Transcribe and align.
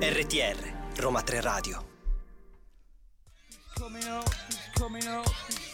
RTR, 0.00 0.56
Roma 1.00 1.22
3 1.22 1.40
Radio. 1.40 1.82
coming 4.76 5.06
up, 5.06 5.24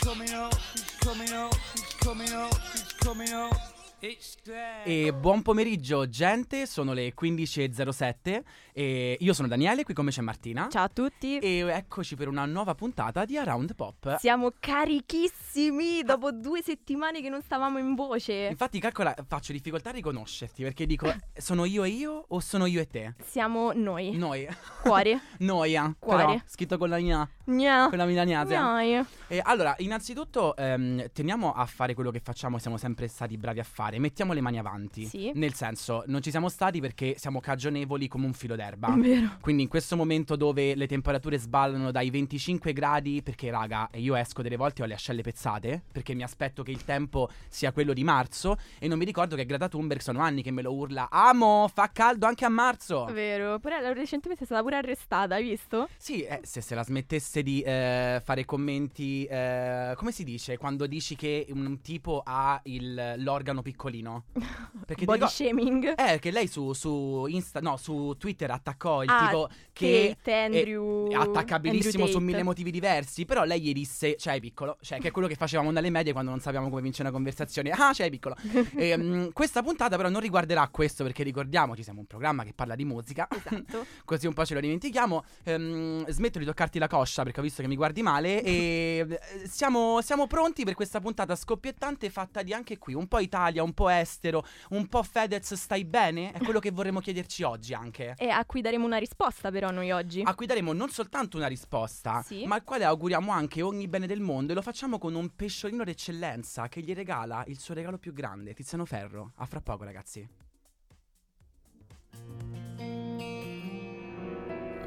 coming 0.00 0.32
up, 0.32 0.54
coming 1.02 1.32
up, 1.32 1.54
coming 2.00 2.32
up, 2.32 2.54
coming 3.00 3.32
up. 3.32 3.75
E 3.98 5.14
buon 5.14 5.40
pomeriggio 5.40 6.06
gente, 6.06 6.66
sono 6.66 6.92
le 6.92 7.14
15.07 7.18 8.42
e 8.74 9.16
io 9.18 9.32
sono 9.32 9.48
Daniele, 9.48 9.84
qui 9.84 9.94
con 9.94 10.04
me 10.04 10.10
c'è 10.10 10.20
Martina. 10.20 10.68
Ciao 10.70 10.84
a 10.84 10.90
tutti. 10.90 11.38
E 11.38 11.60
eccoci 11.60 12.14
per 12.14 12.28
una 12.28 12.44
nuova 12.44 12.74
puntata 12.74 13.24
di 13.24 13.38
Around 13.38 13.74
Pop. 13.74 14.18
Siamo 14.18 14.52
carichissimi 14.60 16.02
dopo 16.02 16.30
due 16.30 16.60
settimane 16.60 17.22
che 17.22 17.30
non 17.30 17.40
stavamo 17.40 17.78
in 17.78 17.94
voce. 17.94 18.48
Infatti, 18.50 18.78
calcola, 18.80 19.14
faccio 19.26 19.52
difficoltà 19.52 19.88
a 19.88 19.92
riconoscerti 19.92 20.62
perché 20.62 20.84
dico, 20.84 21.10
sono 21.34 21.64
io 21.64 21.82
e 21.82 21.88
io 21.88 22.26
o 22.28 22.38
sono 22.40 22.66
io 22.66 22.82
e 22.82 22.86
te? 22.86 23.14
Siamo 23.24 23.72
noi. 23.72 24.14
Noi. 24.14 24.46
Cuore. 24.82 25.20
Noia. 25.40 25.96
Cuore. 25.98 26.24
Però, 26.24 26.40
scritto 26.44 26.76
con 26.76 26.90
la 26.90 26.98
mia, 26.98 27.26
Gna. 27.44 27.88
con 27.88 27.96
la 27.96 28.04
milanese. 28.04 28.58
Noi. 28.58 29.02
E 29.28 29.40
allora, 29.42 29.74
innanzitutto, 29.78 30.54
ehm, 30.54 31.10
teniamo 31.14 31.54
a 31.54 31.64
fare 31.64 31.94
quello 31.94 32.10
che 32.10 32.20
facciamo, 32.20 32.58
siamo 32.58 32.76
sempre 32.76 33.08
stati 33.08 33.38
bravi 33.38 33.60
a 33.60 33.64
fare. 33.64 33.84
Mettiamo 33.98 34.32
le 34.32 34.40
mani 34.40 34.58
avanti. 34.58 35.04
Sì. 35.04 35.30
Nel 35.34 35.54
senso, 35.54 36.02
non 36.06 36.20
ci 36.22 36.30
siamo 36.30 36.48
stati 36.48 36.80
perché 36.80 37.14
siamo 37.18 37.40
cagionevoli 37.40 38.08
come 38.08 38.26
un 38.26 38.32
filo 38.32 38.56
d'erba. 38.56 38.88
Vero. 38.98 39.36
Quindi 39.40 39.62
in 39.62 39.68
questo 39.68 39.96
momento 39.96 40.36
dove 40.36 40.74
le 40.74 40.86
temperature 40.86 41.38
sballano 41.38 41.90
dai 41.90 42.10
25 42.10 42.72
gradi, 42.72 43.22
perché 43.22 43.50
raga, 43.50 43.88
io 43.94 44.14
esco 44.16 44.42
delle 44.42 44.56
volte 44.56 44.80
e 44.82 44.84
ho 44.84 44.88
le 44.88 44.94
ascelle 44.94 45.22
pezzate, 45.22 45.82
perché 45.92 46.14
mi 46.14 46.22
aspetto 46.22 46.62
che 46.62 46.70
il 46.70 46.84
tempo 46.84 47.30
sia 47.48 47.72
quello 47.72 47.92
di 47.92 48.04
marzo 48.04 48.56
e 48.78 48.88
non 48.88 48.98
mi 48.98 49.04
ricordo 49.04 49.36
che 49.36 49.46
Greta 49.46 49.68
Thunberg 49.68 50.00
sono 50.00 50.20
anni 50.20 50.42
che 50.42 50.50
me 50.50 50.62
lo 50.62 50.72
urla, 50.74 51.08
amo, 51.10 51.70
fa 51.72 51.90
caldo 51.92 52.26
anche 52.26 52.44
a 52.44 52.48
marzo. 52.48 53.04
Vero. 53.12 53.60
Lei 53.62 53.94
recentemente 53.94 54.42
è 54.42 54.46
stata 54.46 54.62
pure 54.62 54.76
arrestata, 54.76 55.34
hai 55.34 55.42
visto? 55.44 55.88
Sì, 55.96 56.22
eh, 56.22 56.40
se 56.42 56.60
se 56.60 56.74
la 56.74 56.82
smettesse 56.82 57.42
di 57.42 57.60
eh, 57.62 58.20
fare 58.24 58.44
commenti, 58.44 59.24
eh, 59.26 59.92
come 59.96 60.12
si 60.12 60.24
dice, 60.24 60.56
quando 60.56 60.86
dici 60.86 61.14
che 61.16 61.46
un 61.50 61.80
tipo 61.80 62.22
ha 62.24 62.58
il- 62.64 63.14
l'organo 63.18 63.62
piccolino? 63.76 64.24
Perché 64.86 65.04
Body 65.04 65.18
ricor- 65.18 65.32
shaming. 65.32 65.94
Eh, 65.96 66.18
che 66.18 66.30
lei 66.30 66.48
su, 66.48 66.72
su 66.72 67.26
Insta, 67.28 67.60
no, 67.60 67.76
su 67.76 68.16
Twitter 68.18 68.50
attaccò 68.50 69.02
il 69.02 69.10
Ah, 69.10 69.26
tipo 69.26 69.48
che 69.72 70.16
Kate, 70.16 70.32
Andrew. 70.34 71.10
è 71.10 71.14
attaccabilissimo 71.14 72.04
Andrew 72.04 72.06
su 72.06 72.12
Tate. 72.18 72.24
mille 72.24 72.42
motivi 72.42 72.70
diversi. 72.70 73.24
Però 73.24 73.44
lei 73.44 73.60
gli 73.60 73.72
disse: 73.72 74.16
C'hai 74.18 74.40
piccolo. 74.40 74.78
Cioè, 74.80 74.98
che 74.98 75.08
è 75.08 75.10
quello 75.10 75.28
che 75.28 75.34
facevamo 75.34 75.72
dalle 75.72 75.90
medie 75.90 76.12
quando 76.12 76.30
non 76.30 76.40
sapevamo 76.40 76.68
come 76.68 76.82
vincere 76.82 77.04
una 77.08 77.12
conversazione. 77.16 77.70
Ah, 77.70 77.90
c'hai 77.92 78.10
piccolo. 78.10 78.34
e, 78.76 78.96
mm, 78.96 79.28
questa 79.32 79.62
puntata, 79.62 79.96
però, 79.96 80.08
non 80.08 80.20
riguarderà 80.20 80.66
questo 80.68 81.04
perché 81.04 81.22
ricordiamoci, 81.22 81.82
siamo 81.82 82.00
un 82.00 82.06
programma 82.06 82.42
che 82.44 82.52
parla 82.54 82.74
di 82.74 82.84
musica. 82.84 83.28
Esatto. 83.30 83.84
Così 84.04 84.26
un 84.26 84.32
po' 84.32 84.44
ce 84.44 84.54
lo 84.54 84.60
dimentichiamo. 84.60 85.24
Ehm, 85.44 86.06
smetto 86.08 86.38
di 86.38 86.44
toccarti 86.44 86.78
la 86.78 86.88
coscia 86.88 87.22
perché 87.22 87.40
ho 87.40 87.42
visto 87.42 87.62
che 87.62 87.68
mi 87.68 87.76
guardi 87.76 88.02
male. 88.02 88.42
E 88.42 89.06
eh, 89.08 89.48
siamo, 89.48 90.00
siamo 90.00 90.26
pronti 90.26 90.64
per 90.64 90.74
questa 90.74 91.00
puntata 91.00 91.34
scoppiettante 91.36 92.08
fatta 92.10 92.42
di 92.42 92.52
anche 92.52 92.78
qui 92.78 92.94
un 92.94 93.06
po' 93.08 93.18
Italia, 93.18 93.62
un 93.66 93.74
po' 93.74 93.88
estero, 93.90 94.44
un 94.70 94.86
po' 94.86 95.02
Fedez. 95.02 95.52
Stai 95.54 95.84
bene? 95.84 96.32
È 96.32 96.38
quello 96.38 96.58
che 96.58 96.70
vorremmo 96.70 97.00
chiederci 97.00 97.42
oggi 97.42 97.74
anche. 97.74 98.14
E 98.16 98.30
a 98.30 98.44
cui 98.46 98.60
daremo 98.62 98.86
una 98.86 98.96
risposta 98.96 99.50
però 99.50 99.70
noi 99.70 99.90
oggi. 99.90 100.22
A 100.24 100.34
cui 100.34 100.46
daremo 100.46 100.72
non 100.72 100.88
soltanto 100.88 101.36
una 101.36 101.46
risposta, 101.48 102.22
Sì. 102.22 102.46
ma 102.46 102.54
al 102.54 102.64
quale 102.64 102.84
auguriamo 102.84 103.30
anche 103.30 103.60
ogni 103.62 103.88
bene 103.88 104.06
del 104.06 104.20
mondo 104.20 104.52
e 104.52 104.54
lo 104.54 104.62
facciamo 104.62 104.98
con 104.98 105.14
un 105.14 105.34
pesciolino 105.34 105.84
d'eccellenza 105.84 106.68
che 106.68 106.80
gli 106.80 106.94
regala 106.94 107.44
il 107.48 107.58
suo 107.58 107.74
regalo 107.74 107.98
più 107.98 108.12
grande, 108.12 108.54
Tiziano 108.54 108.84
Ferro. 108.86 109.32
A 109.36 109.46
fra 109.46 109.60
poco, 109.60 109.84
ragazzi. 109.84 110.26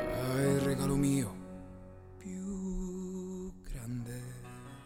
Ah, 0.02 0.41
il 0.41 0.59
regalo 0.61 0.95
mio 0.95 1.39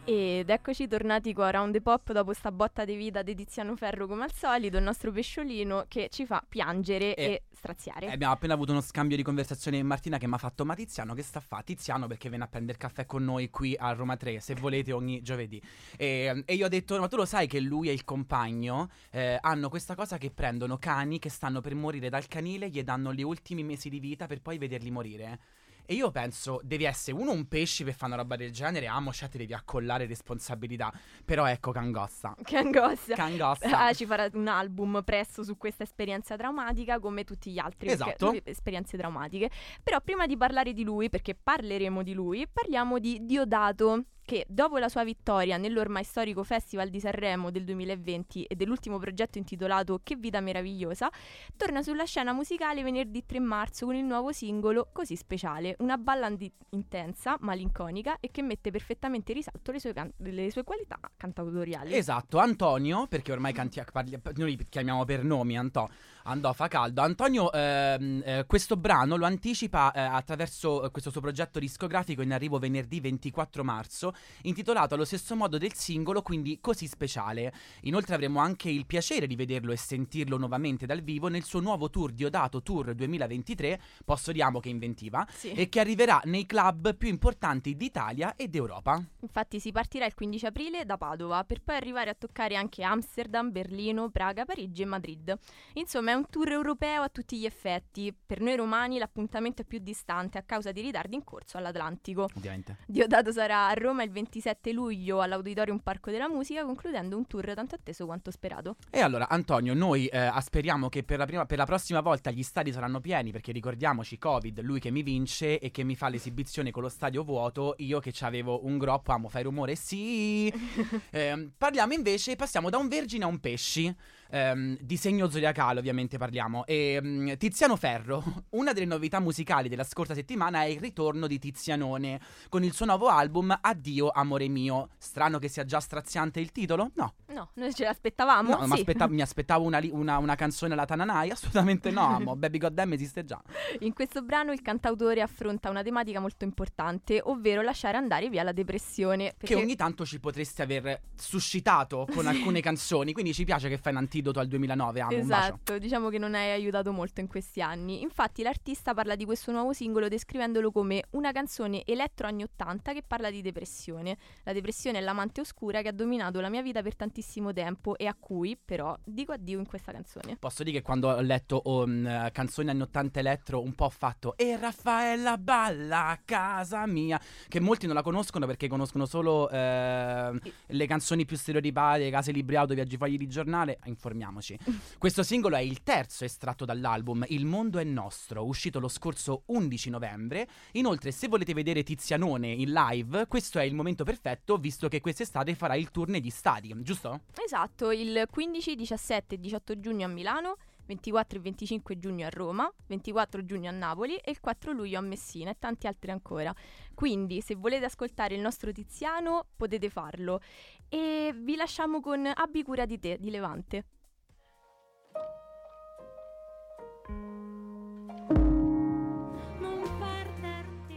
Ed 0.06 0.50
eccoci 0.50 0.86
tornati 0.86 1.32
qua 1.32 1.46
a 1.46 1.50
Round 1.52 1.72
the 1.72 1.80
Pop 1.80 2.12
dopo 2.12 2.34
sta 2.34 2.52
botta 2.52 2.84
di 2.84 2.94
vita 2.94 3.22
di 3.22 3.34
Tiziano 3.34 3.74
Ferro 3.74 4.06
come 4.06 4.24
al 4.24 4.32
solito, 4.32 4.76
il 4.76 4.82
nostro 4.82 5.10
pesciolino 5.10 5.86
che 5.88 6.08
ci 6.10 6.26
fa 6.26 6.44
piangere 6.46 7.14
Eh, 7.14 7.24
e 7.24 7.42
straziare. 7.54 8.10
Abbiamo 8.10 8.34
appena 8.34 8.52
avuto 8.52 8.72
uno 8.72 8.82
scambio 8.82 9.16
di 9.16 9.22
conversazione 9.22 9.78
con 9.78 9.86
Martina 9.86 10.18
che 10.18 10.26
mi 10.26 10.34
ha 10.34 10.38
fatto 10.38 10.66
Ma 10.66 10.74
Tiziano 10.74 11.14
che 11.14 11.22
sta 11.22 11.38
a 11.38 11.42
fa? 11.42 11.62
Tiziano 11.62 12.06
perché 12.06 12.28
viene 12.28 12.44
a 12.44 12.48
prendere 12.48 12.76
caffè 12.76 13.06
con 13.06 13.24
noi 13.24 13.48
qui 13.48 13.74
a 13.78 13.92
Roma 13.92 14.18
3 14.18 14.40
Se 14.40 14.54
volete 14.54 14.92
ogni 14.92 15.22
giovedì 15.22 15.62
E, 15.96 16.42
e 16.44 16.54
io 16.54 16.66
ho 16.66 16.68
detto 16.68 17.00
ma 17.00 17.08
tu 17.08 17.16
lo 17.16 17.24
sai 17.24 17.46
che 17.46 17.60
lui 17.60 17.88
e 17.88 17.92
il 17.92 18.04
compagno 18.04 18.90
eh, 19.10 19.38
Hanno 19.40 19.70
questa 19.70 19.94
cosa 19.94 20.18
che 20.18 20.30
prendono 20.30 20.76
cani 20.76 21.18
che 21.18 21.30
stanno 21.30 21.62
per 21.62 21.74
morire 21.74 22.10
dal 22.10 22.28
canile 22.28 22.68
Gli 22.68 22.82
danno 22.82 23.14
gli 23.14 23.22
ultimi 23.22 23.62
mesi 23.62 23.88
di 23.88 24.00
vita 24.00 24.26
per 24.26 24.42
poi 24.42 24.58
vederli 24.58 24.90
morire 24.90 25.38
e 25.86 25.94
io 25.94 26.10
penso, 26.10 26.60
devi 26.62 26.84
essere 26.84 27.16
uno 27.16 27.30
un 27.32 27.46
pesce 27.46 27.84
per 27.84 27.94
fare 27.94 28.12
una 28.12 28.22
roba 28.22 28.36
del 28.36 28.50
genere, 28.52 28.86
amo, 28.86 29.12
cioè 29.12 29.28
ti 29.28 29.38
devi 29.38 29.52
accollare 29.54 30.06
responsabilità. 30.06 30.92
Però 31.24 31.46
ecco, 31.46 31.72
cangossa. 31.72 32.34
Che 32.42 32.56
angoscia. 32.56 33.14
Cangossa. 33.14 33.86
Ah, 33.86 33.92
ci 33.92 34.06
farà 34.06 34.28
un 34.32 34.48
album 34.48 35.02
presto 35.04 35.42
su 35.42 35.56
questa 35.56 35.82
esperienza 35.82 36.36
traumatica 36.36 36.98
come 36.98 37.24
tutti 37.24 37.50
gli 37.50 37.58
altri 37.58 37.86
perché- 37.88 37.92
Esatto. 38.04 38.32
eh, 38.32 38.42
esperienze 38.44 38.96
traumatiche. 38.96 39.50
Però 39.82 40.00
prima 40.00 40.26
di 40.26 40.36
parlare 40.36 40.72
di 40.72 40.82
lui, 40.84 41.08
perché 41.08 41.34
parleremo 41.34 42.02
di 42.02 42.12
lui, 42.12 42.46
parliamo 42.50 42.98
di 42.98 43.24
Diodato 43.24 44.04
che 44.24 44.44
dopo 44.48 44.78
la 44.78 44.88
sua 44.88 45.04
vittoria 45.04 45.56
nell'ormai 45.56 46.02
storico 46.04 46.42
Festival 46.44 46.88
di 46.88 47.00
Sanremo 47.00 47.50
del 47.50 47.64
2020 47.64 48.44
e 48.44 48.54
dell'ultimo 48.54 48.98
progetto 48.98 49.38
intitolato 49.38 50.00
Che 50.02 50.16
vita 50.16 50.40
meravigliosa, 50.40 51.10
torna 51.56 51.82
sulla 51.82 52.04
scena 52.04 52.32
musicale 52.32 52.82
venerdì 52.82 53.24
3 53.26 53.38
marzo 53.40 53.86
con 53.86 53.94
il 53.94 54.04
nuovo 54.04 54.32
singolo 54.32 54.88
Così 54.92 55.16
speciale, 55.16 55.76
una 55.80 55.96
ballad 55.98 56.36
di- 56.36 56.52
intensa, 56.70 57.36
malinconica 57.40 58.16
e 58.20 58.30
che 58.30 58.42
mette 58.42 58.70
perfettamente 58.70 59.32
in 59.32 59.38
risalto 59.38 59.72
le 59.72 59.80
sue, 59.80 59.92
can- 59.92 60.12
le 60.16 60.50
sue 60.50 60.64
qualità 60.64 60.98
cantautoriali. 61.16 61.94
Esatto, 61.94 62.38
Antonio, 62.38 63.06
perché 63.06 63.32
ormai 63.32 63.52
canti- 63.52 63.82
parli- 63.92 64.18
noi 64.36 64.56
li 64.56 64.66
chiamiamo 64.68 65.04
per 65.04 65.22
nomi, 65.24 65.58
Antò, 65.58 65.88
andò 66.24 66.52
fa 66.52 66.68
caldo. 66.68 67.02
Antonio 67.02 67.52
ehm, 67.52 68.22
eh, 68.24 68.44
questo 68.46 68.76
brano 68.76 69.16
lo 69.16 69.26
anticipa 69.26 69.92
eh, 69.92 70.00
attraverso 70.00 70.84
eh, 70.84 70.90
questo 70.90 71.10
suo 71.10 71.20
progetto 71.20 71.58
discografico 71.58 72.22
in 72.22 72.32
arrivo 72.32 72.58
venerdì 72.58 73.00
24 73.00 73.64
marzo, 73.64 74.14
intitolato 74.42 74.94
allo 74.94 75.04
stesso 75.04 75.34
modo 75.36 75.58
del 75.58 75.74
singolo, 75.74 76.22
quindi 76.22 76.58
così 76.60 76.86
speciale. 76.86 77.52
Inoltre 77.82 78.14
avremo 78.14 78.40
anche 78.40 78.70
il 78.70 78.86
piacere 78.86 79.26
di 79.26 79.36
vederlo 79.36 79.72
e 79.72 79.76
sentirlo 79.76 80.36
nuovamente 80.36 80.86
dal 80.86 81.02
vivo 81.02 81.28
nel 81.28 81.44
suo 81.44 81.60
nuovo 81.60 81.90
tour 81.90 82.12
Diodato 82.12 82.62
Tour 82.62 82.94
2023, 82.94 83.80
posso 84.04 84.32
diamo 84.32 84.60
che 84.60 84.68
inventiva, 84.68 85.26
Sì. 85.30 85.52
e 85.52 85.68
che 85.68 85.80
arriverà 85.80 86.20
nei 86.24 86.46
club 86.46 86.94
più 86.96 87.08
importanti 87.08 87.76
d'Italia 87.76 88.34
e 88.36 88.48
d'Europa. 88.48 89.02
Infatti 89.20 89.60
si 89.60 89.72
partirà 89.72 90.06
il 90.06 90.14
15 90.14 90.46
aprile 90.46 90.84
da 90.84 90.96
Padova 90.96 91.44
per 91.44 91.60
poi 91.62 91.76
arrivare 91.76 92.10
a 92.10 92.14
toccare 92.14 92.56
anche 92.56 92.82
Amsterdam, 92.82 93.50
Berlino, 93.50 94.08
Praga, 94.10 94.44
Parigi 94.44 94.82
e 94.82 94.86
Madrid. 94.86 95.38
Insomma 95.74 96.12
è 96.14 96.16
un 96.16 96.26
tour 96.30 96.50
europeo 96.50 97.02
a 97.02 97.08
tutti 97.08 97.38
gli 97.38 97.44
effetti. 97.44 98.14
Per 98.14 98.40
noi 98.40 98.56
romani 98.56 98.98
l'appuntamento 98.98 99.62
è 99.62 99.64
più 99.64 99.78
distante 99.80 100.38
a 100.38 100.42
causa 100.42 100.70
di 100.70 100.80
ritardi 100.80 101.16
in 101.16 101.24
corso 101.24 101.58
all'Atlantico. 101.58 102.28
Ovviamente. 102.36 102.78
Diodato 102.86 103.32
sarà 103.32 103.68
a 103.68 103.74
Roma 103.74 104.04
il 104.04 104.10
27 104.10 104.72
luglio 104.72 105.20
all'Auditorium 105.20 105.78
Parco 105.78 106.10
della 106.10 106.28
Musica 106.28 106.64
concludendo 106.64 107.16
un 107.16 107.26
tour 107.26 107.52
tanto 107.54 107.74
atteso 107.74 108.06
quanto 108.06 108.30
sperato. 108.30 108.76
E 108.90 109.00
allora, 109.00 109.28
Antonio, 109.28 109.74
noi 109.74 110.06
eh, 110.06 110.30
speriamo 110.40 110.88
che 110.88 111.02
per 111.02 111.18
la, 111.18 111.26
prima- 111.26 111.46
per 111.46 111.58
la 111.58 111.66
prossima 111.66 112.00
volta 112.00 112.30
gli 112.30 112.42
stadi 112.44 112.72
saranno 112.72 113.00
pieni, 113.00 113.32
perché 113.32 113.50
ricordiamoci, 113.50 114.16
Covid, 114.16 114.60
lui 114.62 114.78
che 114.78 114.90
mi 114.90 115.02
vince 115.02 115.58
e 115.58 115.70
che 115.70 115.82
mi 115.82 115.96
fa 115.96 116.08
l'esibizione 116.08 116.70
con 116.70 116.82
lo 116.82 116.88
stadio 116.88 117.24
vuoto, 117.24 117.74
io 117.78 117.98
che 117.98 118.12
avevo 118.20 118.64
un 118.64 118.78
groppo, 118.78 119.12
amo, 119.12 119.28
fai 119.28 119.42
rumore, 119.42 119.74
sì. 119.74 120.52
Ehm, 121.10 121.52
parliamo 121.56 121.92
invece, 121.92 122.34
passiamo 122.36 122.70
da 122.70 122.78
un 122.78 122.88
vergine 122.88 123.24
a 123.24 123.26
un 123.26 123.38
pesci. 123.38 123.94
Ehm, 124.30 124.76
di 124.80 124.96
segno 124.96 125.28
zodiacale, 125.28 125.78
ovviamente 125.78 126.18
parliamo. 126.18 126.64
E, 126.66 126.98
mm, 127.02 127.32
Tiziano 127.38 127.76
Ferro, 127.76 128.22
una 128.50 128.72
delle 128.72 128.86
novità 128.86 129.20
musicali 129.20 129.68
della 129.68 129.84
scorsa 129.84 130.14
settimana 130.14 130.62
è 130.62 130.66
il 130.66 130.80
ritorno 130.80 131.26
di 131.26 131.38
Tizianone 131.38 132.20
con 132.48 132.62
il 132.64 132.72
suo 132.72 132.86
nuovo 132.86 133.08
album 133.08 133.56
Addio 133.60 134.10
amore 134.10 134.48
mio. 134.48 134.88
Strano 134.98 135.38
che 135.38 135.48
sia 135.48 135.64
già 135.64 135.80
straziante 135.80 136.40
il 136.40 136.52
titolo? 136.52 136.90
No. 136.94 137.14
No, 137.28 137.50
noi 137.54 137.74
ce 137.74 137.84
l'aspettavamo. 137.84 138.50
No, 138.56 138.66
sì. 138.66 138.72
aspetta- 138.72 139.08
mi 139.08 139.20
aspettavo 139.22 139.64
una, 139.64 139.78
li- 139.78 139.90
una- 139.92 140.18
una 140.18 140.34
canzone 140.34 140.74
alla 140.74 140.84
Tananai? 140.84 141.30
Assolutamente 141.34 141.90
no, 141.90 142.02
amo. 142.06 142.36
Baby 142.36 142.58
Goddamn 142.58 142.92
esiste 142.92 143.24
già. 143.24 143.40
In 143.80 143.92
questo 143.92 144.22
brano 144.22 144.52
il 144.52 144.62
cantautore 144.62 145.20
affronta 145.20 145.70
una 145.70 145.82
tematica 145.82 146.20
molto 146.20 146.44
importante, 146.44 147.20
ovvero 147.24 147.62
lasciare 147.62 147.96
andare 147.96 148.28
via 148.28 148.42
la 148.42 148.52
depressione. 148.52 149.28
Che 149.30 149.34
perché- 149.38 149.54
ogni 149.56 149.74
tanto 149.76 150.04
ci 150.04 150.20
potresti 150.20 150.62
aver 150.62 151.00
suscitato 151.16 152.06
con 152.12 152.26
alcune 152.26 152.60
canzoni. 152.60 153.12
Quindi 153.12 153.34
ci 153.34 153.44
piace 153.44 153.68
che 153.68 153.78
fai 153.78 153.92
un 153.92 153.98
antidoto 154.14 154.38
al 154.38 154.46
2009, 154.46 155.00
amo. 155.00 155.12
Esatto, 155.12 155.78
diciamo 155.78 156.08
che 156.08 156.18
non 156.18 156.34
hai 156.34 156.50
aiutato 156.52 156.92
molto 156.92 157.20
in 157.20 157.26
questi 157.26 157.60
anni. 157.60 158.02
Infatti 158.02 158.42
l'artista 158.42 158.94
parla 158.94 159.16
di 159.16 159.24
questo 159.24 159.50
nuovo 159.50 159.72
singolo 159.72 160.08
descrivendolo 160.08 160.70
come 160.70 161.04
una 161.10 161.32
canzone 161.32 161.82
elettro 161.84 162.28
anni 162.28 162.44
80 162.44 162.92
che 162.92 163.02
parla 163.06 163.30
di 163.30 163.42
depressione. 163.42 164.16
La 164.44 164.52
depressione 164.52 164.98
è 164.98 165.00
l'amante 165.00 165.40
oscura 165.40 165.82
che 165.82 165.88
ha 165.88 165.92
dominato 165.92 166.40
la 166.40 166.48
mia 166.48 166.62
vita 166.62 166.82
per 166.82 166.94
tantissimo 166.94 167.52
tempo 167.52 167.96
e 167.96 168.06
a 168.06 168.14
cui 168.18 168.56
però 168.62 168.96
dico 169.04 169.32
addio 169.32 169.58
in 169.58 169.66
questa 169.66 169.90
canzone. 169.90 170.36
Posso 170.38 170.62
dire 170.62 170.78
che 170.78 170.82
quando 170.82 171.08
ho 171.08 171.20
letto 171.20 171.60
oh, 171.64 171.86
mh, 171.86 172.30
canzoni 172.32 172.70
anni 172.70 172.82
80 172.82 173.20
elettro 173.20 173.62
un 173.62 173.74
po' 173.74 173.84
ho 173.84 173.90
fatto 173.90 174.36
E 174.36 174.56
Raffaella 174.56 175.36
balla 175.38 176.06
a 176.08 176.20
casa 176.24 176.86
mia 176.86 177.20
Che 177.48 177.60
molti 177.60 177.86
non 177.86 177.94
la 177.94 178.02
conoscono 178.02 178.46
perché 178.46 178.68
conoscono 178.68 179.06
solo 179.06 179.48
eh, 179.50 180.40
le 180.66 180.86
canzoni 180.86 181.24
più 181.24 181.36
stereotipate 181.36 182.10
Case 182.10 182.32
libri 182.32 182.56
auto, 182.56 182.74
viaggi 182.74 182.96
fogli 182.96 183.16
di 183.16 183.26
giornale 183.26 183.78
Informiamoci 184.04 184.58
Questo 184.98 185.22
singolo 185.22 185.56
è 185.56 185.60
il 185.60 185.82
terzo 185.82 186.24
estratto 186.24 186.66
dall'album 186.66 187.24
Il 187.28 187.46
mondo 187.46 187.78
è 187.78 187.84
nostro 187.84 188.44
Uscito 188.44 188.78
lo 188.78 188.88
scorso 188.88 189.44
11 189.46 189.90
novembre 189.90 190.46
Inoltre 190.72 191.10
se 191.10 191.28
volete 191.28 191.54
vedere 191.54 191.82
Tizianone 191.82 192.48
in 192.48 192.70
live 192.72 193.26
Questo 193.26 193.58
è 193.58 193.62
il 193.62 193.74
momento 193.74 194.04
perfetto 194.04 194.58
Visto 194.58 194.88
che 194.88 195.00
quest'estate 195.00 195.54
farà 195.54 195.74
il 195.74 195.90
tour 195.90 196.08
negli 196.08 196.30
stadi 196.30 196.72
Giusto? 196.82 197.20
Esatto, 197.42 197.90
il 197.92 198.26
15, 198.30 198.74
17 198.74 199.36
e 199.36 199.38
18 199.38 199.80
giugno 199.80 200.06
a 200.06 200.08
Milano, 200.08 200.56
24 200.86 201.38
e 201.38 201.40
25 201.40 201.98
giugno 201.98 202.26
a 202.26 202.30
Roma, 202.30 202.70
24 202.86 203.44
giugno 203.44 203.68
a 203.68 203.72
Napoli 203.72 204.16
e 204.16 204.30
il 204.30 204.40
4 204.40 204.72
luglio 204.72 204.98
a 204.98 205.02
Messina 205.02 205.50
e 205.50 205.56
tanti 205.58 205.86
altri 205.86 206.10
ancora. 206.10 206.54
Quindi 206.94 207.40
se 207.40 207.54
volete 207.54 207.86
ascoltare 207.86 208.34
il 208.34 208.40
nostro 208.40 208.72
Tiziano 208.72 209.46
potete 209.56 209.88
farlo. 209.88 210.40
E 210.88 211.34
vi 211.34 211.56
lasciamo 211.56 212.00
con 212.00 212.30
Abbi 212.32 212.62
cura 212.62 212.84
di 212.86 212.98
te 212.98 213.16
di 213.18 213.30
Levante. 213.30 213.84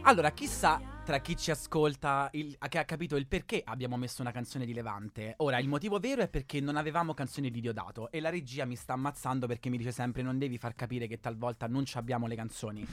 Allora, 0.02 0.30
chissà 0.30 0.97
tra 1.08 1.20
chi 1.20 1.38
ci 1.38 1.50
ascolta 1.50 2.28
il- 2.32 2.58
che 2.68 2.76
ha 2.76 2.84
capito 2.84 3.16
il 3.16 3.26
perché 3.26 3.62
abbiamo 3.64 3.96
messo 3.96 4.20
una 4.20 4.30
canzone 4.30 4.66
di 4.66 4.74
Levante. 4.74 5.36
Ora, 5.38 5.58
il 5.58 5.66
motivo 5.66 5.98
vero 5.98 6.20
è 6.20 6.28
perché 6.28 6.60
non 6.60 6.76
avevamo 6.76 7.14
canzoni 7.14 7.50
di 7.50 7.62
Diodato 7.62 8.10
e 8.10 8.20
la 8.20 8.28
regia 8.28 8.66
mi 8.66 8.76
sta 8.76 8.92
ammazzando 8.92 9.46
perché 9.46 9.70
mi 9.70 9.78
dice 9.78 9.90
sempre 9.90 10.20
non 10.20 10.36
devi 10.36 10.58
far 10.58 10.74
capire 10.74 11.06
che 11.06 11.18
talvolta 11.18 11.66
non 11.66 11.86
ci 11.86 11.96
abbiamo 11.96 12.26
le 12.26 12.36
canzoni. 12.36 12.86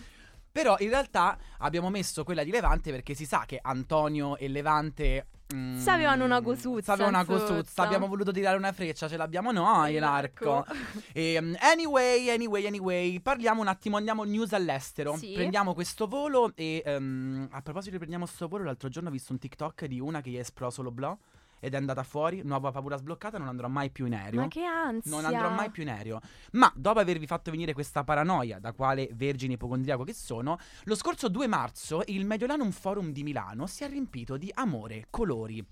Però 0.55 0.77
in 0.79 0.87
realtà 0.87 1.37
abbiamo 1.57 1.89
messo 1.89 2.23
quella 2.23 2.41
di 2.41 2.49
Levante 2.49 2.89
perché 2.89 3.13
si 3.13 3.25
sa 3.25 3.43
che 3.45 3.59
Antonio 3.61 4.37
e 4.37 4.47
Levante... 4.47 5.27
mm, 5.53 5.79
Sapevano 5.79 6.23
una 6.23 6.39
cosuzza, 6.39 6.95
Sapevano 6.95 7.17
una 7.17 7.25
cosuzza. 7.25 7.83
Abbiamo 7.83 8.07
voluto 8.07 8.31
tirare 8.31 8.55
una 8.55 8.71
freccia, 8.71 9.09
ce 9.09 9.17
l'abbiamo 9.17 9.51
noi 9.51 9.99
l'arco. 9.99 10.65
E, 11.11 11.37
um, 11.37 11.57
anyway, 11.59 12.29
anyway, 12.29 12.65
anyway, 12.65 13.19
parliamo 13.19 13.59
un 13.59 13.67
attimo, 13.67 13.97
andiamo 13.97 14.23
news 14.23 14.53
all'estero. 14.53 15.17
Sì. 15.17 15.33
Prendiamo 15.33 15.73
questo 15.73 16.07
volo 16.07 16.53
e 16.55 16.81
um, 16.85 17.49
a 17.51 17.61
proposito 17.61 17.91
di 17.91 17.97
prendiamo 17.97 18.23
questo 18.23 18.47
volo, 18.47 18.63
l'altro 18.63 18.87
giorno 18.87 19.09
ho 19.09 19.11
visto 19.11 19.33
un 19.33 19.39
TikTok 19.39 19.83
di 19.87 19.99
una 19.99 20.21
che 20.21 20.29
gli 20.29 20.37
è 20.37 20.39
esploso 20.39 20.81
lo 20.81 20.91
blò 20.91 21.17
ed 21.59 21.73
è 21.73 21.77
andata 21.77 22.03
fuori, 22.03 22.41
nuova 22.43 22.71
paura 22.71 22.97
sbloccata, 22.97 23.37
non 23.37 23.47
andrò 23.47 23.67
mai 23.67 23.89
più 23.89 24.05
in 24.05 24.15
aereo. 24.15 24.41
Ma 24.41 24.47
che 24.47 24.63
ansia! 24.63 25.11
Non 25.11 25.25
andrò 25.25 25.49
mai 25.49 25.69
più 25.69 25.83
in 25.83 25.89
aereo. 25.89 26.19
Ma 26.51 26.71
dopo 26.75 26.99
avervi 26.99 27.25
fatto 27.25 27.51
venire 27.51 27.73
questa 27.73 28.03
paranoia, 28.03 28.59
da 28.59 28.73
quale 28.73 29.09
vergine 29.13 29.53
ipocondriaco 29.53 30.03
che 30.03 30.13
sono, 30.13 30.57
lo 30.83 30.95
scorso 30.95 31.29
2 31.29 31.47
marzo 31.47 32.03
il 32.07 32.25
Mediolanum 32.25 32.71
Forum 32.71 33.11
di 33.11 33.23
Milano 33.23 33.67
si 33.67 33.83
è 33.83 33.89
riempito 33.89 34.37
di 34.37 34.51
amore, 34.53 35.07
colori. 35.09 35.65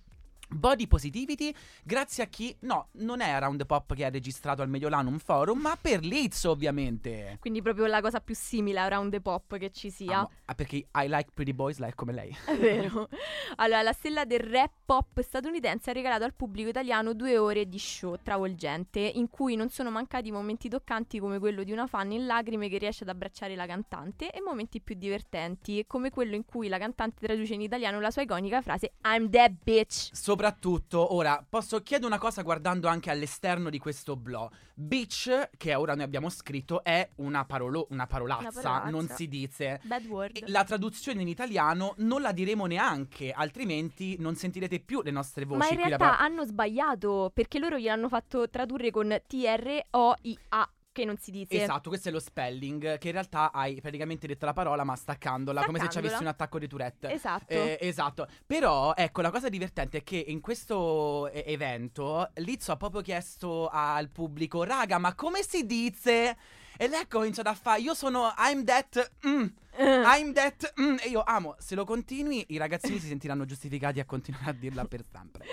Body 0.53 0.87
positivity, 0.87 1.53
grazie 1.83 2.23
a 2.23 2.27
chi. 2.27 2.55
No, 2.61 2.89
non 2.93 3.21
è 3.21 3.29
Around 3.29 3.59
the 3.59 3.65
Pop 3.65 3.93
che 3.93 4.05
ha 4.05 4.09
registrato 4.09 4.61
al 4.61 4.69
Mediolanum 4.69 5.17
Forum, 5.17 5.59
ma 5.59 5.77
per 5.79 6.03
Liz, 6.03 6.43
ovviamente. 6.45 7.37
Quindi 7.39 7.61
proprio 7.61 7.85
la 7.85 8.01
cosa 8.01 8.19
più 8.19 8.35
simile 8.35 8.79
a 8.79 8.87
Round 8.87 9.11
the 9.11 9.21
Pop 9.21 9.57
che 9.57 9.71
ci 9.71 9.89
sia. 9.89 10.17
Amo- 10.17 10.31
ah, 10.45 10.55
perché 10.55 10.75
I 10.75 11.07
like 11.07 11.31
pretty 11.33 11.53
boys 11.53 11.79
like 11.79 11.95
come 11.95 12.13
lei. 12.13 12.35
È 12.45 12.57
vero. 12.57 13.09
Allora, 13.57 13.81
la 13.83 13.93
stella 13.93 14.25
del 14.25 14.39
rap 14.39 14.71
pop 14.85 15.21
statunitense 15.21 15.89
ha 15.89 15.93
regalato 15.93 16.23
al 16.23 16.33
pubblico 16.33 16.69
italiano 16.69 17.13
due 17.13 17.37
ore 17.37 17.67
di 17.67 17.77
show 17.77 18.17
travolgente, 18.21 18.99
in 18.99 19.29
cui 19.29 19.55
non 19.55 19.69
sono 19.69 19.91
mancati 19.91 20.31
momenti 20.31 20.69
toccanti 20.69 21.19
come 21.19 21.39
quello 21.39 21.63
di 21.63 21.71
una 21.71 21.87
fan 21.87 22.11
in 22.11 22.25
lacrime 22.25 22.67
che 22.69 22.77
riesce 22.77 23.03
ad 23.03 23.09
abbracciare 23.09 23.55
la 23.55 23.65
cantante 23.65 24.31
e 24.31 24.41
momenti 24.41 24.81
più 24.81 24.95
divertenti, 24.95 25.85
come 25.87 26.09
quello 26.09 26.35
in 26.35 26.45
cui 26.45 26.67
la 26.67 26.77
cantante 26.77 27.25
traduce 27.25 27.53
in 27.53 27.61
italiano 27.61 27.99
la 27.99 28.11
sua 28.11 28.23
iconica 28.23 28.61
frase 28.61 28.93
I'm 29.03 29.29
that 29.29 29.51
bitch. 29.63 30.09
Soprattutto, 30.43 31.13
ora, 31.13 31.41
posso 31.47 31.81
chiedere 31.81 32.07
una 32.07 32.17
cosa 32.17 32.41
guardando 32.41 32.89
anche 32.89 33.09
all'esterno 33.09 33.69
di 33.69 33.79
questo 33.79 34.17
blog. 34.17 34.51
Bitch, 34.73 35.51
che 35.55 35.73
ora 35.73 35.95
noi 35.95 36.03
abbiamo 36.03 36.27
scritto, 36.27 36.83
è 36.83 37.09
una, 37.15 37.45
parolo- 37.45 37.87
una 37.91 38.07
parolazza, 38.07 38.41
Una 38.41 38.51
parolazza. 38.51 38.89
non 38.89 39.07
si 39.07 39.29
dice. 39.29 39.79
Bad 39.83 40.05
word. 40.07 40.43
La 40.47 40.65
traduzione 40.65 41.21
in 41.21 41.29
italiano 41.29 41.93
non 41.99 42.21
la 42.21 42.33
diremo 42.33 42.65
neanche, 42.65 43.31
altrimenti 43.31 44.17
non 44.19 44.35
sentirete 44.35 44.81
più 44.81 45.01
le 45.01 45.11
nostre 45.11 45.45
voci. 45.45 45.59
Ma 45.59 45.69
in 45.69 45.77
realtà 45.77 45.97
par- 45.97 46.19
hanno 46.19 46.43
sbagliato 46.43 47.31
perché 47.33 47.57
loro 47.57 47.77
gliel'hanno 47.77 48.09
fatto 48.09 48.49
tradurre 48.49 48.91
con 48.91 49.17
T-R-O-I-A, 49.25 50.69
che 50.93 51.03
non 51.03 51.17
si 51.17 51.31
dice. 51.31 51.61
Esatto, 51.61 51.89
questo 51.89 52.07
è 52.07 52.11
lo 52.11 52.19
spelling, 52.19 52.97
che 52.97 53.07
in 53.07 53.13
realtà 53.13 53.51
hai 53.51 53.81
praticamente 53.81 54.27
detto 54.27 54.45
la 54.45 54.53
parola 54.53 54.85
ma 54.85 54.95
staccandola, 54.95 55.65
come 55.65 55.79
se 55.79 55.85
ci 55.85 55.91
Staccandola. 55.91 56.15
avessi 56.15 56.23
un 56.23 56.29
attacco 56.29 56.59
di 56.59 56.67
Tourette. 56.67 57.11
Esatto. 57.11 57.51
Eh, 57.51 57.77
esatto, 57.81 58.27
però 58.45 58.93
ecco 58.95 59.21
la 59.21 59.31
cosa 59.31 59.49
divertente 59.49 59.97
è 59.97 60.03
che 60.03 60.23
in 60.25 60.39
questo 60.39 61.27
eh, 61.29 61.43
evento 61.47 62.29
Lizzo 62.35 62.71
ha 62.71 62.77
proprio 62.77 63.01
chiesto 63.01 63.67
al 63.69 64.09
pubblico, 64.09 64.63
raga, 64.63 64.97
ma 64.99 65.13
come 65.15 65.43
si 65.43 65.65
dice? 65.65 66.37
E 66.77 66.87
lei 66.87 67.01
ha 67.01 67.07
cominciato 67.07 67.49
a 67.49 67.53
fare, 67.53 67.81
io 67.81 67.93
sono 67.93 68.33
I'm 68.37 68.63
that, 68.63 69.11
mm, 69.27 69.45
I'm 69.77 70.33
that, 70.33 70.73
mm, 70.79 70.97
e 71.01 71.09
io 71.09 71.23
amo, 71.25 71.55
se 71.57 71.75
lo 71.75 71.83
continui 71.85 72.45
i 72.49 72.57
ragazzini 72.57 72.99
si 72.99 73.07
sentiranno 73.07 73.45
giustificati 73.45 73.99
a 73.99 74.05
continuare 74.05 74.49
a 74.51 74.53
dirla 74.53 74.85
per 74.85 75.03
sempre. 75.11 75.45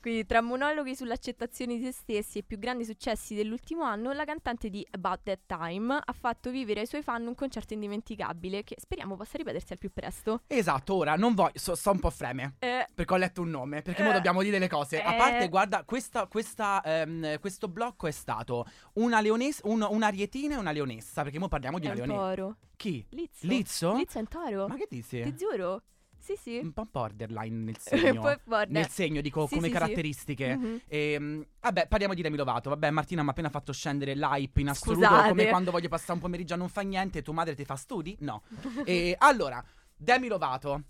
Quindi 0.00 0.26
tra 0.26 0.40
monologhi 0.40 0.94
sull'accettazione 0.94 1.76
di 1.76 1.84
se 1.84 1.92
stessi 1.92 2.38
e 2.38 2.40
i 2.40 2.44
più 2.44 2.58
grandi 2.58 2.84
successi 2.84 3.34
dell'ultimo 3.34 3.82
anno, 3.84 4.12
la 4.12 4.24
cantante 4.24 4.68
di 4.70 4.86
About 4.90 5.20
That 5.22 5.40
Time 5.46 5.94
ha 6.04 6.12
fatto 6.12 6.50
vivere 6.50 6.80
ai 6.80 6.86
suoi 6.86 7.02
fan 7.02 7.26
un 7.26 7.34
concerto 7.34 7.74
indimenticabile 7.74 8.62
che 8.64 8.76
speriamo 8.78 9.16
possa 9.16 9.38
ripetersi 9.38 9.72
al 9.72 9.78
più 9.78 9.90
presto. 9.92 10.42
Esatto, 10.46 10.94
ora 10.94 11.16
non 11.16 11.34
voglio, 11.34 11.52
so, 11.58 11.74
sto 11.74 11.90
un 11.90 12.00
po' 12.00 12.10
freme. 12.10 12.54
Eh, 12.58 12.86
Perché 12.94 13.12
ho 13.12 13.16
letto 13.16 13.42
un 13.42 13.50
nome, 13.50 13.82
perché 13.82 14.02
Eh, 14.02 14.04
ora 14.06 14.14
dobbiamo 14.14 14.42
dire 14.42 14.58
le 14.58 14.68
cose. 14.68 15.02
A 15.02 15.14
eh. 15.14 15.16
parte, 15.16 15.48
guarda, 15.48 15.84
questa, 15.84 16.26
questa, 16.26 16.80
ehm, 16.84 17.38
questo 17.40 17.68
blocco 17.68 18.06
è 18.06 18.10
stato 18.12 18.66
una 18.94 19.20
leonessa, 19.20 19.62
un- 19.64 19.86
un'arietina 19.88 20.54
e 20.54 20.58
una 20.58 20.70
leonessa. 20.72 21.22
Perché 21.22 21.38
ora 21.38 21.48
parliamo 21.48 21.78
di 21.78 21.86
una 21.86 21.94
un 21.94 22.06
leonessa. 22.06 22.56
Chi? 22.76 23.04
Lizzo. 23.10 23.46
Lizzo? 23.46 23.96
Lizzo 23.96 24.22
toro. 24.28 24.66
Ma 24.68 24.76
che 24.76 24.86
dici? 24.88 25.22
Ti 25.22 25.34
giuro. 25.36 25.82
Sì, 26.18 26.36
sì. 26.40 26.56
Un 26.56 26.72
po' 26.72 26.86
borderline 26.90 27.64
nel 27.64 27.76
segno. 27.80 28.20
border. 28.22 28.70
nel 28.70 28.88
segno, 28.88 29.20
dico, 29.20 29.46
Sì, 29.46 29.56
come 29.56 29.66
sì, 29.68 29.72
sì. 29.72 29.78
caratteristiche. 29.78 30.56
Mhm. 30.56 30.80
Ehm, 30.88 31.46
vabbè, 31.60 31.86
parliamo 31.86 32.14
di 32.14 32.22
Demi 32.22 32.36
Lovato. 32.38 32.70
Vabbè, 32.70 32.90
Martina 32.90 33.20
mi 33.22 33.28
ha 33.28 33.30
appena 33.32 33.50
fatto 33.50 33.72
scendere 33.74 34.14
l'hype 34.14 34.60
in 34.62 34.68
assoluto. 34.70 35.04
Scusate. 35.06 35.28
Come 35.28 35.48
quando 35.48 35.70
voglio 35.70 35.88
passare 35.88 36.12
un 36.12 36.20
pomeriggio 36.20 36.54
a 36.54 36.56
non 36.56 36.68
fa 36.70 36.80
niente. 36.80 37.20
Tua 37.20 37.34
madre 37.34 37.54
ti 37.54 37.64
fa 37.66 37.76
studi? 37.76 38.16
No. 38.20 38.42
E 38.86 39.14
allora, 39.18 39.62
Demi 39.94 40.28
Lovato. 40.28 40.84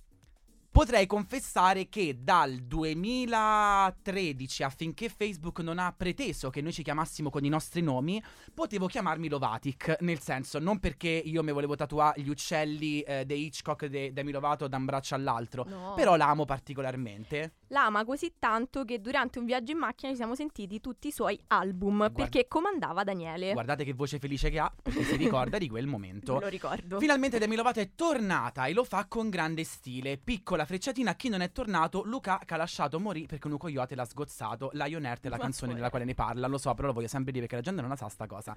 Potrei 0.74 1.06
confessare 1.06 1.88
che 1.88 2.16
dal 2.20 2.56
2013, 2.56 4.64
affinché 4.64 5.08
Facebook 5.08 5.60
non 5.60 5.78
ha 5.78 5.94
preteso 5.96 6.50
che 6.50 6.60
noi 6.60 6.72
ci 6.72 6.82
chiamassimo 6.82 7.30
con 7.30 7.44
i 7.44 7.48
nostri 7.48 7.80
nomi, 7.80 8.20
potevo 8.52 8.88
chiamarmi 8.88 9.28
Lovatic. 9.28 9.98
Nel 10.00 10.18
senso, 10.18 10.58
non 10.58 10.80
perché 10.80 11.10
io 11.10 11.44
mi 11.44 11.52
volevo 11.52 11.76
tatuare 11.76 12.20
gli 12.20 12.28
uccelli 12.28 13.02
eh, 13.02 13.24
di 13.24 13.44
Hitchcock 13.44 13.86
di 13.86 14.12
Demi 14.12 14.32
Lovato 14.32 14.66
da 14.66 14.76
un 14.76 14.84
braccio 14.84 15.14
all'altro. 15.14 15.64
No. 15.64 15.94
Però 15.94 16.16
l'amo 16.16 16.44
particolarmente. 16.44 17.52
L'ama 17.74 18.04
così 18.04 18.34
tanto 18.38 18.84
che 18.84 19.00
durante 19.00 19.40
un 19.40 19.46
viaggio 19.46 19.72
in 19.72 19.78
macchina 19.78 20.12
ci 20.12 20.16
siamo 20.16 20.36
sentiti 20.36 20.80
tutti 20.80 21.08
i 21.08 21.10
suoi 21.10 21.36
album 21.48 21.96
Guarda- 21.96 22.14
perché 22.14 22.46
comandava 22.46 23.02
Daniele. 23.02 23.52
Guardate 23.52 23.82
che 23.82 23.92
voce 23.94 24.20
felice 24.20 24.48
che 24.48 24.60
ha, 24.60 24.72
perché 24.80 25.02
si 25.02 25.16
ricorda 25.16 25.58
di 25.58 25.68
quel 25.68 25.88
momento. 25.88 26.34
Me 26.34 26.40
lo 26.42 26.46
ricordo. 26.46 27.00
Finalmente 27.00 27.40
Demi 27.40 27.56
Lovato 27.56 27.80
è 27.80 27.90
tornata 27.96 28.66
e 28.66 28.72
lo 28.74 28.84
fa 28.84 29.06
con 29.06 29.28
grande 29.28 29.64
stile. 29.64 30.18
Piccola 30.18 30.64
frecciatina 30.64 31.10
a 31.10 31.14
chi 31.14 31.28
non 31.28 31.40
è 31.40 31.50
tornato, 31.50 32.04
Luca 32.04 32.40
che 32.44 32.54
ha 32.54 32.56
lasciato 32.56 33.00
morì 33.00 33.26
perché 33.26 33.48
un 33.48 33.58
coyote 33.58 33.96
l'ha 33.96 34.04
sgozzato. 34.04 34.70
Lion 34.74 35.04
Earth 35.04 35.26
è 35.26 35.28
la 35.28 35.38
canzone 35.38 35.72
poi. 35.72 35.80
della 35.80 35.90
quale 35.90 36.04
ne 36.04 36.14
parla, 36.14 36.46
lo 36.46 36.58
so, 36.58 36.72
però 36.74 36.86
lo 36.86 36.92
voglio 36.92 37.08
sempre 37.08 37.32
dire 37.32 37.46
perché 37.46 37.56
la 37.56 37.62
gente 37.62 37.80
non 37.80 37.90
la 37.90 37.96
sa 37.96 38.08
sta 38.08 38.28
cosa. 38.28 38.54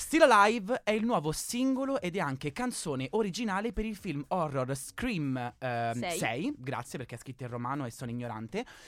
Still 0.00 0.22
Alive 0.22 0.80
è 0.82 0.92
il 0.92 1.04
nuovo 1.04 1.30
singolo 1.30 2.00
ed 2.00 2.16
è 2.16 2.20
anche 2.20 2.52
canzone 2.52 3.08
originale 3.10 3.74
per 3.74 3.84
il 3.84 3.94
film 3.94 4.24
horror 4.28 4.74
Scream 4.74 5.36
ehm, 5.58 6.00
Sei. 6.00 6.18
6, 6.18 6.54
grazie 6.56 6.98
perché 6.98 7.16
è 7.16 7.18
scritto 7.18 7.42
in 7.42 7.50
romano 7.50 7.84
e 7.84 7.90
sono 7.90 8.10
ignorante, 8.10 8.38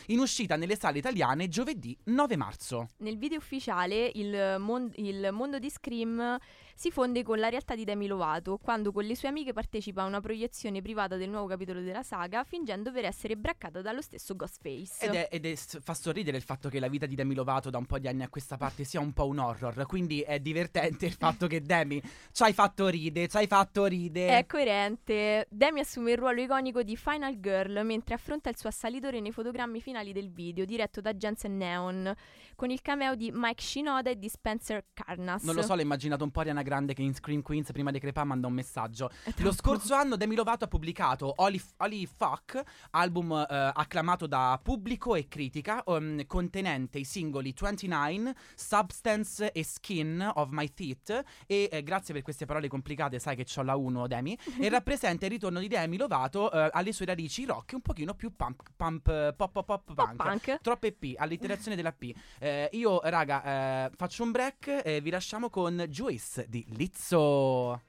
in 0.06 0.18
uscita 0.18 0.56
nelle 0.56 0.76
sale 0.76 0.98
italiane 0.98 1.48
giovedì 1.48 1.96
9 2.04 2.36
marzo. 2.36 2.88
Nel 2.98 3.18
video 3.18 3.38
ufficiale 3.38 4.10
il, 4.14 4.56
mon- 4.58 4.90
il 4.96 5.30
mondo 5.32 5.58
di 5.58 5.70
Scream 5.70 6.38
si 6.74 6.90
fonde 6.90 7.22
con 7.22 7.38
la 7.38 7.48
realtà 7.48 7.74
di 7.74 7.84
Demi 7.84 8.06
Lovato 8.06 8.58
quando 8.58 8.92
con 8.92 9.04
le 9.04 9.16
sue 9.16 9.28
amiche 9.28 9.52
partecipa 9.52 10.02
a 10.02 10.06
una 10.06 10.20
proiezione 10.20 10.82
privata 10.82 11.16
del 11.16 11.30
nuovo 11.30 11.46
capitolo 11.46 11.80
della 11.80 12.02
saga 12.02 12.44
fingendo 12.44 12.92
per 12.92 13.04
essere 13.04 13.36
braccata 13.36 13.80
dallo 13.80 14.02
stesso 14.02 14.34
Ghostface. 14.36 15.04
Ed, 15.04 15.14
è, 15.14 15.28
ed 15.30 15.46
è- 15.46 15.54
fa 15.54 15.94
sorridere 15.94 16.36
il 16.36 16.42
fatto 16.42 16.68
che 16.68 16.80
la 16.80 16.88
vita 16.88 17.06
di 17.06 17.14
Demi 17.14 17.34
Lovato 17.34 17.70
da 17.70 17.78
un 17.78 17.86
po' 17.86 17.98
di 17.98 18.08
anni 18.08 18.22
a 18.22 18.28
questa 18.28 18.56
parte 18.56 18.84
sia 18.84 19.00
un 19.00 19.12
po' 19.12 19.26
un 19.26 19.38
horror. 19.38 19.86
Quindi 19.86 20.20
è 20.20 20.40
divertente 20.40 21.06
il 21.06 21.12
fatto 21.12 21.46
che 21.46 21.62
Demi 21.62 22.00
ci 22.32 22.42
hai 22.42 22.52
fatto 22.52 22.88
ride, 22.88 23.28
ci 23.28 23.36
hai 23.36 23.46
fatto 23.46 23.86
ride. 23.86 24.38
È 24.38 24.46
coerente. 24.46 25.46
Demi 25.50 25.80
assume 25.80 26.12
il 26.12 26.18
ruolo 26.18 26.40
iconico 26.40 26.82
di 26.82 26.96
Final 26.96 27.40
Girl 27.40 27.84
mentre 27.84 28.14
affronta 28.14 28.48
il 28.48 28.56
suo 28.56 28.68
assalitore 28.68 29.20
nei 29.20 29.32
fotogrammi 29.32 29.80
finali 29.80 30.12
del 30.12 30.30
video, 30.30 30.64
diretto 30.64 31.00
da 31.00 31.12
Jensen 31.14 31.56
Neon, 31.56 32.14
con 32.54 32.70
il 32.70 32.80
cameo 32.82 33.14
di 33.14 33.30
Mike 33.32 33.62
Shinoda 33.62 34.10
e 34.10 34.18
di 34.18 34.28
Spencer 34.28 34.84
Carnas. 34.92 35.42
Non 35.42 35.54
lo 35.54 35.62
so, 35.62 35.74
l'ho 35.74 35.82
immaginato 35.82 36.24
un 36.24 36.30
po' 36.30 36.42
Ariana 36.62 36.72
Grande 36.72 36.94
che 36.94 37.02
in 37.02 37.14
Scream 37.14 37.42
Queens 37.42 37.70
prima 37.72 37.90
di 37.90 37.98
crepà 37.98 38.24
manda 38.24 38.46
un 38.46 38.54
messaggio. 38.54 39.10
Lo 39.38 39.52
scorso 39.52 39.94
anno 39.94 40.16
Demi 40.16 40.34
Lovato 40.34 40.64
ha 40.64 40.68
pubblicato 40.68 41.32
Holy, 41.36 41.60
Holy 41.78 42.06
Fuck, 42.06 42.62
album 42.90 43.32
eh, 43.32 43.70
acclamato 43.74 44.26
da 44.26 44.58
pubblico 44.62 45.14
e 45.14 45.28
critica, 45.28 45.82
um, 45.86 46.24
contenente 46.26 46.98
i 46.98 47.04
singoli 47.04 47.52
29, 47.58 48.34
Substance 48.54 49.52
e 49.52 49.64
Skin 49.64 50.30
of 50.34 50.48
My 50.50 50.72
Teeth. 50.72 51.22
E 51.46 51.68
eh, 51.70 51.82
grazie 51.82 52.14
per 52.14 52.22
queste 52.22 52.46
parole 52.46 52.68
complicate, 52.68 53.18
sai 53.18 53.36
che 53.36 53.44
c'ho 53.44 53.62
la 53.62 53.76
1 53.76 54.06
Demi. 54.06 54.38
e 54.58 54.68
rappresenta 54.70 55.26
il 55.26 55.32
ritorno 55.32 55.60
di 55.60 55.68
Demi 55.68 55.96
Lovato 55.96 56.50
eh, 56.50 56.70
alle 56.72 56.92
sue 56.92 57.06
radici 57.06 57.44
rock, 57.44 57.72
un 57.74 57.82
pochino 57.82 58.14
più 58.14 58.34
pump, 58.34 58.62
pump 58.76 59.34
pop 59.34 59.52
pop 59.52 59.64
pop 59.64 59.94
Pop 59.94 60.14
punk. 60.14 60.16
punk. 60.16 60.60
Troppe 60.62 60.92
P, 60.92 61.14
alliterazione 61.16 61.76
della 61.76 61.92
P. 61.92 62.14
Eh, 62.38 62.68
io, 62.72 63.00
raga, 63.02 63.86
eh, 63.86 63.90
faccio 63.96 64.22
un 64.22 64.30
break 64.30 64.82
e 64.84 65.00
vi 65.00 65.10
lasciamo 65.10 65.50
con 65.50 65.84
Juice 65.88 66.46
di 66.52 66.66
Lizzo. 66.76 67.80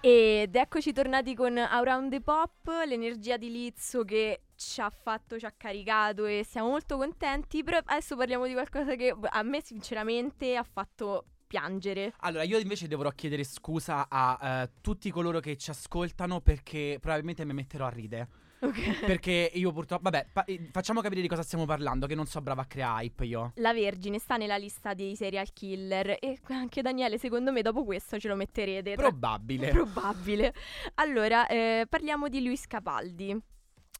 Ed 0.00 0.54
eccoci 0.56 0.92
tornati 0.92 1.34
con 1.36 1.56
Around 1.56 2.10
the 2.10 2.20
Pop, 2.20 2.68
l'energia 2.86 3.36
di 3.36 3.50
Lizzo 3.52 4.04
che 4.04 4.42
ci 4.56 4.80
ha 4.80 4.90
fatto, 4.90 5.38
ci 5.38 5.46
ha 5.46 5.54
caricato 5.56 6.26
e 6.26 6.44
siamo 6.44 6.70
molto 6.70 6.96
contenti, 6.96 7.62
però 7.62 7.78
adesso 7.84 8.16
parliamo 8.16 8.46
di 8.46 8.52
qualcosa 8.52 8.96
che 8.96 9.14
a 9.20 9.42
me 9.42 9.62
sinceramente 9.62 10.56
ha 10.56 10.64
fatto 10.64 11.26
piangere. 11.46 12.12
Allora, 12.18 12.42
io 12.42 12.58
invece 12.58 12.88
dovrò 12.88 13.10
chiedere 13.10 13.44
scusa 13.44 14.06
a 14.08 14.62
eh, 14.62 14.70
tutti 14.80 15.08
coloro 15.12 15.38
che 15.38 15.56
ci 15.56 15.70
ascoltano 15.70 16.40
perché 16.40 16.98
probabilmente 17.00 17.44
mi 17.44 17.54
metterò 17.54 17.86
a 17.86 17.90
ridere. 17.90 18.28
Ok. 18.66 19.04
Perché 19.06 19.50
io 19.54 19.72
purtroppo. 19.72 20.02
Vabbè, 20.04 20.26
pa- 20.32 20.44
eh, 20.44 20.68
facciamo 20.72 21.00
capire 21.00 21.20
di 21.20 21.28
cosa 21.28 21.42
stiamo 21.42 21.64
parlando, 21.64 22.06
che 22.06 22.14
non 22.14 22.26
so 22.26 22.40
brava 22.40 22.62
a 22.62 22.66
creare 22.66 23.04
hype 23.04 23.24
io. 23.24 23.52
La 23.56 23.72
Vergine 23.72 24.18
sta 24.18 24.36
nella 24.36 24.56
lista 24.56 24.94
dei 24.94 25.16
serial 25.16 25.52
killer 25.52 26.16
e 26.20 26.38
anche 26.48 26.82
Daniele, 26.82 27.18
secondo 27.18 27.52
me, 27.52 27.62
dopo 27.62 27.84
questo 27.84 28.18
ce 28.18 28.28
lo 28.28 28.36
metterete. 28.36 28.94
Probabile. 28.94 29.68
Probabile. 29.68 30.52
Allora, 30.94 31.46
eh, 31.46 31.86
parliamo 31.88 32.28
di 32.28 32.44
Luis 32.44 32.66
Capaldi. 32.66 33.38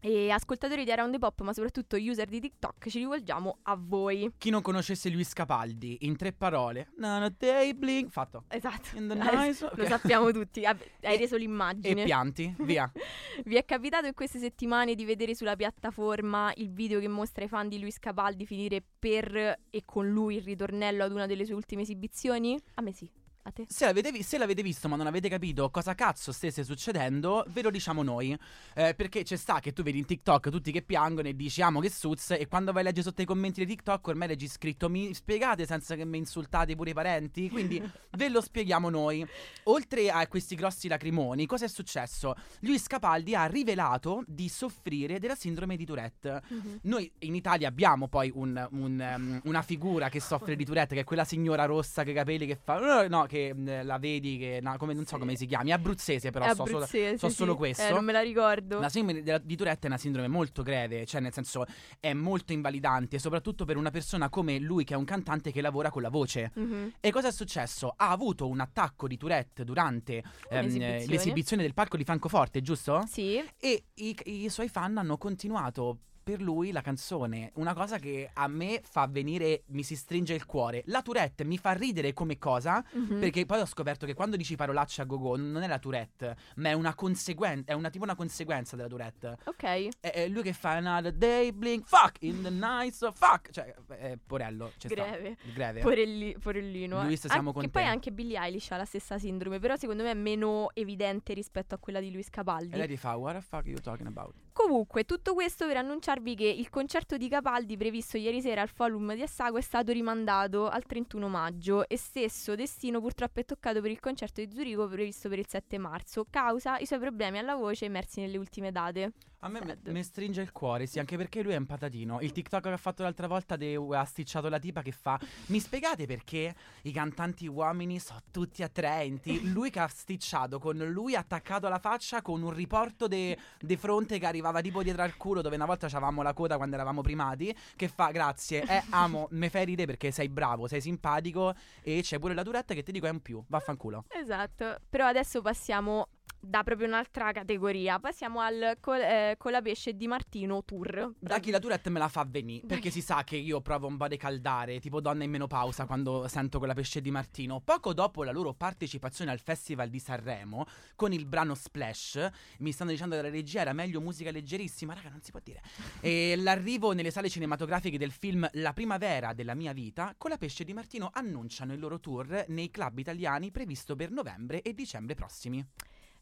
E 0.07 0.31
ascoltatori 0.31 0.85
di 0.85 0.93
Around 0.93 1.15
the 1.15 1.19
Pop, 1.19 1.41
ma 1.41 1.53
soprattutto 1.53 1.97
user 1.97 2.29
di 2.29 2.39
TikTok, 2.39 2.89
ci 2.89 2.99
rivolgiamo 2.99 3.59
a 3.63 3.77
voi. 3.77 4.31
Chi 4.39 4.51
non 4.51 4.63
conoscesse 4.63 5.09
Luis 5.11 5.33
Capaldi, 5.33 5.99
in 6.03 6.15
tre 6.17 6.33
parole. 6.33 6.91
Nano 6.99 7.29
day 7.37 7.75
bling. 7.75 8.09
Fatto. 8.09 8.45
Esatto. 8.47 8.91
Nice- 9.01 9.65
Lo 9.75 9.83
ok. 9.83 9.87
sappiamo 9.89 10.31
tutti. 10.31 10.63
Hai 10.65 10.77
E- 11.01 11.17
reso 11.17 11.35
E 11.35 11.39
l'immagine. 11.41 12.05
pianti, 12.05 12.55
via. 12.61 12.89
Vi 13.45 13.57
è 13.57 13.65
capitato 13.65 14.07
in 14.07 14.15
queste 14.15 14.39
settimane 14.39 14.95
di 14.95 15.05
vedere 15.05 15.35
sulla 15.35 15.57
piattaforma 15.57 16.53
il 16.59 16.71
video 16.71 17.01
che 17.01 17.09
mostra 17.09 17.43
ai 17.43 17.49
fan 17.49 17.69
di 17.69 17.81
Luis 17.81 17.99
Capaldi 17.99 18.47
finire 18.47 18.81
per 18.97 19.59
e 19.69 19.83
con 19.85 20.09
lui 20.09 20.37
il 20.37 20.43
ritornello 20.43 21.03
ad 21.03 21.11
una 21.11 21.27
delle 21.27 21.45
sue 21.45 21.55
ultime 21.57 21.83
esibizioni? 21.83 22.57
A 22.75 22.81
me 22.81 22.93
sì. 22.93 23.11
A 23.47 23.53
te? 23.53 23.65
Se 23.69 23.85
l'avete, 23.85 24.11
vi- 24.11 24.25
se 24.25 24.39
l'avete 24.39 24.61
visto 24.61 24.89
ma 24.89 24.97
non 24.97 25.07
avete 25.07 25.29
capito 25.29 25.71
cosa 25.71 25.95
cazzo 25.95 26.33
stesse 26.33 26.65
succedendo, 26.65 27.45
ve 27.51 27.63
lo 27.63 27.71
diciamo 27.71 28.03
noi. 28.03 28.37
Eh, 28.75 28.95
perché 28.97 29.23
c'è 29.23 29.37
sta 29.37 29.61
che 29.61 29.73
tu 29.73 29.85
vedi 29.85 29.99
in 29.99 30.05
TikTok 30.05 30.51
tutti 30.51 30.73
che 30.73 30.83
piangono 30.83 31.29
e 31.29 31.37
dici 31.37 31.63
amo 31.63 31.79
che 31.79 31.89
suz 31.89 32.33
e 32.33 32.49
quando 32.49 32.73
vai 32.73 32.83
a 32.83 32.87
leggere 32.87 33.05
sotto 33.05 33.23
i 33.23 33.25
commenti 33.25 33.65
di 33.65 33.73
TikTok 33.73 34.09
ormai 34.09 34.27
leggi 34.27 34.49
scritto 34.49 34.89
mi 34.89 35.15
spiegate 35.15 35.65
senza 35.65 35.95
che 35.95 36.05
mi 36.05 36.19
insultate 36.19 36.75
pure 36.75 36.91
i 36.91 36.93
parenti? 36.93 37.49
Quindi 37.49 37.81
ve 38.19 38.29
lo 38.31 38.41
spieghiamo 38.41 38.91
noi. 38.91 39.25
Oltre 39.65 40.11
a 40.11 40.27
questi 40.27 40.57
grossi 40.57 40.89
lacrimoni, 40.89 41.47
cosa 41.47 41.67
è 41.67 41.69
successo? 41.69 42.35
Luis 42.63 42.89
Capaldi 42.89 43.37
ha 43.37 43.47
rivelato 43.47 44.25
di 44.27 44.49
soffrire 44.49 45.21
della 45.21 45.37
sindrome 45.37 45.77
di 45.77 45.85
Tourette. 45.85 46.43
Noi 46.83 47.09
in 47.21 47.37
Italia 47.37 47.69
abbiamo 47.69 48.09
poi 48.09 48.33
un- 48.35 48.67
un, 48.73 49.15
um, 49.17 49.41
una 49.45 49.63
figura 49.63 50.09
che 50.09 50.19
soffre 50.21 50.57
di 50.57 50.65
Tourette, 50.65 50.97
che 50.97 51.03
è 51.03 51.05
quella 51.05 51.25
signora 51.25 51.65
rossa 51.65 52.03
che 52.03 52.11
i 52.11 52.15
capelli 52.15 52.47
che 52.47 52.57
fa. 52.61 53.07
No, 53.07 53.25
che 53.27 53.35
mh, 53.55 53.85
la 53.85 53.99
vedi, 53.99 54.39
che 54.39 54.59
no, 54.63 54.77
come, 54.77 54.93
non 54.95 55.05
so 55.07 55.15
Sì. 55.15 55.21
come 55.21 55.37
si 55.37 55.47
chiami. 55.47 55.71
È 55.71 55.73
abruzzese, 55.73 56.31
però 56.31 56.45
È 56.45 56.49
so 56.51 56.65
solo. 56.65 56.77
abruzzese, 56.79 57.19
so 57.19 57.29
sì. 57.29 57.35
solo 57.35 57.57
questo. 57.57 57.83
Eh, 57.83 57.91
non 57.91 58.05
me 58.05 58.13
la 58.13 58.21
ricordo. 58.21 58.79
La 58.81 58.89
sindrome 58.89 59.23
della- 59.23 59.39
di 59.39 59.57
Tourette 59.57 59.87
è 59.87 59.87
una 59.91 59.99
sindrome 59.99 60.29
molto 60.29 60.63
greve, 60.63 61.05
cioè 61.07 61.21
nel 61.21 61.33
senso 61.33 61.65
è 62.01 62.13
molto 62.13 62.53
invalidante, 62.53 63.19
soprattutto 63.19 63.65
per 63.65 63.77
una 63.77 63.91
persona 63.91 64.29
come 64.29 64.59
lui 64.59 64.85
che 64.85 64.95
è 64.95 64.97
un 64.97 65.05
cantante 65.05 65.53
che 65.53 65.61
lavora 65.61 65.91
con 65.91 66.03
la 66.03 66.09
voce. 66.11 66.51
Mhm. 66.55 66.93
E 67.01 67.11
cosa 67.11 67.29
è 67.29 67.33
successo? 67.33 67.93
Ha 67.97 68.11
avuto 68.11 68.47
un 68.49 68.61
attacco 68.61 69.07
di 69.09 69.17
Tourette 69.17 69.65
durante 69.65 70.23
ehm, 70.51 71.07
l'esibizione 71.07 71.63
del 71.63 71.75
palco 71.75 71.97
di 71.97 72.05
Francoforte, 72.05 72.61
giusto? 72.63 73.05
Sì. 73.07 73.43
E 73.59 73.85
i, 73.95 74.17
i 74.25 74.49
suoi 74.49 74.69
fan 74.69 74.97
hanno 74.99 75.17
continuato 75.19 75.99
per 76.29 76.43
lui 76.43 76.73
la 76.73 76.81
canzone, 76.81 77.53
una 77.55 77.73
cosa 77.73 78.01
che 78.01 78.29
a 78.33 78.49
me 78.49 78.81
fa 78.83 79.07
venire, 79.07 79.63
mi 79.67 79.85
si 79.85 79.95
stringe 79.95 80.35
il 80.35 80.45
cuore. 80.45 80.83
La 80.87 81.01
Tourette 81.01 81.45
mi 81.45 81.57
fa 81.57 81.71
ridere 81.71 82.13
come 82.15 82.37
cosa, 82.37 82.85
Mhm. 82.95 83.21
perché 83.21 83.47
poi 83.47 83.61
ho 83.61 83.65
scoperto 83.65 84.07
che 84.07 84.15
quando 84.15 84.35
dici 84.35 84.57
parolacce 84.57 85.03
a 85.03 85.05
gogo 85.05 85.37
non 85.37 85.63
è 85.63 85.69
la 85.69 85.79
Tourette, 85.79 86.37
ma 86.57 86.71
è 86.71 86.73
una 86.73 86.97
conseguenza, 86.97 87.71
è 87.71 87.75
una 87.77 87.91
tipo 87.91 88.03
una 88.03 88.17
conseguenza 88.17 88.75
della 88.75 88.89
Tourette. 88.89 89.37
Ok. 89.45 89.63
È, 90.01 90.11
è 90.11 90.27
lui 90.27 90.43
che 90.43 90.53
fa 90.53 90.71
another 90.73 91.13
day 91.13 91.53
blink, 91.53 91.87
fuck, 91.87 92.17
in 92.23 92.43
the 92.43 92.51
night, 92.51 92.93
so 92.93 93.13
fuck, 93.13 93.51
cioè, 93.53 93.73
è 93.87 94.19
porello, 94.27 94.73
c'è 94.79 94.89
sta. 94.89 95.05
Greve. 95.05 95.37
Greve. 95.55 95.81
Porelli- 95.81 96.37
porellino. 96.41 97.05
Luis, 97.05 97.21
siamo 97.21 97.37
Anche- 97.37 97.53
con 97.53 97.63
Che 97.63 97.69
te. 97.71 97.79
poi 97.79 97.85
anche 97.89 98.11
Billie 98.11 98.41
Eilish 98.41 98.73
ha 98.73 98.77
la 98.77 98.85
stessa 98.85 99.17
sindrome, 99.17 99.61
però 99.61 99.77
secondo 99.77 100.03
me 100.03 100.11
è 100.11 100.15
meno 100.15 100.71
evidente 100.75 101.35
rispetto 101.35 101.77
a 101.77 101.79
quella 101.79 102.01
di 102.01 102.11
Luis 102.11 102.31
Capaldi. 102.31 102.75
E 102.75 102.79
lei 102.79 102.89
ti 102.89 102.97
fa, 102.97 103.15
what 103.15 103.37
the 103.37 103.41
fuck 103.43 103.63
are 103.63 103.71
you 103.71 103.79
talking 103.81 104.09
about? 104.09 104.35
Comunque, 104.57 105.05
tutto 105.05 105.35
questo 105.35 105.67
per 105.67 105.77
annunciarvi 105.77 106.35
che 106.35 106.47
il 106.47 106.71
concerto 106.71 107.19
di 107.19 107.29
Capaldi 107.29 107.77
previsto 107.77 108.17
ieri 108.17 108.41
sera 108.41 108.63
al 108.63 108.71
Forum 108.71 109.15
di 109.15 109.21
Assago 109.21 109.59
è 109.59 109.61
stato 109.61 109.93
rimandato 109.93 110.67
al 110.67 110.87
31 110.87 111.29
maggio 111.29 111.87
e 111.87 111.99
stesso 111.99 112.55
destino 112.55 113.03
purtroppo 113.03 113.41
è 113.41 113.45
toccato 113.45 113.83
per 113.83 113.91
il 113.91 114.01
concerto 114.01 114.43
di 114.43 114.51
Zurigo 114.51 114.89
previsto 114.89 115.29
per 115.29 115.41
il 115.41 115.47
7 115.47 115.77
marzo, 115.77 116.25
causa 116.31 116.79
i 116.79 116.87
suoi 116.87 117.01
problemi 117.01 117.37
alla 117.37 117.55
voce 117.55 117.85
emersi 117.85 118.21
nelle 118.21 118.39
ultime 118.39 118.73
date. 118.73 119.13
A 119.41 119.49
me 119.49 119.61
Sad. 119.65 119.89
mi 119.89 120.03
stringe 120.03 120.41
il 120.41 120.51
cuore, 120.51 120.87
sì, 120.87 120.99
anche 120.99 121.17
perché 121.17 121.43
lui 121.43 121.53
è 121.53 121.57
un 121.57 121.67
patatino. 121.67 122.21
Il 122.21 122.33
TikTok 122.33 122.63
che 122.63 122.69
ha 122.71 122.77
fatto 122.77 123.03
l'altra 123.03 123.27
volta 123.27 123.57
de- 123.57 123.77
ha 123.77 124.05
sticciato 124.05 124.49
la 124.49 124.59
tipa 124.59 124.81
che 124.83 124.93
fa 124.93 125.21
Mi 125.47 125.61
spiegate 125.61 126.07
perché 126.07 126.55
i 126.83 126.91
cantanti 126.91 127.47
uomini 127.47 127.99
sono 127.99 128.21
tutti 128.31 128.63
attraenti? 128.63 129.49
Lui 129.53 129.71
che 129.71 129.81
ha 129.81 129.89
sticciato 129.89 130.59
con 130.59 130.77
lui 130.77 131.15
attaccato 131.15 131.67
alla 131.67 131.79
faccia 131.79 132.23
con 132.23 132.43
un 132.43 132.51
riporto 132.51 133.07
de, 133.07 133.39
de 133.61 133.77
fronte 133.77 134.19
che 134.19 134.27
arrivava 134.27 134.61
tipo 134.61 134.83
dietro 134.83 135.03
al 135.03 135.17
culo 135.17 135.43
dove 135.43 135.57
una 135.57 135.67
volta 135.67 135.87
avevamo 135.87 136.23
la 136.23 136.33
coda 136.33 136.57
quando 136.57 136.75
eravamo 136.75 137.03
primati 137.03 137.55
che 137.77 137.89
fa 137.89 138.11
grazie, 138.11 138.63
eh 138.63 138.83
amo, 138.91 139.29
me 139.33 139.51
fai 139.51 139.65
ridere 139.67 139.87
perché 139.87 140.11
sei 140.11 140.29
bravo, 140.29 140.67
sei 140.67 140.81
simpatico 140.81 141.55
e 141.83 142.01
c'è 142.03 142.19
pure 142.19 142.35
la 142.35 142.43
duretta 142.43 142.75
che 142.75 142.83
ti 142.83 142.93
dico 142.93 143.07
è 143.07 143.11
un 143.11 143.21
più, 143.21 143.43
vaffanculo. 143.47 144.05
Esatto, 144.09 144.79
però 144.89 145.07
adesso 145.07 145.43
passiamo 145.43 146.09
da 146.47 146.63
proprio 146.63 146.87
un'altra 146.87 147.33
categoria, 147.33 147.99
passiamo 147.99 148.41
al 148.41 148.77
col- 148.81 149.01
eh, 149.01 149.35
Colapesce 149.37 149.97
di 149.97 150.07
Martino 150.07 150.65
Tour. 150.65 151.15
Da 151.19 151.41
chi 151.41 151.51
la 151.51 151.59
Tourette 151.59 151.91
me 151.91 151.99
la 151.99 152.09
fa 152.09 152.25
venire, 152.29 152.67
perché 152.67 152.91
si 152.91 153.01
sa 153.01 153.25
che 153.25 153.37
io 153.37 153.61
provo 153.61 153.89
un 153.89 153.97
po' 153.97 154.09
di 154.09 154.17
caldare, 154.17 154.79
tipo 154.79 155.01
donna 155.01 155.25
in 155.25 155.31
menopausa, 155.31 155.87
quando 155.87 156.29
sento 156.29 156.59
quella 156.59 156.75
pesce 156.75 157.01
di 157.01 157.11
Martino. 157.11 157.61
Poco 157.61 157.93
dopo 157.93 158.23
la 158.23 158.33
loro 158.33 158.55
partecipazione 158.55 159.31
al 159.31 159.41
Festival 159.41 159.89
di 159.89 159.99
Sanremo, 159.99 160.67
con 160.95 161.13
il 161.13 161.27
brano 161.27 161.55
Splash, 161.55 162.29
mi 162.59 162.73
stanno 162.73 162.91
dicendo 162.91 163.17
dalla 163.17 163.29
regia 163.29 163.61
era 163.61 163.73
meglio 163.73 164.01
musica 164.01 164.31
leggerissima, 164.31 164.95
raga, 164.95 165.11
non 165.11 165.23
si 165.23 165.33
può 165.33 165.41
dire. 165.43 165.63
E 166.01 166.37
l'arrivo 166.37 166.93
nelle 166.93 167.11
sale 167.11 167.29
cinematografiche 167.29 167.99
del 167.99 168.13
film 168.13 168.49
La 168.53 168.73
primavera 168.73 169.33
della 169.33 169.55
mia 169.55 169.73
vita, 169.73 170.15
con 170.17 170.31
la 170.31 170.39
pesce 170.39 170.65
di 170.65 170.73
Martino 170.73 171.11
annunciano 171.13 171.73
il 171.73 171.81
loro 171.81 171.99
tour 171.99 172.45
nei 172.49 172.71
club 172.71 172.99
italiani 172.99 173.51
previsto 173.51 173.97
per 173.97 174.11
novembre 174.11 174.63
e 174.63 174.73
dicembre 174.73 175.15
prossimi. 175.15 175.65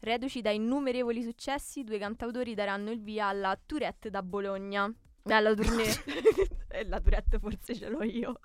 Reduci 0.04 0.42
da 0.42 0.50
innumerevoli 0.50 1.22
successi, 1.22 1.80
i 1.80 1.84
due 1.84 1.96
cantautori 1.98 2.52
daranno 2.52 2.90
il 2.90 3.00
via 3.00 3.28
alla 3.28 3.58
Tourette 3.64 4.10
da 4.10 4.22
Bologna. 4.22 4.92
Alla 5.22 5.54
tournée. 5.54 5.88
e 6.68 6.84
la 6.84 7.00
Tourette 7.00 7.38
forse 7.38 7.74
ce 7.74 7.88
l'ho 7.88 8.02
io. 8.02 8.38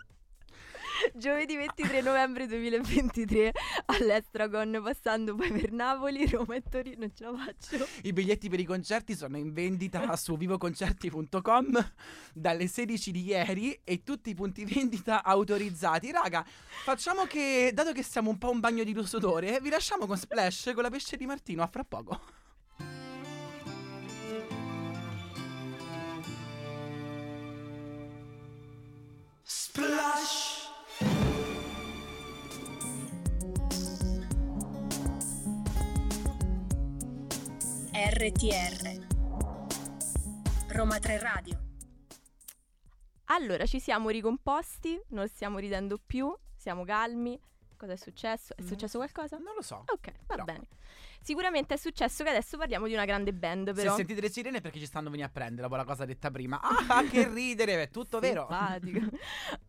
Giovedì 1.14 1.56
23 1.56 2.02
novembre 2.02 2.48
2023 2.48 3.52
all'Estragon, 3.86 4.82
passando 4.84 5.36
poi 5.36 5.52
per 5.52 5.72
Napoli, 5.72 6.28
Roma 6.28 6.56
e 6.56 6.64
Torino. 6.68 6.98
Non 7.00 7.12
ce 7.16 7.24
la 7.24 7.34
faccio. 7.36 7.88
I 8.04 8.14
biglietti 8.14 8.50
per 8.50 8.60
i 8.60 8.66
concerti 8.66 9.16
sono 9.16 9.38
in 9.38 9.54
vendita 9.54 10.16
su 10.18 10.38
vivoconcerti.com 10.38 11.92
dalle 12.34 12.68
16 12.68 13.12
di 13.12 13.24
ieri 13.24 13.80
e 13.84 14.04
tutti 14.04 14.30
i 14.30 14.36
punti 14.36 14.66
vendita 14.66 15.24
autorizzati. 15.24 16.12
Raga, 16.12 16.46
facciamo 16.84 17.26
che, 17.26 17.72
dato 17.74 17.92
che 17.92 18.04
siamo 18.04 18.30
un 18.30 18.38
po' 18.38 18.50
un 18.50 18.60
bagno 18.60 18.84
di 18.84 18.98
sudore, 19.04 19.60
vi 19.62 19.70
lasciamo 19.70 20.06
con 20.06 20.18
Splash 20.18 20.72
con 20.74 20.84
la 20.84 20.90
pesce 20.90 21.16
di 21.16 21.26
Martino 21.26 21.64
a 21.64 21.68
fra 21.68 21.84
poco. 21.84 22.48
RTR 38.12 39.06
Roma 40.70 40.98
3 40.98 41.20
Radio 41.20 41.60
Allora, 43.26 43.68
ci 43.68 43.80
siamo 43.80 44.10
ricomposti, 44.10 45.00
non 45.10 45.28
stiamo 45.28 45.60
ridendo 45.60 46.00
più, 46.04 46.36
siamo 46.56 46.84
calmi. 46.86 47.40
Cosa 47.78 47.92
è 47.92 47.96
successo? 47.96 48.56
È 48.56 48.64
Mm. 48.64 48.66
successo 48.66 48.98
qualcosa? 48.98 49.38
Non 49.38 49.54
lo 49.54 49.62
so. 49.62 49.84
Ok, 49.86 50.12
va 50.30 50.44
Però. 50.44 50.44
bene. 50.46 50.68
Sicuramente 51.22 51.74
è 51.74 51.78
successo 51.78 52.24
che 52.24 52.30
adesso 52.30 52.58
parliamo 52.58 52.88
di 52.88 52.94
una 52.94 53.04
grande 53.04 53.34
band, 53.34 53.74
però. 53.74 53.92
Se 53.92 53.98
sentite 53.98 54.22
le 54.22 54.30
sirene 54.30 54.62
perché 54.62 54.80
ci 54.80 54.86
stanno 54.86 55.10
venendo 55.10 55.30
a 55.30 55.34
prendere, 55.34 55.64
dopo 55.64 55.76
la 55.76 55.84
cosa 55.84 56.06
detta 56.06 56.32
prima. 56.32 56.60
Ah, 56.90 57.04
che 57.04 57.28
ridere, 57.28 57.82
è 57.84 57.90
tutto 57.90 58.20
vero. 58.20 58.48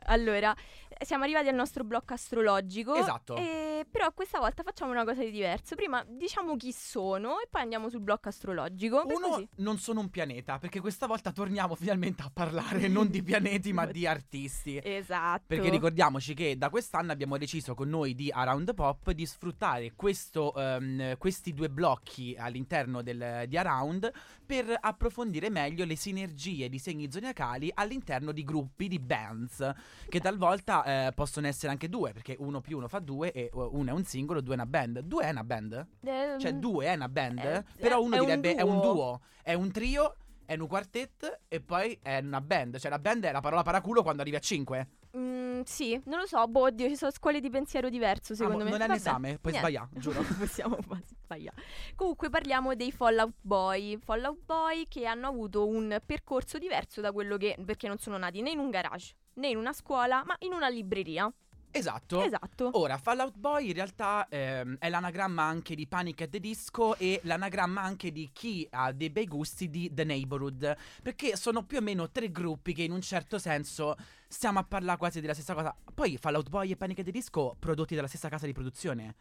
Allora, 0.07 0.55
siamo 1.03 1.25
arrivati 1.25 1.49
al 1.49 1.55
nostro 1.55 1.85
blocco 1.85 2.15
astrologico. 2.15 2.95
Esatto. 2.95 3.37
e- 3.37 3.69
però 3.91 4.13
questa 4.13 4.39
volta 4.39 4.63
facciamo 4.63 4.91
una 4.93 5.05
cosa 5.05 5.25
di 5.25 5.31
diverso. 5.31 5.75
Prima 5.75 6.05
diciamo 6.07 6.55
chi 6.57 6.71
sono 6.73 7.41
e 7.41 7.49
poi 7.51 7.63
andiamo 7.63 7.89
sul 7.89 8.01
blocco 8.01 8.29
astrologico. 8.29 9.03
Uno, 9.07 9.29
così- 9.29 9.49
non 9.57 9.79
sono 9.79 10.01
un 10.01 10.11
pianeta, 10.11 10.59
perché 10.59 10.81
questa 10.81 11.07
volta 11.07 11.33
torniamo 11.33 11.75
finalmente 11.75 12.23
a 12.23 12.31
parlare 12.33 12.89
non 12.89 13.09
di 13.11 13.23
pianeti 13.23 13.73
ma 13.73 13.87
di 13.87 14.07
artisti. 14.07 14.79
Esatto. 14.83 15.45
Perché 15.47 15.69
ricordiamoci 15.71 16.35
che 16.35 16.57
da 16.57 16.69
quest'anno 16.71 17.11
abbiamo 17.13 17.39
deciso 17.39 17.75
con 17.75 17.89
noi 17.89 18.15
di 18.15 18.31
Around 18.31 18.75
Pop 18.75 19.11
di 19.11 19.27
sfruttare 19.27 19.93
questo, 19.97 20.50
ehm, 20.57 21.17
questi 21.19 21.53
due 21.55 21.69
blocchi 21.69 22.37
all'interno 22.39 23.03
del, 23.03 23.45
di 23.47 23.57
Around 23.57 24.11
per 24.45 24.77
approfondire 24.81 25.51
meglio 25.51 25.85
le 25.85 25.97
sinergie 25.97 26.69
di 26.69 26.79
segni 26.79 27.11
zodiacali 27.11 27.71
all'interno 27.75 28.33
di 28.33 28.43
gruppi, 28.45 28.89
di 28.89 28.99
bands, 28.99 29.71
che 30.09 30.21
talvolta 30.21 31.07
eh, 31.07 31.13
possono 31.13 31.47
essere 31.47 31.73
anche 31.73 31.89
due, 31.89 32.13
perché 32.13 32.37
uno 32.39 32.61
più 32.61 32.77
uno 32.77 32.89
fa 32.89 32.99
due 32.99 33.33
e 33.33 33.51
uh, 33.53 33.71
uno 33.73 33.91
è 33.91 33.93
un 33.93 34.05
singolo, 34.05 34.41
due 34.41 34.53
è 34.53 34.57
una 34.57 34.67
band. 34.67 35.01
Due 35.01 35.25
è 35.25 35.31
una 35.31 35.45
band? 35.45 35.87
Eh, 36.05 36.37
Cioè 36.39 36.55
due 36.55 36.87
è 36.87 36.95
una 36.95 37.09
band, 37.09 37.39
Eh, 37.39 37.65
però 37.79 38.03
uno 38.03 38.17
è 38.17 38.19
un 38.19 38.25
direbbe 38.27 38.55
è 38.55 38.63
un 38.63 38.81
duo. 38.81 39.21
è 39.43 39.55
un 39.55 39.71
trio, 39.71 40.17
è 40.45 40.57
un 40.57 40.67
quartet 40.67 41.41
e 41.49 41.61
poi 41.61 41.99
è 42.03 42.19
una 42.19 42.41
band. 42.41 42.79
Cioè 42.79 42.91
la 42.91 42.99
band 42.99 43.25
è 43.25 43.33
la 43.33 43.41
parola 43.41 43.63
paraculo 43.63 44.03
quando 44.03 44.23
arrivi 44.23 44.37
a 44.37 44.41
5. 44.41 44.89
Mm, 45.17 45.61
sì, 45.65 46.01
non 46.07 46.19
lo 46.21 46.27
so. 46.27 46.47
Boh, 46.47 46.63
oddio, 46.65 46.89
ci 46.89 46.97
sono 46.97 47.11
scuole 47.11 47.41
di 47.41 47.51
pensiero 47.51 47.89
diverse, 47.89 48.35
secondo 48.35 48.65
me. 48.65 48.71
non 48.71 48.81
è 48.81 48.87
Vabbè, 48.87 48.99
esame, 48.99 49.39
puoi 49.39 49.53
niente. 49.53 49.71
sbagliare, 49.71 49.89
giuro. 50.01 50.23
Possiamo 50.39 50.79
sbagliare. 51.25 51.63
Comunque 51.95 52.31
parliamo 52.31 52.75
dei 52.75 52.93
Fallout 52.93 53.35
Boy. 53.41 53.99
Fallout 53.99 54.39
Boy 54.45 54.87
che 54.89 55.07
hanno 55.07 55.29
avuto 55.29 55.67
un 55.67 56.01
percorso 56.05 56.59
diverso 56.59 57.01
da 57.01 57.13
quello 57.13 57.37
che. 57.37 57.57
perché 57.65 57.89
non 57.89 57.99
sono 57.99 58.19
nati 58.19 58.41
né 58.43 58.51
in 58.51 58.59
un 58.59 58.71
garage 58.71 59.15
né 59.35 59.49
in 59.49 59.57
una 59.57 59.73
scuola, 59.73 60.23
ma 60.25 60.37
in 60.41 60.53
una 60.53 60.69
libreria. 60.69 61.33
Esatto. 61.73 62.25
Esatto. 62.25 62.71
Ora, 62.73 62.99
Fallout 62.99 63.37
Boy 63.37 63.69
in 63.69 63.75
realtà 63.75 64.27
ehm, 64.29 64.77
è 64.81 64.89
l'anagramma 64.89 65.45
anche 65.45 65.77
di 65.77 65.87
Panic 65.87 66.23
at 66.23 66.31
the 66.31 66.41
Disco 66.41 66.97
e 66.97 67.21
l'anagramma 67.23 67.81
anche 67.81 68.11
di 68.11 68.31
chi 68.33 68.67
ha 68.73 68.91
dei 68.93 69.09
bei 69.11 69.27
gusti 69.27 69.71
di 69.71 69.89
The 69.93 70.05
Neighborhood. 70.05 70.77
Perché 71.03 71.37
sono 71.37 71.65
più 71.65 71.79
o 71.79 71.81
meno 71.81 72.11
tre 72.11 72.31
gruppi 72.31 72.75
che 72.75 72.83
in 72.83 72.91
un 72.93 73.01
certo 73.01 73.39
senso 73.39 73.95
stiamo 74.31 74.61
a 74.61 74.65
parlare 74.65 74.97
quasi 74.97 75.21
della 75.21 75.35
stessa 75.35 75.55
cosa. 75.55 75.77
Poi 75.93 76.17
Fallout 76.17 76.49
Boy 76.49 76.71
e 76.71 76.77
Panic 76.77 77.01
at 77.01 77.05
the 77.05 77.11
Disco 77.11 77.57
prodotti 77.59 77.97
dalla 77.97 78.07
stessa 78.07 78.29
casa 78.29 78.47
di 78.47 78.53
produzione, 78.53 79.17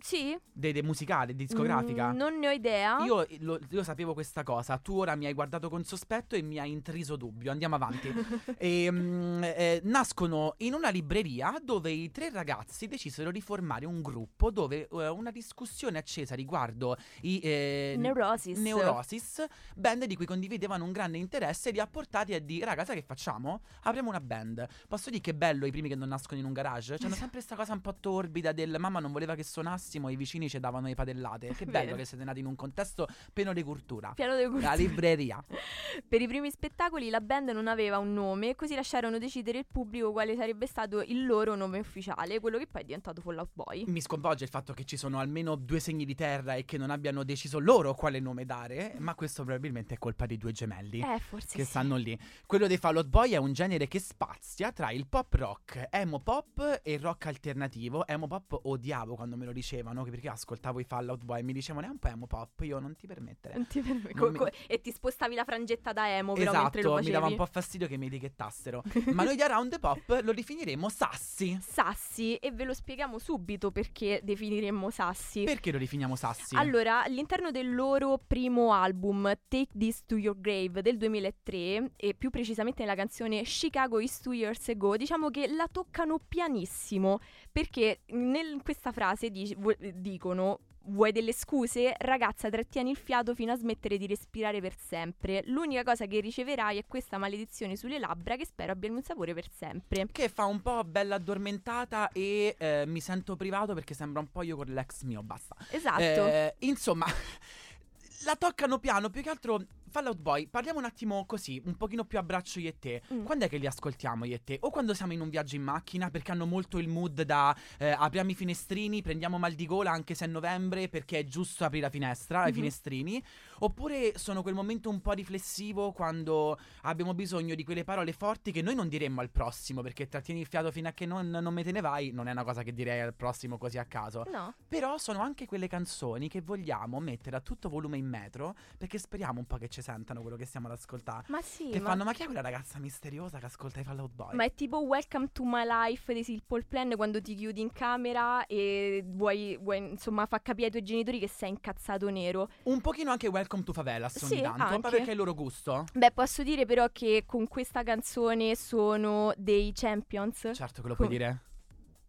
Sì? 0.00 0.38
de- 0.58 0.72
de 0.72 0.82
musicale, 0.82 1.34
discografica. 1.34 2.12
Mm, 2.12 2.16
non 2.16 2.38
ne 2.38 2.48
ho 2.48 2.50
idea. 2.50 2.98
Io, 3.04 3.26
lo- 3.40 3.60
io 3.70 3.82
sapevo 3.84 4.12
questa 4.12 4.42
cosa, 4.42 4.76
tu 4.78 4.98
ora 4.98 5.14
mi 5.14 5.26
hai 5.26 5.32
guardato 5.32 5.68
con 5.68 5.84
sospetto 5.84 6.34
e 6.34 6.42
mi 6.42 6.58
hai 6.58 6.72
intriso 6.72 7.16
dubbio. 7.16 7.50
Andiamo 7.52 7.76
avanti. 7.76 8.12
e, 8.58 8.90
mm, 8.90 9.42
eh, 9.44 9.80
nascono 9.84 10.54
in 10.58 10.74
una 10.74 10.88
libreria 10.90 11.54
dove 11.62 11.90
i 11.90 12.10
tre 12.10 12.30
ragazzi 12.30 12.88
decisero 12.88 13.30
di 13.30 13.40
formare 13.40 13.86
un 13.86 14.02
gruppo 14.02 14.50
dove 14.50 14.88
eh, 14.88 15.08
una 15.08 15.30
discussione 15.30 15.98
accesa 15.98 16.34
riguardo 16.34 16.96
i 17.22 17.38
eh, 17.42 17.94
Neurosis. 17.96 18.58
Neurosis, 18.58 19.44
band 19.76 20.04
di 20.04 20.16
cui 20.16 20.26
condividevano 20.26 20.84
un 20.84 20.92
grande 20.92 21.18
interesse, 21.18 21.70
li 21.70 21.78
ha 21.78 21.86
portati 21.86 22.34
a 22.34 22.40
dire: 22.40 22.64
Raga, 22.64 22.84
sai 22.84 22.96
che 22.96 23.02
facciamo? 23.02 23.60
Apriamo 23.82 24.08
una 24.08 24.20
band. 24.20 24.66
Posso 24.88 25.10
dire 25.10 25.22
che 25.22 25.30
è 25.30 25.34
bello 25.34 25.66
i 25.66 25.70
primi 25.70 25.88
che 25.88 25.94
non 25.94 26.08
nascono 26.08 26.40
in 26.40 26.46
un 26.46 26.52
garage? 26.52 26.96
C'hanno 26.98 27.14
sempre 27.28 27.38
questa 27.38 27.54
cosa 27.54 27.72
un 27.72 27.80
po' 27.80 27.94
torbida 28.00 28.50
del 28.52 28.76
mamma 28.78 28.98
non 28.98 29.12
voleva 29.12 29.34
che 29.36 29.44
suonassimo, 29.44 29.87
e 29.96 30.12
i 30.12 30.16
vicini 30.16 30.48
ci 30.48 30.60
davano 30.60 30.86
le 30.86 30.94
padellate. 30.94 31.48
Che 31.54 31.64
bello 31.66 31.84
Vero. 31.86 31.96
che 31.96 32.04
siete 32.04 32.24
nati 32.24 32.40
in 32.40 32.46
un 32.46 32.54
contesto 32.56 33.06
pieno 33.32 33.52
di 33.52 33.62
cultura. 33.62 34.12
Piano 34.14 34.34
dei 34.34 34.44
La 34.44 34.50
cultura. 34.50 34.74
libreria. 34.74 35.44
Per 36.08 36.20
i 36.20 36.26
primi 36.26 36.50
spettacoli 36.50 37.08
la 37.10 37.20
band 37.20 37.50
non 37.50 37.66
aveva 37.68 37.98
un 37.98 38.12
nome, 38.12 38.54
così 38.54 38.74
lasciarono 38.74 39.18
decidere 39.18 39.58
il 39.58 39.66
pubblico 39.70 40.12
quale 40.12 40.36
sarebbe 40.36 40.66
stato 40.66 41.00
il 41.00 41.24
loro 41.26 41.54
nome 41.54 41.78
ufficiale, 41.78 42.40
quello 42.40 42.58
che 42.58 42.66
poi 42.66 42.82
è 42.82 42.84
diventato 42.84 43.20
Fallout 43.20 43.50
Boy. 43.52 43.84
Mi 43.86 44.00
sconvolge 44.00 44.44
il 44.44 44.50
fatto 44.50 44.72
che 44.72 44.84
ci 44.84 44.96
sono 44.96 45.18
almeno 45.18 45.54
due 45.54 45.80
segni 45.80 46.04
di 46.04 46.14
terra 46.14 46.54
e 46.54 46.64
che 46.64 46.76
non 46.78 46.90
abbiano 46.90 47.24
deciso 47.24 47.58
loro 47.58 47.94
quale 47.94 48.20
nome 48.20 48.44
dare, 48.44 48.94
ma 48.98 49.14
questo 49.14 49.44
probabilmente 49.44 49.94
è 49.94 49.98
colpa 49.98 50.26
dei 50.26 50.36
due 50.36 50.52
gemelli. 50.52 51.00
Eh, 51.00 51.18
forse 51.20 51.56
Che 51.56 51.64
sì. 51.64 51.70
stanno 51.70 51.96
lì. 51.96 52.18
Quello 52.46 52.66
dei 52.66 52.76
Fall 52.78 52.96
Out 52.96 53.06
Boy 53.08 53.30
è 53.32 53.36
un 53.36 53.52
genere 53.52 53.86
che 53.88 53.98
spazia 53.98 54.72
tra 54.72 54.90
il 54.90 55.06
pop 55.06 55.32
rock, 55.34 55.86
emo 55.90 56.20
pop 56.20 56.80
e 56.82 56.98
rock 56.98 57.26
alternativo. 57.26 58.06
Emo 58.06 58.26
pop 58.26 58.58
odiavo 58.64 59.14
quando 59.14 59.36
me 59.36 59.44
lo 59.44 59.52
dicevano, 59.78 60.02
perché 60.04 60.28
ascoltavo 60.28 60.80
i 60.80 60.84
Fall 60.84 61.08
Out 61.08 61.24
Boy 61.24 61.40
e 61.40 61.42
mi 61.42 61.52
dicevano 61.52 61.86
è 61.86 61.90
un 61.90 61.98
po' 61.98 62.08
emo 62.08 62.26
pop, 62.26 62.60
io 62.62 62.78
non 62.78 62.94
ti 62.96 63.06
permettere. 63.06 63.54
Non 63.54 63.66
ti 63.66 63.80
perme- 63.80 64.10
Non 64.12 64.24
co- 64.24 64.30
mi- 64.30 64.36
co- 64.38 64.48
E 64.66 64.80
ti 64.80 64.90
spostavi 64.90 65.34
la 65.34 65.44
frangetta 65.44 65.92
da 65.92 66.08
emo 66.10 66.32
però 66.34 66.52
mentre 66.52 66.82
lo 66.82 66.88
Esatto, 66.88 66.96
facevi. 66.96 67.06
mi 67.06 67.12
dava 67.12 67.26
un 67.26 67.36
po' 67.36 67.46
fastidio 67.46 67.86
che 67.86 67.96
mi 67.96 68.06
etichettassero. 68.06 68.82
Ma 69.14 69.22
noi 69.24 69.36
di 69.36 69.42
Around 69.42 69.70
the 69.70 69.78
Pop 69.78 70.20
lo 70.22 70.32
definiremo 70.32 70.88
Sassi. 70.88 71.58
Sassi 71.60 72.34
e 72.36 72.50
ve 72.50 72.64
lo 72.64 72.74
spieghiamo 72.74 73.18
subito 73.18 73.70
perché 73.70 74.20
definiremmo 74.22 74.90
Sassi. 74.90 75.44
Perché 75.44 75.70
lo 75.72 75.78
definiamo 75.78 76.16
Sassi? 76.16 76.56
Allora, 76.56 77.02
all'interno 77.04 77.50
del 77.50 77.74
loro 77.74 78.18
primo 78.24 78.72
album 78.72 79.30
Take 79.48 79.68
This 79.76 80.04
to 80.06 80.16
Your 80.16 80.38
Grave 80.40 80.82
del 80.82 80.96
2003 80.96 81.92
e 81.96 82.14
più 82.16 82.30
precisamente 82.30 82.82
nella 82.82 82.94
canzone 82.96 83.42
Chicago 83.42 84.00
is 84.00 84.20
Two 84.20 84.32
Years 84.32 84.68
Ago, 84.68 84.96
diciamo 84.96 85.30
che 85.30 85.46
la 85.48 85.68
toccano 85.70 86.18
pianissimo 86.26 87.20
perché 87.52 88.00
in 88.06 88.60
questa 88.62 88.92
frase 88.92 89.30
dic- 89.30 89.56
vu- 89.76 89.90
dicono 89.92 90.60
Vuoi 90.88 91.12
delle 91.12 91.34
scuse? 91.34 91.94
Ragazza, 91.98 92.48
trattieni 92.48 92.90
il 92.90 92.96
fiato 92.96 93.34
fino 93.34 93.52
a 93.52 93.56
smettere 93.56 93.98
di 93.98 94.06
respirare 94.06 94.60
per 94.60 94.74
sempre. 94.74 95.42
L'unica 95.46 95.82
cosa 95.82 96.06
che 96.06 96.20
riceverai 96.20 96.78
è 96.78 96.86
questa 96.86 97.18
maledizione 97.18 97.76
sulle 97.76 97.98
labbra 97.98 98.36
che 98.36 98.46
spero 98.46 98.72
abbia 98.72 98.90
mio 98.90 99.02
sapore 99.02 99.34
per 99.34 99.50
sempre. 99.50 100.06
Che 100.10 100.28
fa 100.30 100.46
un 100.46 100.62
po' 100.62 100.82
bella 100.84 101.16
addormentata 101.16 102.10
e 102.10 102.54
eh, 102.58 102.84
mi 102.86 103.00
sento 103.00 103.36
privato 103.36 103.74
perché 103.74 103.92
sembra 103.92 104.20
un 104.20 104.30
po' 104.30 104.42
io 104.42 104.56
con 104.56 104.66
l'ex 104.68 105.02
mio, 105.02 105.22
basta. 105.22 105.56
Esatto. 105.70 106.00
Eh, 106.00 106.54
insomma, 106.60 107.04
la 108.24 108.36
toccano 108.36 108.78
piano, 108.78 109.10
più 109.10 109.20
che 109.20 109.28
altro 109.28 109.60
Fallout 109.88 110.18
Boy, 110.18 110.46
parliamo 110.48 110.78
un 110.78 110.84
attimo 110.84 111.24
così, 111.26 111.60
un 111.64 111.76
pochino 111.76 112.04
più 112.04 112.18
a 112.18 112.22
braccio 112.22 112.60
io 112.60 112.68
e 112.68 112.78
te. 112.78 113.02
Mm. 113.12 113.24
Quando 113.24 113.44
è 113.44 113.48
che 113.48 113.56
li 113.58 113.66
ascoltiamo 113.66 114.24
io 114.24 114.34
e 114.36 114.44
te? 114.44 114.58
O 114.62 114.70
quando 114.70 114.94
siamo 114.94 115.12
in 115.12 115.20
un 115.20 115.28
viaggio 115.28 115.56
in 115.56 115.62
macchina 115.62 116.10
perché 116.10 116.32
hanno 116.32 116.46
molto 116.46 116.78
il 116.78 116.88
mood 116.88 117.22
da 117.22 117.56
eh, 117.78 117.90
apriamo 117.90 118.30
i 118.30 118.34
finestrini, 118.34 119.02
prendiamo 119.02 119.38
mal 119.38 119.52
di 119.54 119.66
gola 119.66 119.90
anche 119.90 120.14
se 120.14 120.24
è 120.24 120.28
novembre 120.28 120.88
perché 120.88 121.18
è 121.20 121.24
giusto 121.24 121.64
aprire 121.64 121.84
la 121.86 121.90
finestra, 121.90 122.44
i 122.46 122.48
Mhm. 122.50 122.54
finestrini. 122.54 123.22
Oppure 123.60 124.12
sono 124.16 124.42
quel 124.42 124.54
momento 124.54 124.88
un 124.90 125.00
po' 125.00 125.12
riflessivo 125.12 125.92
quando 125.92 126.58
abbiamo 126.82 127.14
bisogno 127.14 127.54
di 127.54 127.64
quelle 127.64 127.84
parole 127.84 128.12
forti 128.12 128.52
che 128.52 128.62
noi 128.62 128.74
non 128.74 128.88
diremmo 128.88 129.20
al 129.20 129.30
prossimo 129.30 129.82
perché 129.82 130.06
trattieni 130.08 130.40
il 130.40 130.46
fiato 130.46 130.70
fino 130.70 130.88
a 130.88 130.92
che 130.92 131.06
non, 131.06 131.28
non 131.28 131.52
me 131.52 131.64
te 131.64 131.72
ne 131.72 131.80
vai, 131.80 132.10
non 132.12 132.28
è 132.28 132.32
una 132.32 132.44
cosa 132.44 132.62
che 132.62 132.72
direi 132.72 133.00
al 133.00 133.14
prossimo 133.14 133.58
così 133.58 133.78
a 133.78 133.84
caso. 133.84 134.24
No. 134.30 134.54
Però 134.68 134.96
sono 134.98 135.20
anche 135.20 135.46
quelle 135.46 135.66
canzoni 135.66 136.28
che 136.28 136.40
vogliamo 136.40 137.00
mettere 137.00 137.36
a 137.36 137.40
tutto 137.40 137.68
volume 137.68 137.96
in 137.96 138.06
metro 138.06 138.54
perché 138.76 138.98
speriamo 138.98 139.40
un 139.40 139.46
po' 139.46 139.56
che 139.56 139.68
ci 139.68 139.77
sentano 139.82 140.20
quello 140.22 140.36
che 140.36 140.44
stiamo 140.44 140.66
ad 140.66 140.72
ascoltare. 140.74 141.24
Ma 141.28 141.40
sì, 141.42 141.68
Che 141.70 141.80
ma... 141.80 141.88
fanno, 141.90 142.04
ma 142.04 142.12
chi 142.12 142.22
è 142.22 142.24
quella 142.26 142.40
ragazza 142.40 142.78
misteriosa 142.78 143.38
che 143.38 143.46
ascolta 143.46 143.80
i 143.80 143.84
Fallout 143.84 144.12
Boy? 144.12 144.34
Ma 144.34 144.44
è 144.44 144.54
tipo 144.54 144.78
Welcome 144.80 145.30
to 145.32 145.42
My 145.44 145.64
Life 145.66 146.12
dei 146.12 146.24
Simple 146.24 146.64
Plan 146.64 146.94
quando 146.96 147.20
ti 147.20 147.34
chiudi 147.34 147.60
in 147.60 147.72
camera 147.72 148.46
e 148.46 149.02
vuoi, 149.06 149.56
vuoi, 149.60 149.78
insomma 149.78 150.26
far 150.26 150.42
capire 150.42 150.66
ai 150.66 150.70
tuoi 150.72 150.82
genitori 150.84 151.18
che 151.18 151.28
sei 151.28 151.50
incazzato 151.50 152.08
nero. 152.10 152.48
Un 152.64 152.80
pochino 152.80 153.10
anche 153.10 153.28
Welcome 153.28 153.62
to 153.62 153.72
Favelas 153.72 154.20
ogni 154.22 154.36
Sì, 154.36 154.40
tanto, 154.42 154.58
ma 154.58 154.68
anche. 154.68 154.88
perché 154.90 155.06
è 155.06 155.10
il 155.10 155.16
loro 155.16 155.34
gusto? 155.34 155.84
Beh, 155.92 156.10
posso 156.12 156.42
dire 156.42 156.66
però 156.66 156.88
che 156.92 157.24
con 157.26 157.46
questa 157.48 157.82
canzone 157.82 158.54
sono 158.56 159.32
dei 159.36 159.72
champions, 159.74 160.50
Certo 160.54 160.82
che 160.82 160.88
lo 160.88 160.94
puoi 160.94 161.08
Com- 161.08 161.16
dire. 161.16 161.40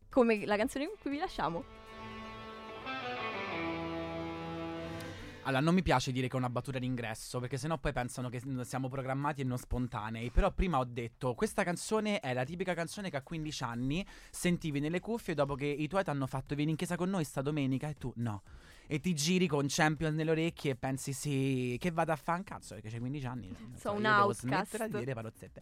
come 0.10 0.46
la 0.46 0.58
canzone 0.58 0.86
con 0.88 0.96
cui 1.02 1.12
vi 1.12 1.18
lasciamo. 1.18 1.64
Allora, 5.50 5.64
non 5.64 5.74
mi 5.74 5.82
piace 5.82 6.12
dire 6.12 6.28
che 6.28 6.36
è 6.36 6.38
una 6.38 6.52
battuta 6.52 6.78
d'ingresso, 6.78 7.40
perché 7.40 7.58
sennò 7.58 7.80
poi 7.80 7.92
pensano 7.92 8.30
che 8.30 8.40
siamo 8.62 8.88
programmati 8.88 9.42
e 9.42 9.44
non 9.44 9.58
spontanei. 9.58 10.30
Però 10.30 10.52
prima 10.52 10.78
ho 10.78 10.86
detto, 10.86 11.34
questa 11.34 11.64
canzone 11.64 12.20
è 12.20 12.34
la 12.34 12.44
tipica 12.44 12.76
canzone 12.76 13.10
che 13.10 13.18
a 13.18 13.24
15 13.24 13.64
anni 13.64 14.06
sentivi 14.30 14.80
nelle 14.80 15.00
cuffie 15.00 15.34
dopo 15.34 15.56
che 15.56 15.66
i 15.66 15.88
tuoi 15.88 16.04
ti 16.04 16.12
hanno 16.12 16.28
fatto 16.28 16.54
vieni 16.54 16.70
in 16.70 16.78
chiesa 16.78 16.96
con 16.96 17.10
noi 17.10 17.24
sta 17.24 17.42
domenica 17.42 17.90
e 17.90 17.98
tu 17.98 18.14
no. 18.18 18.44
E 18.92 19.00
ti 19.00 19.14
giri 19.14 19.46
con 19.46 19.68
Champion 19.70 20.16
nelle 20.16 20.32
orecchie 20.32 20.72
e 20.72 20.76
pensi 20.76 21.14
sì, 21.14 21.78
che 21.80 21.92
vada 21.92 22.14
a 22.14 22.16
fare 22.16 22.40
un 22.40 22.44
cazzo 22.44 22.74
perché 22.74 22.90
c'hai 22.90 22.98
15 23.00 23.26
anni. 23.28 23.48
non 23.48 23.76
So, 23.78 23.90
io 23.90 23.96
un 23.98 24.02
devo 24.02 24.16
outcast. 24.16 24.40
smettere 24.42 24.90
di 24.90 24.98
dire 24.98 25.14
palozzette. 25.14 25.62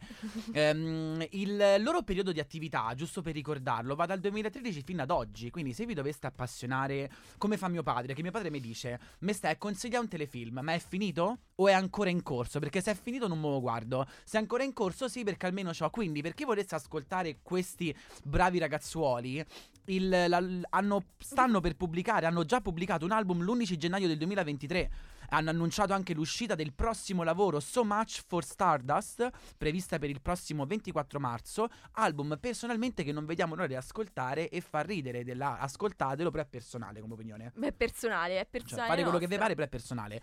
Ehm, 0.54 1.26
il 1.32 1.76
loro 1.80 2.04
periodo 2.04 2.32
di 2.32 2.40
attività, 2.40 2.94
giusto 2.96 3.22
per 3.22 3.34
ricordarlo, 3.34 3.96
va 3.96 4.06
dal 4.06 4.20
2013 4.22 4.82
fino 4.82 5.02
ad 5.02 5.12
oggi. 5.12 5.50
Quindi, 5.50 5.74
se 5.74 5.86
vi 5.86 5.94
doveste 5.94 6.28
appassionare, 6.28 7.12
come 7.38 7.58
fa 7.58 7.68
mio 7.68 7.84
padre, 7.84 8.14
che 8.14 8.22
mio 8.22 8.32
padre 8.32 8.50
mi 8.50 8.60
dice: 8.62 8.98
Me 9.20 9.34
stai 9.34 9.52
a 9.54 9.58
consigliare 9.58 10.04
un 10.04 10.10
telefilm, 10.10 10.60
ma 10.64 10.74
è 10.74 10.80
finito? 10.80 11.40
O 11.56 11.68
è 11.68 11.74
ancora 11.74 12.10
in 12.10 12.24
corso? 12.24 12.60
Perché 12.60 12.80
se 12.82 12.92
è 12.92 12.96
finito 12.96 13.28
non 13.28 13.40
me 13.42 13.50
lo 13.50 13.60
guardo. 13.60 14.08
Se 14.24 14.38
è 14.38 14.40
ancora 14.40 14.64
in 14.64 14.72
corso, 14.74 15.08
sì, 15.10 15.24
perché 15.24 15.48
almeno 15.48 15.72
c'ho. 15.72 15.90
Quindi, 15.90 16.22
per 16.22 16.34
chi 16.34 16.46
volesse 16.46 16.76
ascoltare 16.76 17.40
questi 17.42 17.94
bravi 18.24 18.58
ragazzuoli, 18.60 19.44
il- 19.86 20.10
la- 20.28 20.44
hanno- 20.70 21.04
stanno 21.18 21.60
per 21.60 21.76
pubblicare, 21.76 22.26
hanno 22.26 22.44
già 22.46 22.62
pubblicato 22.62 23.06
un 23.06 23.12
album 23.18 23.42
l'11 23.44 23.76
gennaio 23.76 24.08
del 24.08 24.18
2023. 24.18 24.90
Hanno 25.30 25.50
annunciato 25.50 25.92
anche 25.92 26.14
l'uscita 26.14 26.56
del 26.56 26.72
prossimo 26.74 27.24
lavoro 27.24 27.60
So 27.60 27.84
Much 27.84 28.24
for 28.26 28.46
Stardust, 28.46 29.30
prevista 29.58 30.00
per 30.00 30.10
il 30.10 30.22
prossimo 30.22 30.66
24 30.66 31.20
marzo. 31.20 31.68
Album 31.94 32.38
personalmente 32.40 33.04
che 33.04 33.12
non 33.12 33.26
vediamo 33.26 33.56
l'ora 33.56 33.68
di 33.68 33.76
ascoltare 33.76 34.48
e 34.48 34.62
far 34.62 34.86
ridere. 34.86 35.26
Della, 35.26 35.60
ascoltatelo, 35.60 36.32
però 36.32 36.44
è 36.44 36.48
personale 36.48 37.02
come 37.02 37.14
opinione. 37.14 37.52
È 37.60 37.74
personale, 37.74 38.36
è 38.36 38.44
Cioè, 38.44 38.48
personale. 38.50 38.88
fare 38.88 39.04
quello 39.04 39.18
che 39.18 39.28
vi 39.28 39.38
pare, 39.38 39.54
però 39.54 39.66
è 39.66 39.70
personale. 39.70 40.22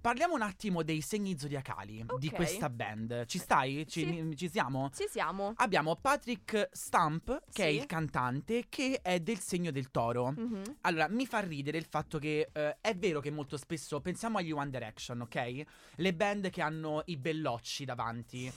Parliamo 0.00 0.32
un 0.34 0.40
attimo 0.40 0.82
dei 0.82 1.02
segni 1.02 1.38
zodiacali 1.38 2.02
di 2.18 2.28
Ok. 2.28 2.34
questa 2.34 2.70
band. 2.70 3.26
Ci 3.26 3.36
stai? 3.38 3.86
Ci, 3.86 4.06
Sì. 4.06 4.34
ci 4.36 4.48
siamo? 4.48 4.88
Ci 4.94 5.04
siamo. 5.10 5.52
Abbiamo 5.56 5.94
Patrick 5.96 6.70
Stump, 6.72 7.42
che 7.52 7.66
è 7.66 7.70
Sì. 7.70 7.76
il 7.76 7.84
cantante, 7.86 8.64
che 8.70 9.00
è 9.02 9.20
del 9.20 9.38
segno 9.40 9.70
del 9.70 9.90
toro. 9.90 10.30
Mhm. 10.30 10.76
Allora, 10.82 11.06
mi 11.08 11.26
fa 11.26 11.40
ridere 11.40 11.76
il 11.76 11.84
fatto 11.84 12.18
che 12.18 12.48
eh, 12.50 12.78
è 12.80 12.96
vero 12.96 13.20
che 13.20 13.30
molto 13.30 13.58
spesso 13.58 14.00
pensiamo 14.00 14.38
agli 14.38 14.52
One 14.52 14.70
Direction, 14.70 15.20
ok? 15.20 15.62
Le 15.96 16.14
band 16.14 16.48
che 16.48 16.62
hanno 16.62 17.02
i 17.06 17.18
bellocci 17.18 17.84
davanti. 17.84 18.50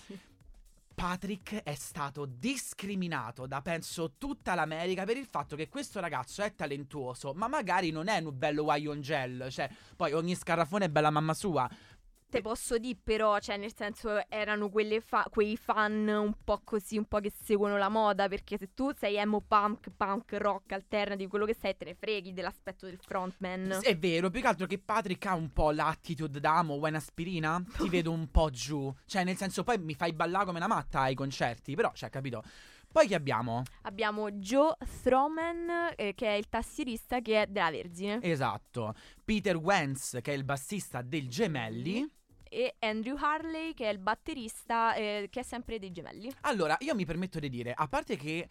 Patrick 0.94 1.64
è 1.64 1.74
stato 1.74 2.26
discriminato 2.26 3.48
da 3.48 3.62
penso 3.62 4.14
tutta 4.18 4.56
l'America 4.56 5.04
per 5.04 5.18
il 5.18 5.26
fatto 5.26 5.56
che 5.56 5.68
questo 5.68 6.00
ragazzo 6.00 6.42
è 6.42 6.54
talentuoso, 6.54 7.34
ma 7.34 7.48
magari 7.48 7.92
non 7.92 8.08
è 8.08 8.20
un 8.20 8.38
bello 8.38 8.64
Wion 8.64 9.02
Gel, 9.02 9.48
cioè 9.50 9.70
poi 9.96 10.14
ogni 10.14 10.36
scarafone 10.36 10.86
è 10.86 10.90
bella 10.90 11.10
mamma 11.10 11.34
sua. 11.34 11.70
Te 12.34 12.42
posso 12.42 12.80
dire 12.80 12.98
però, 13.04 13.38
cioè 13.38 13.58
nel 13.58 13.76
senso 13.76 14.28
erano 14.28 14.72
quelle 14.72 15.02
fa- 15.02 15.28
quei 15.30 15.56
fan 15.56 16.08
un 16.08 16.34
po' 16.44 16.62
così, 16.64 16.98
un 16.98 17.06
po' 17.06 17.20
che 17.20 17.32
seguono 17.44 17.78
la 17.78 17.90
moda, 17.90 18.28
perché 18.28 18.58
se 18.58 18.74
tu 18.74 18.92
sei 18.98 19.18
emo 19.18 19.44
punk, 19.48 19.92
punk, 19.96 20.34
rock, 20.40 20.72
alternative, 20.72 21.30
quello 21.30 21.46
che 21.46 21.54
sei, 21.54 21.78
te 21.78 21.86
ne 21.86 21.94
freghi 21.94 22.34
dell'aspetto 22.34 22.88
del 22.88 22.98
frontman. 23.00 23.78
È 23.84 23.96
vero, 23.96 24.32
più 24.32 24.42
che 24.42 24.48
altro 24.48 24.66
che 24.66 24.80
Patrick 24.80 25.24
ha 25.28 25.36
un 25.36 25.54
po' 25.54 25.70
l'attitude 25.70 26.40
da 26.40 26.58
amo, 26.58 26.78
vuoi 26.80 26.90
un'aspirina? 26.90 27.64
Ti 27.78 27.88
vedo 27.90 28.10
un 28.10 28.28
po' 28.32 28.50
giù. 28.50 28.92
Cioè, 29.06 29.24
nel 29.24 29.38
senso, 29.38 29.64
poi 29.64 29.78
mi 29.78 29.94
fai 29.94 30.12
ballare 30.12 30.46
come 30.46 30.58
una 30.58 30.68
matta 30.68 31.02
ai 31.02 31.14
concerti, 31.14 31.76
però, 31.76 31.92
cioè, 31.94 32.10
capito? 32.10 32.42
Poi 32.92 33.08
chi 33.08 33.16
abbiamo? 33.16 33.64
Abbiamo 33.84 34.32
Joe 34.32 34.76
Throman, 35.02 35.94
eh, 35.96 36.14
che 36.14 36.28
è 36.28 36.34
il 36.34 36.48
tastierista 36.48 37.22
che 37.22 37.42
è 37.42 37.48
della 37.48 37.72
Vergine, 37.72 38.20
Esatto. 38.22 38.94
Peter 39.24 39.56
Wentz, 39.56 40.20
che 40.22 40.32
è 40.32 40.36
il 40.36 40.44
bassista 40.44 41.02
del 41.02 41.28
Gemelli. 41.28 42.08
E 42.54 42.76
Andrew 42.80 43.18
Harley, 43.18 43.74
che 43.74 43.90
è 43.90 43.92
il 43.92 44.00
batterista, 44.00 44.94
eh, 44.96 45.28
che 45.30 45.40
è 45.40 45.44
sempre 45.44 45.80
dei 45.80 45.92
gemelli. 45.92 46.32
Allora, 46.42 46.78
io 46.82 46.94
mi 46.96 47.06
permetto 47.06 47.40
di 47.40 47.50
dire, 47.50 47.74
a 47.76 47.88
parte 47.88 48.16
che 48.16 48.48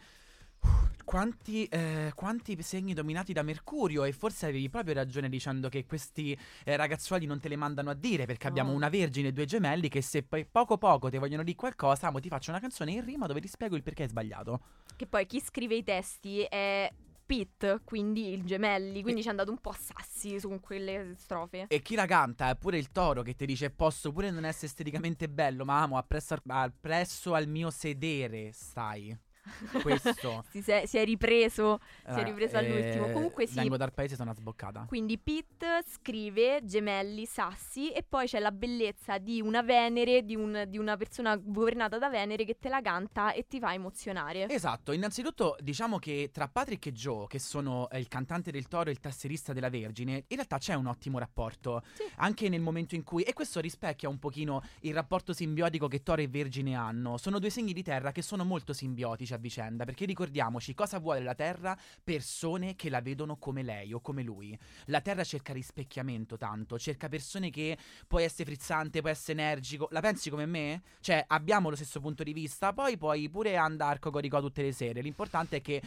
quanti, 1.03 1.65
eh, 1.65 2.11
quanti 2.15 2.61
segni 2.61 2.93
dominati 2.93 3.33
da 3.33 3.43
Mercurio 3.43 4.03
e 4.03 4.13
forse 4.13 4.45
avevi 4.47 4.69
proprio 4.69 4.93
ragione 4.93 5.29
dicendo 5.29 5.69
che 5.69 5.85
questi 5.85 6.37
eh, 6.63 6.75
ragazzuoli 6.75 7.25
non 7.25 7.39
te 7.39 7.49
le 7.49 7.55
mandano 7.55 7.89
a 7.89 7.93
dire 7.93 8.25
perché 8.25 8.45
No. 8.45 8.49
abbiamo 8.49 8.71
una 8.71 8.89
vergine 8.89 9.29
e 9.29 9.31
due 9.31 9.45
gemelli 9.45 9.89
che 9.89 10.01
se 10.01 10.23
poi 10.23 10.45
poco 10.45 10.77
poco 10.77 11.09
ti 11.09 11.17
vogliono 11.17 11.43
dire 11.43 11.57
qualcosa, 11.57 12.09
mo 12.11 12.19
ti 12.19 12.29
faccio 12.29 12.51
una 12.51 12.59
canzone 12.59 12.91
in 12.91 13.03
rima 13.03 13.25
dove 13.27 13.41
ti 13.41 13.47
spiego 13.47 13.75
il 13.75 13.83
perché 13.83 14.05
è 14.05 14.07
sbagliato. 14.07 14.61
Che 14.95 15.05
poi 15.07 15.25
chi 15.25 15.39
scrive 15.41 15.75
i 15.75 15.83
testi 15.83 16.41
è 16.43 16.89
Pete, 17.25 17.81
quindi 17.83 18.33
il 18.33 18.43
gemelli, 18.43 19.01
quindi 19.01 19.21
ci 19.21 19.27
è 19.27 19.31
andato 19.31 19.49
un 19.49 19.59
po' 19.59 19.69
a 19.69 19.77
sassi 19.79 20.39
su 20.39 20.59
quelle 20.59 21.15
strofe. 21.17 21.65
E 21.69 21.81
chi 21.81 21.95
la 21.95 22.05
canta 22.05 22.49
è 22.49 22.55
pure 22.55 22.77
il 22.77 22.91
toro 22.91 23.21
che 23.21 23.35
ti 23.35 23.45
dice 23.45 23.69
posso 23.69 24.11
pure 24.11 24.29
non 24.29 24.45
essere 24.45 24.67
esteticamente 24.67 25.29
bello, 25.29 25.63
ma 25.65 25.81
amo 25.81 25.97
appresso, 25.97 26.35
appresso 26.45 27.33
al 27.33 27.47
mio 27.47 27.69
sedere 27.69 28.51
stai. 28.51 29.17
Questo. 29.81 30.43
Si, 30.49 30.61
se- 30.61 30.83
si 30.87 30.97
è 30.97 31.03
ripreso, 31.05 31.79
si 32.05 32.11
è 32.11 32.19
Eh, 32.19 32.23
ripreso 32.23 32.57
all'ultimo. 32.57 33.07
eh, 33.07 33.11
Comunque 33.11 33.47
sì. 33.47 33.55
Vengo 33.55 33.77
dal 33.77 33.93
paese, 33.93 34.15
sono 34.15 34.29
una 34.31 34.39
sboccata. 34.39 34.85
Quindi 34.87 35.17
Pete 35.17 35.83
scrive 35.87 36.61
gemelli, 36.63 37.25
sassi 37.25 37.91
e 37.91 38.03
poi 38.07 38.27
c'è 38.27 38.39
la 38.39 38.51
bellezza 38.51 39.17
di 39.17 39.41
una 39.41 39.61
Venere, 39.61 40.23
di, 40.23 40.35
un- 40.35 40.65
di 40.67 40.77
una 40.77 40.95
persona 40.97 41.35
governata 41.35 41.97
da 41.97 42.09
Venere 42.09 42.45
che 42.45 42.57
te 42.59 42.69
la 42.69 42.81
canta 42.81 43.33
e 43.33 43.45
ti 43.47 43.59
fa 43.59 43.73
emozionare. 43.73 44.47
Esatto, 44.49 44.91
innanzitutto 44.91 45.55
diciamo 45.59 45.99
che 45.99 46.29
tra 46.31 46.47
Patrick 46.47 46.85
e 46.87 46.91
Joe, 46.93 47.27
che 47.27 47.39
sono 47.39 47.89
eh, 47.89 47.99
il 47.99 48.07
cantante 48.07 48.51
del 48.51 48.67
Toro 48.67 48.89
e 48.89 48.93
il 48.93 48.99
tastierista 48.99 49.53
della 49.53 49.69
Vergine, 49.69 50.23
in 50.27 50.35
realtà 50.35 50.57
c'è 50.57 50.73
un 50.73 50.87
ottimo 50.87 51.19
rapporto. 51.19 51.83
Sì. 51.93 52.03
Anche 52.17 52.49
nel 52.49 52.61
momento 52.61 52.95
in 52.95 53.03
cui, 53.03 53.23
e 53.23 53.33
questo 53.33 53.59
rispecchia 53.59 54.09
un 54.09 54.19
pochino 54.19 54.61
il 54.81 54.93
rapporto 54.93 55.33
simbiotico 55.33 55.87
che 55.87 56.01
Toro 56.03 56.21
e 56.21 56.27
Vergine 56.27 56.75
hanno. 56.75 57.17
Sono 57.17 57.39
due 57.39 57.49
segni 57.49 57.73
di 57.73 57.83
terra 57.83 58.11
che 58.11 58.21
sono 58.21 58.43
molto 58.43 58.73
simbiotici 58.73 59.32
a 59.35 59.37
vicenda, 59.37 59.85
perché 59.85 60.05
ricordiamoci 60.05 60.73
cosa 60.73 60.99
vuole 60.99 61.21
la 61.21 61.35
terra, 61.35 61.77
persone 62.03 62.75
che 62.75 62.89
la 62.89 63.01
vedono 63.01 63.37
come 63.37 63.63
lei 63.63 63.93
o 63.93 64.01
come 64.01 64.23
lui. 64.23 64.57
La 64.85 65.01
terra 65.01 65.23
cerca 65.23 65.53
rispecchiamento 65.53 66.37
tanto, 66.37 66.77
cerca 66.79 67.07
persone 67.09 67.49
che 67.49 67.77
puoi 68.07 68.23
essere 68.23 68.45
frizzante, 68.45 69.01
puoi 69.01 69.11
essere 69.13 69.41
energico. 69.41 69.87
La 69.91 70.01
pensi 70.01 70.29
come 70.29 70.45
me? 70.45 70.81
Cioè, 70.99 71.23
abbiamo 71.27 71.69
lo 71.69 71.75
stesso 71.75 71.99
punto 71.99 72.23
di 72.23 72.33
vista, 72.33 72.73
poi 72.73 72.97
puoi 72.97 73.29
pure 73.29 73.57
andare 73.57 73.95
a 73.95 73.99
Cocorico 73.99 74.39
tutte 74.41 74.61
le 74.61 74.71
sere. 74.71 75.01
L'importante 75.01 75.57
è 75.57 75.61
che. 75.61 75.81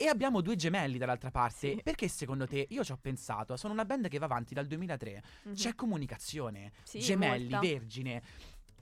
E 0.00 0.06
abbiamo 0.06 0.40
due 0.40 0.56
gemelli 0.56 0.96
dall'altra 0.96 1.30
parte. 1.30 1.74
Sì. 1.74 1.80
Perché 1.82 2.08
secondo 2.08 2.46
te? 2.46 2.66
Io 2.70 2.82
ci 2.82 2.90
ho 2.90 2.96
pensato, 2.98 3.54
sono 3.58 3.74
una 3.74 3.84
band 3.84 4.08
che 4.08 4.16
va 4.16 4.24
avanti 4.24 4.54
dal 4.54 4.66
2003. 4.66 5.22
Mhm. 5.42 5.54
C'è 5.54 5.74
comunicazione, 5.74 6.72
Sì, 6.84 7.00
gemelli, 7.00 7.50
molta. 7.50 7.60
vergine. 7.60 8.22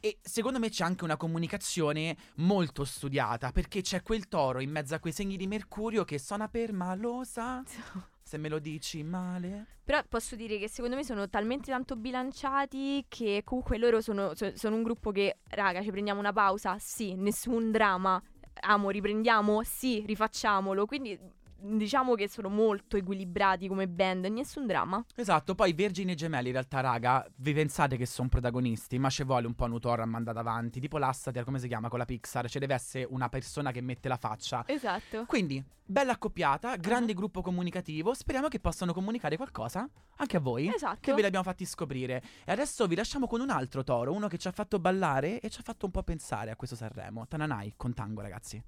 E 0.00 0.18
secondo 0.22 0.58
me 0.58 0.68
c'è 0.70 0.84
anche 0.84 1.04
una 1.04 1.16
comunicazione 1.16 2.16
molto 2.36 2.84
studiata, 2.84 3.50
perché 3.50 3.80
c'è 3.80 4.02
quel 4.02 4.28
toro 4.28 4.60
in 4.60 4.70
mezzo 4.70 4.94
a 4.94 5.00
quei 5.00 5.12
segni 5.12 5.36
di 5.36 5.46
Mercurio 5.46 6.04
che 6.04 6.18
suona 6.18 6.48
per 6.48 6.72
malosa. 6.72 7.62
Se 8.22 8.36
me 8.36 8.48
lo 8.48 8.58
dici 8.58 9.02
male. 9.02 9.78
Però 9.82 10.02
posso 10.06 10.36
dire 10.36 10.58
che 10.58 10.68
secondo 10.68 10.96
me 10.96 11.02
sono 11.02 11.28
talmente 11.30 11.70
tanto 11.70 11.96
bilanciati 11.96 13.06
che 13.08 13.40
comunque 13.42 13.78
loro 13.78 14.02
sono, 14.02 14.34
so- 14.34 14.54
sono 14.54 14.76
un 14.76 14.82
gruppo 14.82 15.10
che, 15.10 15.38
raga, 15.48 15.82
ci 15.82 15.90
prendiamo 15.90 16.20
una 16.20 16.32
pausa? 16.32 16.76
Sì, 16.78 17.14
nessun 17.14 17.70
dramma. 17.70 18.22
Amo, 18.60 18.90
riprendiamo? 18.90 19.62
Sì, 19.62 20.04
rifacciamolo. 20.04 20.84
Quindi 20.84 21.18
diciamo 21.60 22.14
che 22.14 22.28
sono 22.28 22.48
molto 22.48 22.96
equilibrati 22.96 23.68
come 23.68 23.88
band, 23.88 24.26
nessun 24.26 24.66
dramma. 24.66 25.04
Esatto, 25.14 25.54
poi 25.54 25.72
Vergine 25.72 26.12
e 26.12 26.14
Gemelli 26.14 26.46
in 26.48 26.52
realtà, 26.52 26.80
raga, 26.80 27.26
vi 27.36 27.52
pensate 27.52 27.96
che 27.96 28.06
sono 28.06 28.28
protagonisti, 28.28 28.98
ma 28.98 29.10
ci 29.10 29.24
vuole 29.24 29.46
un 29.46 29.54
po' 29.54 29.66
Nutor 29.66 30.00
a 30.00 30.06
mandare 30.06 30.38
avanti, 30.38 30.80
tipo 30.80 30.98
l'Assater, 30.98 31.44
come 31.44 31.58
si 31.58 31.68
chiama 31.68 31.88
con 31.88 31.98
la 31.98 32.04
Pixar, 32.04 32.48
ci 32.48 32.58
deve 32.58 32.74
essere 32.74 33.06
una 33.10 33.28
persona 33.28 33.72
che 33.72 33.80
mette 33.80 34.08
la 34.08 34.16
faccia. 34.16 34.64
Esatto. 34.66 35.24
Quindi, 35.26 35.62
bella 35.84 36.12
accoppiata, 36.12 36.76
grande 36.76 37.14
gruppo 37.14 37.42
comunicativo, 37.42 38.14
speriamo 38.14 38.48
che 38.48 38.60
possano 38.60 38.92
comunicare 38.92 39.36
qualcosa 39.36 39.88
anche 40.16 40.36
a 40.36 40.40
voi. 40.40 40.72
Esatto. 40.72 40.98
Che 41.00 41.14
ve 41.14 41.22
l'abbiamo 41.22 41.44
fatti 41.44 41.64
scoprire. 41.64 42.22
E 42.44 42.52
adesso 42.52 42.86
vi 42.86 42.94
lasciamo 42.94 43.26
con 43.26 43.40
un 43.40 43.50
altro 43.50 43.84
toro, 43.84 44.12
uno 44.12 44.28
che 44.28 44.38
ci 44.38 44.48
ha 44.48 44.52
fatto 44.52 44.78
ballare 44.78 45.40
e 45.40 45.50
ci 45.50 45.60
ha 45.60 45.62
fatto 45.62 45.86
un 45.86 45.92
po' 45.92 46.02
pensare 46.02 46.50
a 46.50 46.56
questo 46.56 46.76
Sanremo. 46.76 47.26
Tananai 47.26 47.74
con 47.76 47.94
tango, 47.94 48.20
ragazzi. 48.20 48.62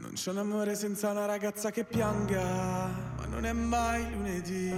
Non 0.00 0.12
c'è 0.12 0.30
un 0.30 0.38
amore 0.38 0.76
senza 0.76 1.10
una 1.10 1.26
ragazza 1.26 1.70
che 1.70 1.84
pianga, 1.84 2.42
ma 3.16 3.26
non 3.26 3.44
è 3.44 3.52
mai 3.52 4.10
lunedì. 4.10 4.72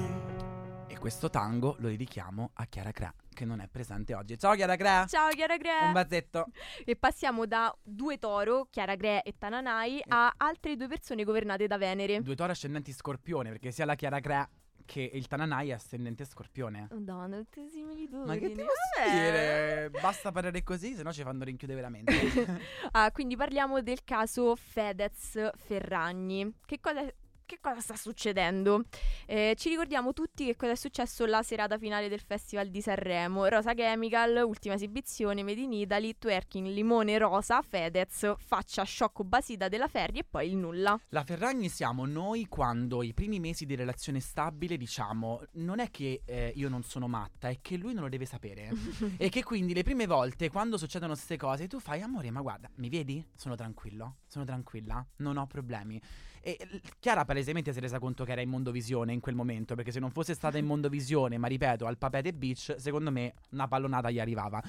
E 0.88 0.98
questo 0.98 1.30
tango 1.30 1.76
lo 1.78 1.86
dedichiamo 1.86 2.50
a 2.54 2.66
Chiara 2.66 2.90
Cra, 2.90 3.14
che 3.32 3.44
non 3.44 3.60
è 3.60 3.68
presente 3.68 4.14
oggi. 4.14 4.36
Ciao 4.36 4.56
Chiara 4.56 4.74
Cra! 4.74 5.06
Ciao 5.06 5.28
Chiara 5.30 5.56
Gre. 5.58 5.86
Un 5.86 5.92
bazzetto. 5.92 6.46
E 6.84 6.96
passiamo 6.96 7.46
da 7.46 7.72
due 7.80 8.18
toro, 8.18 8.66
Chiara 8.68 8.96
Gre 8.96 9.22
e 9.22 9.36
Tananai, 9.38 10.02
a 10.08 10.34
altre 10.36 10.74
due 10.74 10.88
persone 10.88 11.22
governate 11.22 11.68
da 11.68 11.78
Venere. 11.78 12.20
Due 12.20 12.34
tori 12.34 12.50
ascendenti 12.50 12.92
scorpione, 12.92 13.50
perché 13.50 13.70
sia 13.70 13.84
la 13.84 13.94
Chiara 13.94 14.18
Cra 14.18 14.48
che 14.84 15.10
il 15.12 15.26
Tananai 15.26 15.70
è 15.70 15.72
ascendente 15.72 16.24
scorpione. 16.24 16.88
Madonna, 16.90 17.38
tutte 17.38 17.68
similitudini. 17.68 18.26
Ma 18.26 18.34
che 18.34 18.52
ti 18.52 18.60
Vabbè. 18.60 18.66
posso 18.66 19.10
dire? 19.10 19.90
Basta 20.00 20.30
parlare 20.32 20.62
così, 20.62 20.94
se 20.94 21.02
no 21.02 21.12
ci 21.12 21.22
fanno 21.22 21.44
rinchiudere 21.44 21.80
veramente. 21.80 22.12
Ah, 22.92 23.10
quindi 23.10 23.36
parliamo 23.36 23.80
del 23.80 24.04
caso 24.04 24.54
Fedez 24.56 25.50
Ferragni. 25.56 26.52
Che 26.66 26.80
cosa, 26.80 27.04
che 27.52 27.58
cosa 27.60 27.80
sta 27.80 27.96
succedendo? 27.96 28.84
Eh, 29.26 29.54
ci 29.58 29.68
ricordiamo 29.68 30.14
tutti 30.14 30.46
che 30.46 30.56
cosa 30.56 30.72
è 30.72 30.74
successo 30.74 31.26
la 31.26 31.42
serata 31.42 31.76
finale 31.76 32.08
del 32.08 32.20
Festival 32.20 32.68
di 32.68 32.80
Sanremo. 32.80 33.44
Rosa 33.46 33.74
Chemical, 33.74 34.42
ultima 34.46 34.74
esibizione, 34.74 35.42
Made 35.42 35.60
in 35.60 35.74
Italy, 35.74 36.16
twerking, 36.18 36.68
limone 36.68 37.18
rosa, 37.18 37.60
Fedez, 37.60 38.32
faccia 38.38 38.84
sciocco 38.84 39.22
basita 39.22 39.68
della 39.68 39.86
Ferri 39.86 40.20
e 40.20 40.24
poi 40.24 40.48
il 40.48 40.56
nulla. 40.56 40.98
La 41.10 41.24
Ferragni 41.24 41.68
siamo 41.68 42.06
noi 42.06 42.46
quando 42.46 43.02
i 43.02 43.12
primi 43.12 43.38
mesi 43.38 43.66
di 43.66 43.74
relazione 43.74 44.20
stabile 44.20 44.78
diciamo 44.78 45.42
non 45.52 45.78
è 45.78 45.90
che 45.90 46.22
eh, 46.24 46.52
io 46.56 46.70
non 46.70 46.82
sono 46.82 47.06
matta, 47.06 47.50
è 47.50 47.58
che 47.60 47.76
lui 47.76 47.92
non 47.92 48.04
lo 48.04 48.08
deve 48.08 48.24
sapere. 48.24 48.70
e 49.18 49.28
che 49.28 49.42
quindi 49.42 49.74
le 49.74 49.82
prime 49.82 50.06
volte 50.06 50.48
quando 50.48 50.78
succedono 50.78 51.12
queste 51.12 51.36
cose 51.36 51.68
tu 51.68 51.80
fai 51.80 52.00
amore 52.00 52.30
ma 52.30 52.40
guarda 52.40 52.70
mi 52.76 52.88
vedi? 52.88 53.22
Sono 53.36 53.56
tranquillo, 53.56 54.20
sono 54.26 54.46
tranquilla, 54.46 55.06
non 55.16 55.36
ho 55.36 55.46
problemi. 55.46 56.00
E 56.44 56.58
Chiara 56.98 57.24
palesemente 57.24 57.72
si 57.72 57.78
è 57.78 57.80
resa 57.80 58.00
conto 58.00 58.24
che 58.24 58.32
era 58.32 58.40
in 58.40 58.48
Mondovisione 58.48 59.12
in 59.12 59.20
quel 59.20 59.36
momento, 59.36 59.76
perché 59.76 59.92
se 59.92 60.00
non 60.00 60.10
fosse 60.10 60.34
stata 60.34 60.58
in 60.58 60.66
Mondovisione, 60.66 61.38
ma 61.38 61.46
ripeto, 61.46 61.86
al 61.86 61.96
Papete 61.96 62.32
Beach, 62.32 62.74
secondo 62.78 63.12
me 63.12 63.34
una 63.50 63.68
pallonata 63.68 64.10
gli 64.10 64.18
arrivava. 64.18 64.60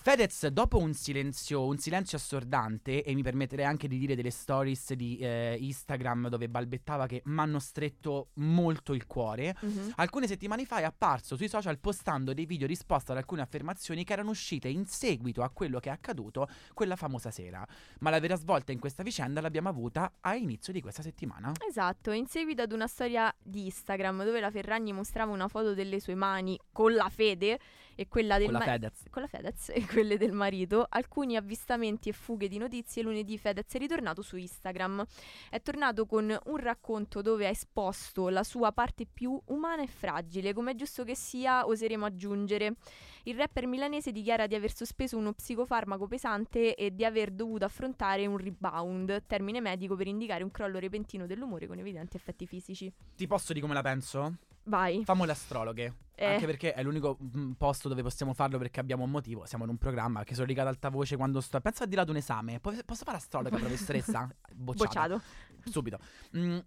Fedez, 0.00 0.46
dopo 0.46 0.78
un 0.78 0.94
silenzio, 0.94 1.66
un 1.66 1.76
silenzio 1.76 2.16
assordante, 2.16 3.02
e 3.02 3.14
mi 3.14 3.22
permetterei 3.22 3.64
anche 3.66 3.88
di 3.88 3.98
dire 3.98 4.14
delle 4.14 4.30
stories 4.30 4.94
di 4.94 5.18
eh, 5.18 5.56
Instagram 5.60 6.28
dove 6.28 6.48
balbettava 6.48 7.06
che 7.06 7.20
mi 7.26 7.40
hanno 7.40 7.58
stretto 7.58 8.28
molto 8.34 8.94
il 8.94 9.06
cuore, 9.06 9.54
Mhm. 9.60 9.92
Alcune 9.96 10.26
settimane 10.26 10.64
fa 10.64 10.78
è 10.78 10.84
apparso 10.84 11.36
sui 11.36 11.48
social 11.48 11.78
postando 11.78 12.32
dei 12.32 12.46
video 12.46 12.66
risposta 12.66 13.12
ad 13.12 13.18
alcune 13.18 13.42
affermazioni 13.42 14.04
che 14.04 14.12
erano 14.12 14.30
uscite 14.30 14.68
in 14.68 14.86
seguito 14.86 15.42
a 15.42 15.50
quello 15.50 15.80
che 15.80 15.88
è 15.90 15.92
accaduto 15.92 16.48
quella 16.74 16.96
famosa 16.96 17.30
sera. 17.30 17.66
Ma 18.00 18.10
la 18.10 18.20
vera 18.20 18.36
svolta 18.36 18.72
in 18.72 18.78
questa 18.78 19.02
vicenda 19.02 19.40
l'abbiamo 19.40 19.68
avuta 19.68 20.12
a 20.20 20.34
inizio 20.36 20.72
di 20.72 20.80
questa 20.80 21.02
settimana. 21.02 21.52
Esatto, 21.68 22.12
in 22.12 22.26
seguito 22.26 22.62
ad 22.62 22.72
una 22.72 22.86
storia 22.86 23.34
di 23.42 23.64
Instagram 23.66 24.24
dove 24.24 24.40
la 24.40 24.50
Ferragni 24.50 24.92
mostrava 24.92 25.32
una 25.32 25.48
foto 25.48 25.74
delle 25.74 25.98
sue 26.00 26.14
mani 26.14 26.58
con 26.72 26.94
la 26.94 27.08
fede 27.10 27.58
e 27.98 28.06
quella 28.06 28.38
del 28.38 28.44
Con 28.44 28.52
la 28.52 28.58
ma- 28.60 28.64
Fedez. 28.64 29.02
con 29.10 29.22
la 29.22 29.28
Fedez 29.28 29.70
e 29.70 29.84
quelle 29.84 30.16
del 30.16 30.30
marito, 30.30 30.86
alcuni 30.88 31.34
avvistamenti 31.34 32.08
e 32.08 32.12
fughe 32.12 32.46
di 32.46 32.56
notizie. 32.56 33.02
Lunedì 33.02 33.36
Fedez 33.38 33.74
è 33.74 33.78
ritornato 33.78 34.22
su 34.22 34.36
Instagram. 34.36 35.04
È 35.50 35.60
tornato 35.60 36.06
con 36.06 36.32
un 36.44 36.56
racconto 36.58 37.22
dove 37.22 37.46
ha 37.48 37.50
esposto 37.50 38.28
la 38.28 38.44
sua 38.44 38.70
parte 38.70 39.04
più 39.04 39.36
umana 39.46 39.82
e 39.82 39.88
fragile, 39.88 40.52
come 40.52 40.70
è 40.70 40.74
giusto 40.76 41.02
che 41.02 41.16
sia, 41.16 41.66
oseremo 41.66 42.04
aggiungere. 42.06 42.76
Il 43.24 43.34
rapper 43.34 43.66
milanese 43.66 44.12
dichiara 44.12 44.46
di 44.46 44.54
aver 44.54 44.72
sospeso 44.72 45.16
uno 45.16 45.32
psicofarmaco 45.32 46.06
pesante 46.06 46.76
e 46.76 46.94
di 46.94 47.04
aver 47.04 47.32
dovuto 47.32 47.64
affrontare 47.64 48.26
un 48.26 48.36
rebound, 48.36 49.24
termine 49.26 49.60
medico 49.60 49.96
per 49.96 50.06
indicare 50.06 50.44
un 50.44 50.52
crollo 50.52 50.78
repentino 50.78 51.26
dell'umore 51.26 51.66
con 51.66 51.80
evidenti 51.80 52.16
effetti 52.16 52.46
fisici. 52.46 52.92
Ti 53.16 53.26
posso 53.26 53.48
dire 53.52 53.60
come 53.62 53.74
la 53.74 53.82
penso? 53.82 54.36
Vai. 54.68 55.02
Famo 55.04 55.24
le 55.24 55.32
astrologhe. 55.32 55.94
Eh. 56.14 56.26
Anche 56.26 56.46
perché 56.46 56.74
è 56.74 56.82
l'unico 56.82 57.16
mm, 57.22 57.52
posto 57.52 57.88
dove 57.88 58.02
possiamo 58.02 58.34
farlo 58.34 58.58
perché 58.58 58.80
abbiamo 58.80 59.04
un 59.04 59.10
motivo. 59.10 59.46
Siamo 59.46 59.64
in 59.64 59.70
un 59.70 59.78
programma 59.78 60.24
che 60.24 60.34
sono 60.34 60.46
lì 60.46 60.58
ad 60.58 60.66
alta 60.66 60.88
voce 60.88 61.16
quando 61.16 61.40
sto. 61.40 61.60
Pensa 61.60 61.84
a 61.84 61.86
di 61.86 61.94
là 61.94 62.02
ad 62.02 62.08
un 62.08 62.16
esame. 62.16 62.60
Po- 62.60 62.74
posso 62.84 63.04
fare 63.04 63.16
astrologa, 63.16 63.56
professoressa? 63.56 64.28
Bocciata. 64.52 65.08
Bocciato. 65.08 65.20
Subito. 65.64 65.98
Mm, 66.36 66.58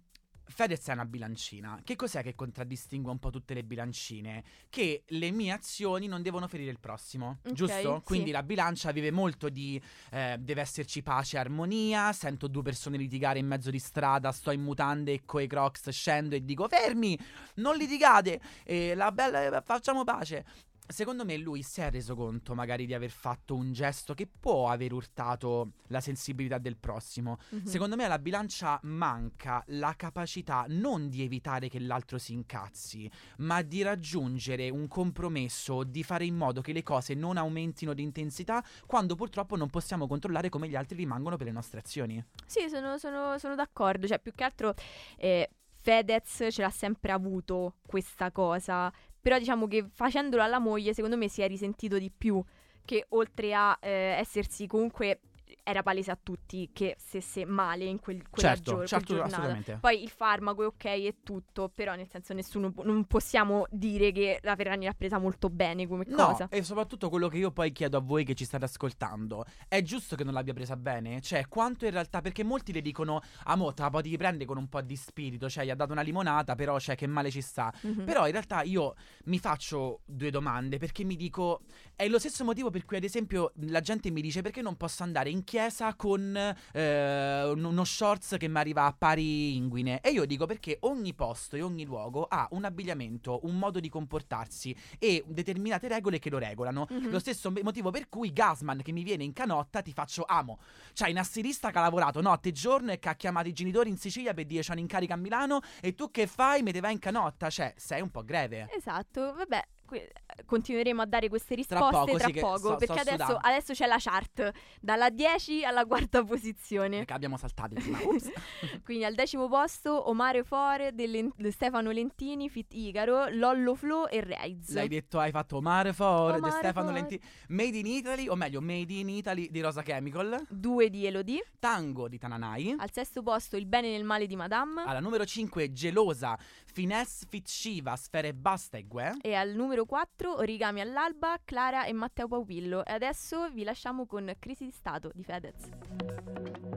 Fedez 0.44 0.86
è 0.88 0.92
una 0.92 1.04
bilancina. 1.04 1.80
Che 1.82 1.96
cos'è 1.96 2.22
che 2.22 2.34
contraddistingue 2.34 3.10
un 3.10 3.18
po' 3.18 3.30
tutte 3.30 3.54
le 3.54 3.64
bilancine? 3.64 4.44
Che 4.68 5.04
le 5.06 5.30
mie 5.30 5.52
azioni 5.52 6.06
non 6.06 6.22
devono 6.22 6.46
ferire 6.48 6.70
il 6.70 6.78
prossimo, 6.78 7.38
Ok, 7.44 7.52
giusto? 7.52 7.96
sì. 7.96 8.02
Quindi 8.04 8.30
la 8.30 8.42
bilancia 8.42 8.92
vive 8.92 9.10
molto 9.10 9.48
di 9.48 9.80
eh, 10.10 10.36
deve 10.38 10.60
esserci 10.60 11.02
pace 11.02 11.36
e 11.36 11.40
armonia. 11.40 12.12
Sento 12.12 12.48
due 12.48 12.62
persone 12.62 12.96
litigare 12.96 13.38
in 13.38 13.46
mezzo 13.46 13.70
di 13.70 13.78
strada, 13.78 14.32
sto 14.32 14.50
in 14.50 14.62
mutande 14.62 15.12
e 15.12 15.22
coi 15.24 15.46
crocs 15.46 15.88
scendo 15.90 16.34
e 16.34 16.44
dico 16.44 16.68
fermi, 16.68 17.18
non 17.56 17.76
litigate, 17.76 18.40
e 18.64 18.94
la 18.94 19.10
bella 19.12 19.62
facciamo 19.64 20.04
pace. 20.04 20.44
Secondo 20.92 21.24
me 21.24 21.36
lui 21.38 21.62
si 21.62 21.80
è 21.80 21.90
reso 21.90 22.14
conto 22.14 22.54
magari 22.54 22.84
di 22.84 22.92
aver 22.92 23.10
fatto 23.10 23.54
un 23.54 23.72
gesto 23.72 24.12
che 24.12 24.28
può 24.28 24.68
aver 24.68 24.92
urtato 24.92 25.72
la 25.88 26.00
sensibilità 26.00 26.58
del 26.58 26.76
prossimo. 26.76 27.38
Mhm. 27.48 27.64
Secondo 27.64 27.96
me 27.96 28.04
alla 28.04 28.18
bilancia 28.18 28.78
manca 28.82 29.62
la 29.68 29.94
capacità 29.96 30.66
non 30.68 31.08
di 31.08 31.22
evitare 31.22 31.68
che 31.68 31.80
l'altro 31.80 32.18
si 32.18 32.34
incazzi, 32.34 33.10
ma 33.38 33.62
di 33.62 33.82
raggiungere 33.82 34.68
un 34.68 34.86
compromesso, 34.86 35.82
di 35.82 36.02
fare 36.02 36.26
in 36.26 36.36
modo 36.36 36.60
che 36.60 36.72
le 36.72 36.82
cose 36.82 37.14
non 37.14 37.38
aumentino 37.38 37.94
di 37.94 38.02
intensità 38.02 38.62
quando 38.86 39.14
purtroppo 39.14 39.56
non 39.56 39.70
possiamo 39.70 40.06
controllare 40.06 40.50
come 40.50 40.68
gli 40.68 40.76
altri 40.76 40.96
rimangono 40.96 41.36
per 41.36 41.46
le 41.46 41.52
nostre 41.52 41.80
azioni. 41.80 42.22
Sì, 42.46 42.68
sono, 42.68 42.98
sono- 42.98 43.38
sono 43.38 43.54
d'accordo. 43.54 44.06
Cioè, 44.06 44.18
più 44.18 44.32
che 44.34 44.44
altro 44.44 44.74
eh, 45.16 45.48
Fedez 45.82 46.46
ce 46.50 46.62
l'ha 46.62 46.70
sempre 46.70 47.10
avuto 47.12 47.76
questa 47.84 48.30
cosa. 48.30 48.92
Però 49.22 49.38
diciamo 49.38 49.68
che 49.68 49.86
facendolo 49.90 50.42
alla 50.42 50.58
moglie, 50.58 50.92
secondo 50.92 51.16
me 51.16 51.28
si 51.28 51.40
è 51.40 51.48
risentito 51.48 51.98
di 51.98 52.10
più. 52.10 52.42
Che 52.84 53.06
oltre 53.10 53.54
a 53.54 53.78
eh, 53.80 54.16
essersi 54.18 54.66
comunque. 54.66 55.20
Era 55.64 55.82
palese 55.82 56.10
a 56.10 56.18
tutti 56.20 56.70
che 56.72 56.96
stesse 56.98 57.44
male 57.44 57.84
in 57.84 58.00
quel, 58.00 58.28
quella 58.28 58.54
certo, 58.54 58.74
quel 58.76 58.88
certo, 58.88 59.14
giornata. 59.14 59.78
Poi 59.78 60.02
il 60.02 60.10
farmaco 60.10 60.62
è 60.62 60.66
ok 60.66 60.84
e 60.84 61.16
tutto, 61.22 61.70
però 61.72 61.94
nel 61.94 62.08
senso 62.08 62.34
nessuno 62.34 62.72
non 62.82 63.04
possiamo 63.04 63.66
dire 63.70 64.10
che 64.10 64.40
la 64.42 64.56
Ferragni 64.56 64.86
l'ha 64.86 64.94
presa 64.94 65.18
molto 65.18 65.50
bene 65.50 65.86
come 65.86 66.04
No, 66.08 66.26
cosa. 66.26 66.48
e 66.50 66.62
soprattutto 66.64 67.08
quello 67.08 67.28
che 67.28 67.38
io 67.38 67.52
poi 67.52 67.70
chiedo 67.70 67.96
a 67.96 68.00
voi 68.00 68.24
che 68.24 68.34
ci 68.34 68.44
state 68.44 68.64
ascoltando, 68.64 69.44
è 69.68 69.82
giusto 69.82 70.16
che 70.16 70.24
non 70.24 70.34
l'abbia 70.34 70.52
presa 70.52 70.76
bene? 70.76 71.20
Cioè, 71.20 71.46
quanto 71.48 71.84
in 71.84 71.92
realtà, 71.92 72.20
perché 72.20 72.42
molti 72.42 72.72
le 72.72 72.80
dicono, 72.80 73.22
ah 73.44 73.54
mo, 73.54 73.72
te 73.72 73.82
la 73.82 73.90
potevi 73.90 74.16
prendere 74.16 74.46
con 74.46 74.56
un 74.56 74.68
po' 74.68 74.80
di 74.80 74.96
spirito, 74.96 75.48
cioè 75.48 75.64
gli 75.64 75.70
ha 75.70 75.76
dato 75.76 75.92
una 75.92 76.02
limonata, 76.02 76.56
però, 76.56 76.78
cioè, 76.80 76.96
che 76.96 77.06
male 77.06 77.30
ci 77.30 77.40
sta. 77.40 77.72
Mhm. 77.82 78.04
Però 78.04 78.26
in 78.26 78.32
realtà 78.32 78.62
io 78.62 78.94
mi 79.26 79.38
faccio 79.38 80.00
due 80.04 80.30
domande 80.30 80.78
perché 80.78 81.04
mi 81.04 81.16
dico 81.16 81.62
è 81.94 82.08
lo 82.08 82.18
stesso 82.18 82.44
motivo 82.44 82.70
per 82.70 82.84
cui 82.84 82.96
ad 82.96 83.04
esempio 83.04 83.52
la 83.66 83.80
gente 83.80 84.10
mi 84.10 84.20
dice 84.20 84.42
perché 84.42 84.62
non 84.62 84.76
posso 84.76 85.02
andare 85.02 85.30
in 85.30 85.44
chiesa 85.56 85.92
con 85.96 86.34
eh, 86.72 87.44
un- 87.44 87.62
uno 87.64 87.84
shorts 87.84 88.36
che 88.38 88.48
mi 88.48 88.56
arriva 88.56 88.86
a 88.86 88.94
pari 88.96 89.54
inguine 89.54 90.00
e 90.00 90.08
io 90.08 90.24
dico 90.24 90.46
perché 90.46 90.78
ogni 90.80 91.12
posto 91.12 91.56
e 91.56 91.60
ogni 91.60 91.84
luogo 91.84 92.24
ha 92.24 92.48
un 92.52 92.64
abbigliamento, 92.64 93.40
un 93.42 93.58
modo 93.58 93.78
di 93.78 93.90
comportarsi 93.90 94.74
e 94.98 95.22
determinate 95.26 95.88
regole 95.88 96.18
che 96.18 96.30
lo 96.30 96.38
regolano. 96.38 96.86
Mhm. 96.88 97.10
Lo 97.10 97.18
stesso 97.18 97.52
motivo 97.62 97.90
per 97.90 98.08
cui 98.08 98.32
Gasman 98.32 98.80
che 98.82 98.92
mi 98.92 99.02
viene 99.02 99.24
in 99.24 99.34
canotta 99.34 99.82
ti 99.82 99.92
faccio 99.92 100.24
amo. 100.26 100.58
C'hai 100.94 101.10
un 101.10 101.18
asserista 101.18 101.70
che 101.70 101.76
ha 101.76 101.82
lavorato 101.82 102.22
notte 102.22 102.48
e 102.48 102.52
giorno 102.52 102.90
e 102.92 102.98
che 102.98 103.10
ha 103.10 103.14
chiamato 103.14 103.48
i 103.48 103.52
genitori 103.52 103.90
in 103.90 103.98
Sicilia 103.98 104.32
per 104.32 104.46
dire 104.46 104.62
c'ho 104.62 104.72
un'incarica 104.72 105.12
a 105.12 105.18
Milano 105.18 105.60
e 105.82 105.94
tu 105.94 106.10
che 106.10 106.26
fai? 106.26 106.62
Me 106.62 106.72
te 106.72 106.80
vai 106.80 106.92
in 106.92 106.98
canotta? 106.98 107.50
Cioè, 107.50 107.74
sei 107.76 108.00
un 108.00 108.10
po' 108.10 108.24
greve. 108.24 108.70
Esatto, 108.74 109.34
vabbè, 109.34 109.62
que- 109.92 110.10
continueremo 110.46 111.02
a 111.02 111.06
dare 111.06 111.28
queste 111.28 111.54
Tra 111.54 111.78
risposte 111.78 112.04
poco, 112.04 112.16
tra 112.16 112.26
sì, 112.26 112.40
poco, 112.40 112.56
sto- 112.56 112.76
perché 112.76 113.00
sto 113.00 113.12
adesso, 113.12 113.36
adesso 113.40 113.72
c'è 113.74 113.86
la 113.86 113.96
chart, 113.98 114.50
dalla 114.80 115.10
10 115.10 115.64
alla 115.64 115.84
quarta 115.84 116.24
posizione. 116.24 116.98
Perché 116.98 117.12
abbiamo 117.12 117.36
saltato. 117.36 117.74
Quindi 118.84 119.04
al 119.04 119.14
decimo 119.14 119.48
posto 119.48 120.08
Omare 120.08 120.42
Fore, 120.44 120.92
de 120.94 121.30
Stefano 121.50 121.90
Lentini, 121.90 122.48
Fit 122.48 122.72
Igaro, 122.72 123.28
Lollo 123.28 123.74
Flo 123.74 124.08
e 124.08 124.20
Reiz. 124.20 124.72
L'hai 124.72 124.88
detto, 124.88 125.18
hai 125.18 125.30
fatto 125.30 125.60
Mare 125.60 125.92
For 125.92 126.32
di 126.32 126.38
Omare 126.38 126.52
Stefano 126.54 126.86
For. 126.86 126.94
Lenti. 126.94 127.20
Made 127.48 127.76
in 127.76 127.86
Italy, 127.86 128.28
o 128.28 128.34
meglio, 128.34 128.60
Made 128.60 128.92
in 128.92 129.08
Italy 129.08 129.50
di 129.50 129.60
Rosa 129.60 129.82
Chemical. 129.82 130.46
Due 130.48 130.88
di 130.90 131.06
Elodie. 131.06 131.44
Tango 131.58 132.08
di 132.08 132.18
Tananai. 132.18 132.74
Al 132.78 132.90
sesto 132.92 133.22
posto 133.22 133.56
Il 133.56 133.66
bene 133.66 133.90
nel 133.90 134.04
male 134.04 134.26
di 134.26 134.36
Madame. 134.36 134.82
Alla 134.84 135.00
numero 135.00 135.24
5, 135.24 135.72
Gelosa, 135.72 136.38
Finesse 136.72 137.26
Fit 137.28 137.46
Shiva, 137.48 137.94
Sfere 137.96 138.32
Basta 138.32 138.78
e 138.78 138.86
Gue. 138.86 139.18
E 139.20 139.34
al 139.34 139.50
numero 139.50 139.84
4 139.84 140.36
Origami 140.36 140.80
all'alba, 140.80 141.38
Clara 141.44 141.84
e 141.84 141.92
Matteo 141.92 142.26
Paupillo. 142.26 142.82
E 142.84 142.92
adesso 142.92 143.50
vi 143.50 143.62
lasciamo 143.62 144.06
con 144.06 144.34
Crisi 144.38 144.64
di 144.64 144.70
Stato 144.70 145.10
di 145.14 145.22
Fedez. 145.22 146.71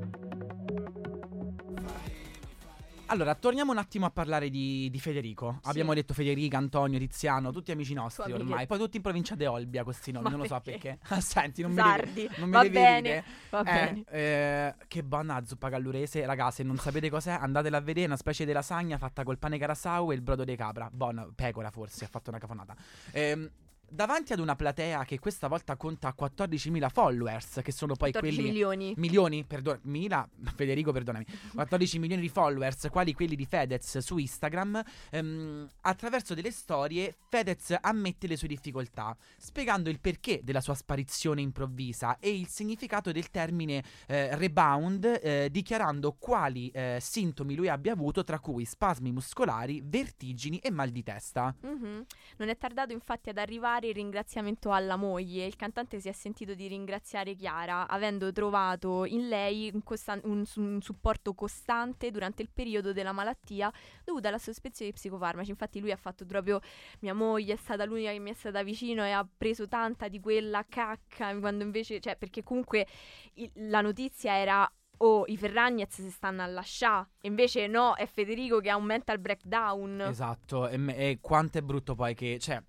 Allora, 3.07 3.35
torniamo 3.35 3.71
un 3.71 3.77
attimo 3.77 4.07
a 4.07 4.09
parlare 4.09 4.49
di, 4.49 4.89
di 4.89 4.99
Federico. 4.99 5.59
Sì. 5.61 5.69
Abbiamo 5.69 5.93
detto 5.93 6.13
Federica, 6.15 6.57
Antonio, 6.57 6.97
Tiziano, 6.97 7.51
tutti 7.51 7.71
amici 7.71 7.93
nostri 7.93 8.31
amici. 8.31 8.41
ormai. 8.41 8.65
Poi 8.65 8.79
tutti 8.79 8.97
in 8.97 9.03
provincia 9.03 9.35
di 9.35 9.45
Olbia 9.45 9.83
questi 9.83 10.11
nomi, 10.11 10.29
non 10.29 10.39
lo 10.39 10.45
so 10.45 10.59
perché? 10.59 10.97
Ah, 11.09 11.19
Senti, 11.21 11.61
non 11.61 11.71
mi 11.71 11.77
Sardi. 11.77 12.13
devi, 12.13 12.29
non 12.37 12.47
mi 12.49 12.55
Va 12.55 12.61
devi 12.63 12.73
bene, 12.73 13.01
dire. 13.01 13.23
Va 13.51 13.59
Eh, 13.59 13.63
bene. 13.63 14.03
eh, 14.09 14.75
che 14.87 15.03
buona 15.03 15.45
zuppa 15.45 15.69
gallurese, 15.69 16.25
raga. 16.25 16.49
Se 16.49 16.63
non 16.63 16.77
sapete 16.77 17.09
cos'è, 17.09 17.37
andatela 17.39 17.77
a 17.77 17.81
vedere. 17.81 18.05
È 18.05 18.07
una 18.07 18.17
specie 18.17 18.43
di 18.43 18.51
lasagna 18.51 18.97
fatta 18.97 19.23
col 19.23 19.37
pane 19.37 19.57
carasau 19.59 20.11
e 20.11 20.15
il 20.15 20.21
brodo 20.21 20.43
di 20.43 20.55
capra. 20.55 20.89
Buona, 20.91 21.27
pecora 21.33 21.69
forse, 21.69 22.05
ha 22.05 22.09
fatto 22.09 22.31
una 22.31 22.39
cafonata. 22.39 22.75
Ehm, 23.11 23.49
davanti 23.89 24.33
ad 24.33 24.39
una 24.39 24.55
platea 24.55 25.03
che 25.05 25.19
questa 25.19 25.47
volta 25.47 25.75
conta 25.75 26.13
14.000 26.17 26.89
followers, 26.89 27.59
che 27.63 27.71
sono 27.71 27.95
poi 27.95 28.11
14 28.11 28.35
quelli... 28.35 28.49
milioni. 28.49 28.93
Milioni, 28.97 29.43
perdona, 29.45 29.79
mila, 29.83 30.27
Federico, 30.55 30.91
perdonami, 30.91 31.25
14 31.53 31.99
milioni 31.99 32.21
di 32.21 32.29
followers, 32.29 32.87
quali 32.89 33.13
quelli 33.13 33.35
di 33.35 33.45
Fedez 33.45 33.97
su 33.99 34.17
Instagram. 34.17 34.83
ehm, 35.11 35.67
attraverso 35.81 36.33
delle 36.33 36.51
storie, 36.51 37.15
Fedez 37.29 37.75
ammette 37.79 38.27
le 38.27 38.37
sue 38.37 38.47
difficoltà, 38.47 39.15
spiegando 39.37 39.89
il 39.89 39.99
perché 39.99 40.41
della 40.43 40.61
sua 40.61 40.75
sparizione 40.75 41.41
improvvisa 41.41 42.17
e 42.19 42.37
il 42.37 42.47
significato 42.47 43.11
del 43.11 43.29
termine 43.29 43.83
eh, 44.07 44.35
rebound, 44.35 45.19
eh, 45.21 45.49
dichiarando 45.51 46.15
quali 46.17 46.69
eh, 46.69 46.97
sintomi 46.99 47.55
lui 47.55 47.69
abbia 47.69 47.93
avuto, 47.93 48.23
tra 48.23 48.39
cui 48.39 48.65
spasmi 48.65 49.11
muscolari, 49.11 49.81
vertigini 49.83 50.57
e 50.59 50.71
mal 50.71 50.89
di 50.89 51.03
testa. 51.03 51.55
Mhm. 51.61 52.05
Non 52.37 52.49
è 52.49 52.57
tardato 52.57 52.91
infatti 52.91 53.29
ad 53.29 53.37
arrivare 53.37 53.74
il 53.83 53.93
ringraziamento 53.93 54.71
alla 54.71 54.95
moglie. 54.95 55.45
Il 55.45 55.55
cantante 55.55 55.99
si 55.99 56.07
è 56.07 56.11
sentito 56.13 56.53
di 56.53 56.67
ringraziare 56.67 57.35
Chiara, 57.35 57.87
avendo 57.87 58.31
trovato 58.31 59.05
in 59.05 59.27
lei 59.27 59.69
un, 59.73 59.83
costan- 59.83 60.21
un 60.23 60.43
un 60.55 60.81
supporto 60.81 61.33
costante 61.33 62.11
durante 62.11 62.41
il 62.41 62.49
periodo 62.51 62.93
della 62.93 63.11
malattia 63.11 63.71
dovuta 64.03 64.27
alla 64.29 64.37
sospensione 64.37 64.91
di 64.91 64.97
psicofarmaci. 64.97 65.49
Infatti 65.49 65.79
lui 65.79 65.91
ha 65.91 65.97
fatto 65.97 66.25
proprio 66.25 66.59
mia 66.99 67.13
moglie 67.13 67.53
è 67.53 67.57
stata 67.57 67.85
l'unica 67.85 68.11
che 68.11 68.19
mi 68.19 68.31
è 68.31 68.33
stata 68.33 68.63
vicino 68.63 69.03
e 69.03 69.11
ha 69.11 69.27
preso 69.37 69.67
tanta 69.67 70.07
di 70.07 70.19
quella 70.19 70.65
cacca, 70.67 71.37
quando 71.39 71.63
invece, 71.63 71.99
cioè 71.99 72.15
perché 72.15 72.43
comunque 72.43 72.87
il- 73.35 73.51
la 73.55 73.81
notizia 73.81 74.37
era 74.37 74.71
oh, 74.99 75.25
i 75.27 75.35
Ferragnez 75.35 75.93
si 75.93 76.09
stanno 76.09 76.41
a 76.41 76.45
lasciare. 76.45 77.09
Invece 77.21 77.67
no, 77.67 77.95
è 77.95 78.05
Federico 78.05 78.59
che 78.59 78.69
ha 78.69 78.77
un 78.77 78.85
mental 78.85 79.19
breakdown. 79.19 80.01
Esatto, 80.01 80.67
e, 80.69 80.79
e 80.95 81.17
quanto 81.21 81.57
è 81.57 81.61
brutto 81.61 81.95
poi 81.95 82.13
che, 82.13 82.37
cioè, 82.39 82.61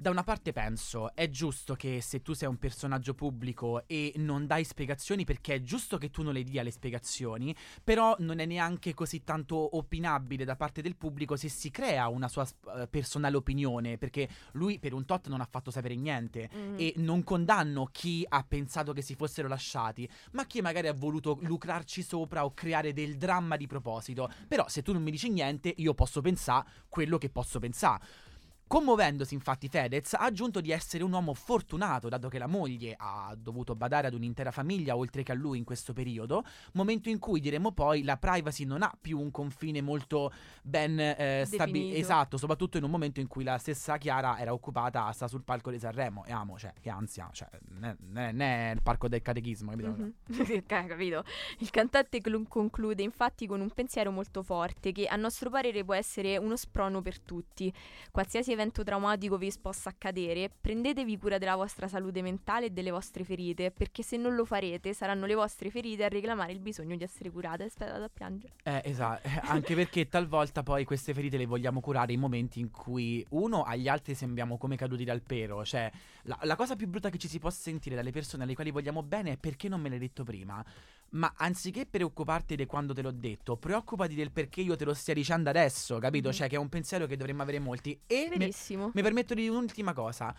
da 0.00 0.10
una 0.10 0.22
parte 0.22 0.52
penso, 0.52 1.12
è 1.12 1.28
giusto 1.28 1.74
che 1.74 2.00
se 2.00 2.22
tu 2.22 2.32
sei 2.32 2.48
un 2.48 2.56
personaggio 2.56 3.14
pubblico 3.14 3.82
e 3.88 4.12
non 4.14 4.46
dai 4.46 4.62
spiegazioni, 4.62 5.24
perché 5.24 5.54
è 5.54 5.62
giusto 5.62 5.98
che 5.98 6.10
tu 6.10 6.22
non 6.22 6.34
le 6.34 6.44
dia 6.44 6.62
le 6.62 6.70
spiegazioni, 6.70 7.54
però 7.82 8.14
non 8.20 8.38
è 8.38 8.46
neanche 8.46 8.94
così 8.94 9.24
tanto 9.24 9.76
opinabile 9.76 10.44
da 10.44 10.54
parte 10.54 10.82
del 10.82 10.94
pubblico 10.94 11.34
se 11.34 11.48
si 11.48 11.72
crea 11.72 12.06
una 12.06 12.28
sua 12.28 12.46
eh, 12.76 12.86
personale 12.86 13.36
opinione, 13.36 13.98
perché 13.98 14.28
lui 14.52 14.78
per 14.78 14.92
un 14.92 15.04
tot 15.04 15.26
non 15.26 15.40
ha 15.40 15.48
fatto 15.50 15.72
sapere 15.72 15.96
niente. 15.96 16.48
Mhm. 16.52 16.74
E 16.78 16.92
non 16.98 17.24
condanno 17.24 17.88
chi 17.90 18.24
ha 18.28 18.44
pensato 18.44 18.92
che 18.92 19.02
si 19.02 19.16
fossero 19.16 19.48
lasciati, 19.48 20.08
ma 20.30 20.46
chi 20.46 20.60
magari 20.60 20.86
ha 20.86 20.94
voluto 20.94 21.38
lucrarci 21.40 22.02
sopra 22.02 22.44
o 22.44 22.54
creare 22.54 22.92
del 22.92 23.16
dramma 23.16 23.56
di 23.56 23.66
proposito. 23.66 24.30
Però 24.46 24.68
se 24.68 24.82
tu 24.82 24.92
non 24.92 25.02
mi 25.02 25.10
dici 25.10 25.28
niente, 25.28 25.74
io 25.76 25.92
posso 25.92 26.20
pensare 26.20 26.68
quello 26.88 27.18
che 27.18 27.30
posso 27.30 27.58
pensare. 27.58 28.26
Commuovendosi 28.68 29.32
infatti 29.32 29.66
Fedez 29.66 30.12
ha 30.12 30.18
aggiunto 30.18 30.60
di 30.60 30.70
essere 30.70 31.02
un 31.02 31.10
uomo 31.10 31.32
fortunato 31.32 32.10
dato 32.10 32.28
che 32.28 32.36
la 32.36 32.46
moglie 32.46 32.94
ha 32.98 33.34
dovuto 33.34 33.74
badare 33.74 34.08
ad 34.08 34.12
un'intera 34.12 34.50
famiglia 34.50 34.94
oltre 34.94 35.22
che 35.22 35.32
a 35.32 35.34
lui 35.34 35.56
in 35.56 35.64
questo 35.64 35.94
periodo, 35.94 36.44
momento 36.74 37.08
in 37.08 37.18
cui 37.18 37.40
diremo 37.40 37.72
poi 37.72 38.02
la 38.02 38.18
privacy 38.18 38.66
non 38.66 38.82
ha 38.82 38.92
più 39.00 39.18
un 39.18 39.30
confine 39.30 39.80
molto 39.80 40.30
ben 40.62 41.00
eh, 41.00 41.44
stabile, 41.46 41.78
Definito. 41.78 41.96
esatto, 41.96 42.36
soprattutto 42.36 42.76
in 42.76 42.84
un 42.84 42.90
momento 42.90 43.20
in 43.20 43.26
cui 43.26 43.42
la 43.42 43.56
stessa 43.56 43.96
Chiara 43.96 44.38
era 44.38 44.52
occupata, 44.52 45.10
sta 45.12 45.28
sul 45.28 45.44
palco 45.44 45.70
di 45.70 45.78
Sanremo 45.78 46.26
e 46.26 46.32
amo, 46.32 46.58
cioè 46.58 46.74
che 46.78 46.90
ansia, 46.90 47.30
cioè 47.32 47.48
non 47.70 48.42
è, 48.42 48.72
il 48.74 48.82
parco 48.82 49.08
del 49.08 49.22
catechismo, 49.22 49.70
capito? 49.70 49.88
Mhm. 49.88 50.64
Ca- 50.66 50.84
capito? 50.84 51.24
Il 51.60 51.70
cantante 51.70 52.20
clu- 52.20 52.46
conclude 52.46 53.02
infatti 53.02 53.46
con 53.46 53.62
un 53.62 53.70
pensiero 53.70 54.10
molto 54.10 54.42
forte 54.42 54.92
che 54.92 55.06
a 55.06 55.16
nostro 55.16 55.48
parere 55.48 55.82
può 55.84 55.94
essere 55.94 56.36
uno 56.36 56.56
sprono 56.56 57.00
per 57.00 57.18
tutti. 57.18 57.72
Qualsiasi 58.10 58.56
evento 58.58 58.82
traumatico 58.82 59.38
vi 59.38 59.52
possa 59.60 59.90
accadere, 59.90 60.50
prendetevi 60.60 61.16
cura 61.16 61.38
della 61.38 61.54
vostra 61.54 61.86
salute 61.86 62.20
mentale 62.22 62.66
e 62.66 62.70
delle 62.70 62.90
vostre 62.90 63.22
ferite, 63.22 63.70
perché 63.70 64.02
se 64.02 64.16
non 64.16 64.34
lo 64.34 64.44
farete 64.44 64.92
saranno 64.92 65.26
le 65.26 65.34
vostre 65.34 65.70
ferite 65.70 66.04
a 66.04 66.08
reclamare 66.08 66.52
il 66.52 66.58
bisogno 66.58 66.96
di 66.96 67.04
essere 67.04 67.30
curate. 67.30 67.64
Aspetta 67.64 67.98
da 67.98 68.08
piangere. 68.08 68.54
Eh, 68.64 68.82
esatto, 68.84 69.28
anche 69.42 69.74
perché 69.74 70.08
talvolta 70.08 70.62
poi 70.62 70.84
queste 70.84 71.14
ferite 71.14 71.36
le 71.36 71.46
vogliamo 71.46 71.80
curare 71.80 72.12
in 72.12 72.20
momenti 72.20 72.58
in 72.58 72.70
cui 72.70 73.24
uno 73.30 73.62
agli 73.62 73.88
altri 73.88 74.14
sembriamo 74.14 74.58
come 74.58 74.76
caduti 74.76 75.04
dal 75.04 75.22
pero, 75.22 75.64
cioè 75.64 75.90
la, 76.28 76.38
la 76.42 76.56
cosa 76.56 76.76
più 76.76 76.86
brutta 76.86 77.08
che 77.08 77.18
ci 77.18 77.26
si 77.26 77.38
può 77.38 77.48
sentire 77.50 77.96
dalle 77.96 78.12
persone 78.12 78.44
alle 78.44 78.54
quali 78.54 78.70
vogliamo 78.70 79.02
bene 79.02 79.32
è 79.32 79.36
perché 79.38 79.68
non 79.68 79.80
me 79.80 79.88
l'hai 79.88 79.98
detto 79.98 80.24
prima. 80.24 80.64
Ma 81.10 81.32
anziché 81.36 81.86
preoccuparti 81.86 82.54
di 82.54 82.66
quando 82.66 82.92
te 82.92 83.00
l'ho 83.00 83.10
detto, 83.10 83.56
preoccupati 83.56 84.14
del 84.14 84.30
perché 84.30 84.60
io 84.60 84.76
te 84.76 84.84
lo 84.84 84.92
stia 84.92 85.14
dicendo 85.14 85.48
adesso, 85.48 85.98
capito? 85.98 86.28
Mhm. 86.28 86.34
Cioè 86.34 86.48
che 86.48 86.56
è 86.56 86.58
un 86.58 86.68
pensiero 86.68 87.06
che 87.06 87.16
dovremmo 87.16 87.40
avere 87.40 87.58
molti. 87.58 87.98
E 88.06 88.28
Verissimo. 88.28 88.90
mi 88.92 89.00
permetto 89.00 89.32
di 89.32 89.48
un'ultima 89.48 89.94
cosa. 89.94 90.34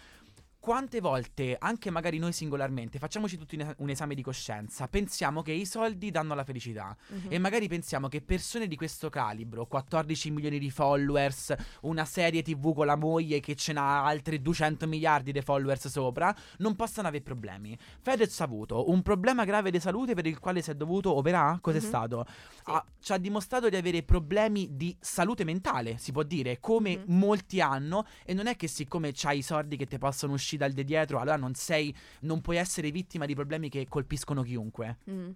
Quante 0.61 0.99
volte, 0.99 1.55
anche 1.57 1.89
magari 1.89 2.17
noi 2.17 2.33
singolarmente, 2.33 2.99
facciamoci 2.99 3.37
tutti 3.37 3.55
un 3.55 3.61
es- 3.61 3.73
un 3.77 3.89
esame 3.89 4.13
di 4.13 4.21
coscienza, 4.21 4.89
pensiamo 4.89 5.41
che 5.41 5.53
i 5.53 5.65
soldi 5.65 6.11
danno 6.11 6.35
la 6.35 6.43
felicità. 6.43 6.93
Mhm. 7.07 7.27
E 7.29 7.37
magari 7.39 7.69
pensiamo 7.69 8.09
che 8.09 8.19
persone 8.21 8.67
di 8.67 8.75
questo 8.75 9.09
calibro, 9.09 9.67
14 9.67 10.29
milioni 10.31 10.59
di 10.59 10.69
followers, 10.69 11.55
una 11.83 12.03
serie 12.03 12.41
tv 12.41 12.73
con 12.75 12.87
la 12.87 12.97
moglie 12.97 13.39
che 13.39 13.55
ce 13.55 13.71
n'ha 13.71 14.03
altri 14.03 14.41
200 14.41 14.85
miliardi 14.85 15.31
di 15.31 15.39
followers 15.41 15.87
sopra, 15.87 16.35
non 16.57 16.75
possano 16.75 17.07
avere 17.07 17.23
problemi. 17.23 17.77
Fedez 18.01 18.37
ha 18.41 18.43
avuto 18.43 18.89
un 18.91 19.01
problema 19.01 19.45
grave 19.45 19.71
di 19.71 19.79
salute 19.79 20.13
per 20.13 20.27
il 20.27 20.39
quale 20.39 20.61
si 20.61 20.71
è 20.71 20.75
dovuto 20.75 21.15
operare. 21.15 21.59
Cos'è 21.61 21.79
Mhm. 21.79 21.85
stato? 21.87 22.25
Sì. 22.27 22.61
Ha- 22.65 22.85
ci 22.99 23.13
ha 23.13 23.17
dimostrato 23.17 23.69
di 23.69 23.77
avere 23.77 24.03
problemi 24.03 24.75
di 24.75 24.93
salute 24.99 25.45
mentale, 25.45 25.97
si 25.99 26.11
può 26.11 26.23
dire, 26.23 26.59
come 26.59 26.97
Mhm. 26.97 27.17
molti 27.17 27.61
hanno. 27.61 28.05
E 28.25 28.33
non 28.33 28.47
è 28.47 28.57
che 28.57 28.67
siccome 28.67 29.11
c'hai 29.13 29.37
i 29.37 29.41
soldi 29.41 29.77
che 29.77 29.85
ti 29.85 29.97
possono 29.97 30.33
uscire 30.33 30.47
dal 30.59 30.73
di 30.73 30.83
dietro, 30.83 31.19
allora 31.19 31.37
non 31.37 31.55
sei, 31.55 31.95
non 32.21 32.41
puoi 32.41 32.57
essere 32.57 32.91
vittima 32.91 33.25
di 33.25 33.33
problemi 33.33 33.69
che 33.69 33.87
colpiscono 33.87 34.43
chiunque. 34.43 34.97
Mm. 35.09 35.31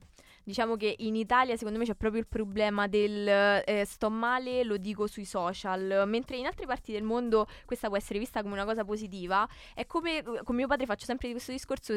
Diciamo 0.45 0.75
che 0.75 0.93
in 0.99 1.15
Italia 1.15 1.55
secondo 1.55 1.79
me 1.79 1.85
c'è 1.85 1.95
proprio 1.95 2.19
il 2.19 2.27
problema 2.27 2.87
del 2.87 3.27
eh, 3.65 3.85
sto 3.85 4.09
male, 4.09 4.65
lo 4.65 4.75
dico 4.75 5.07
sui 5.07 5.23
social, 5.23 6.03
mentre 6.05 6.35
in 6.35 6.45
altre 6.45 6.65
parti 6.65 6.91
del 6.91 7.03
mondo 7.03 7.47
questa 7.65 7.87
può 7.87 7.95
essere 7.95 8.19
vista 8.19 8.41
come 8.41 8.53
una 8.53 8.65
cosa 8.65 8.83
positiva. 8.83 9.47
È 9.73 9.85
come 9.85 10.21
con 10.21 10.55
mio 10.55 10.67
padre 10.67 10.85
faccio 10.85 11.05
sempre 11.05 11.31
questo 11.31 11.53
discorso 11.53 11.93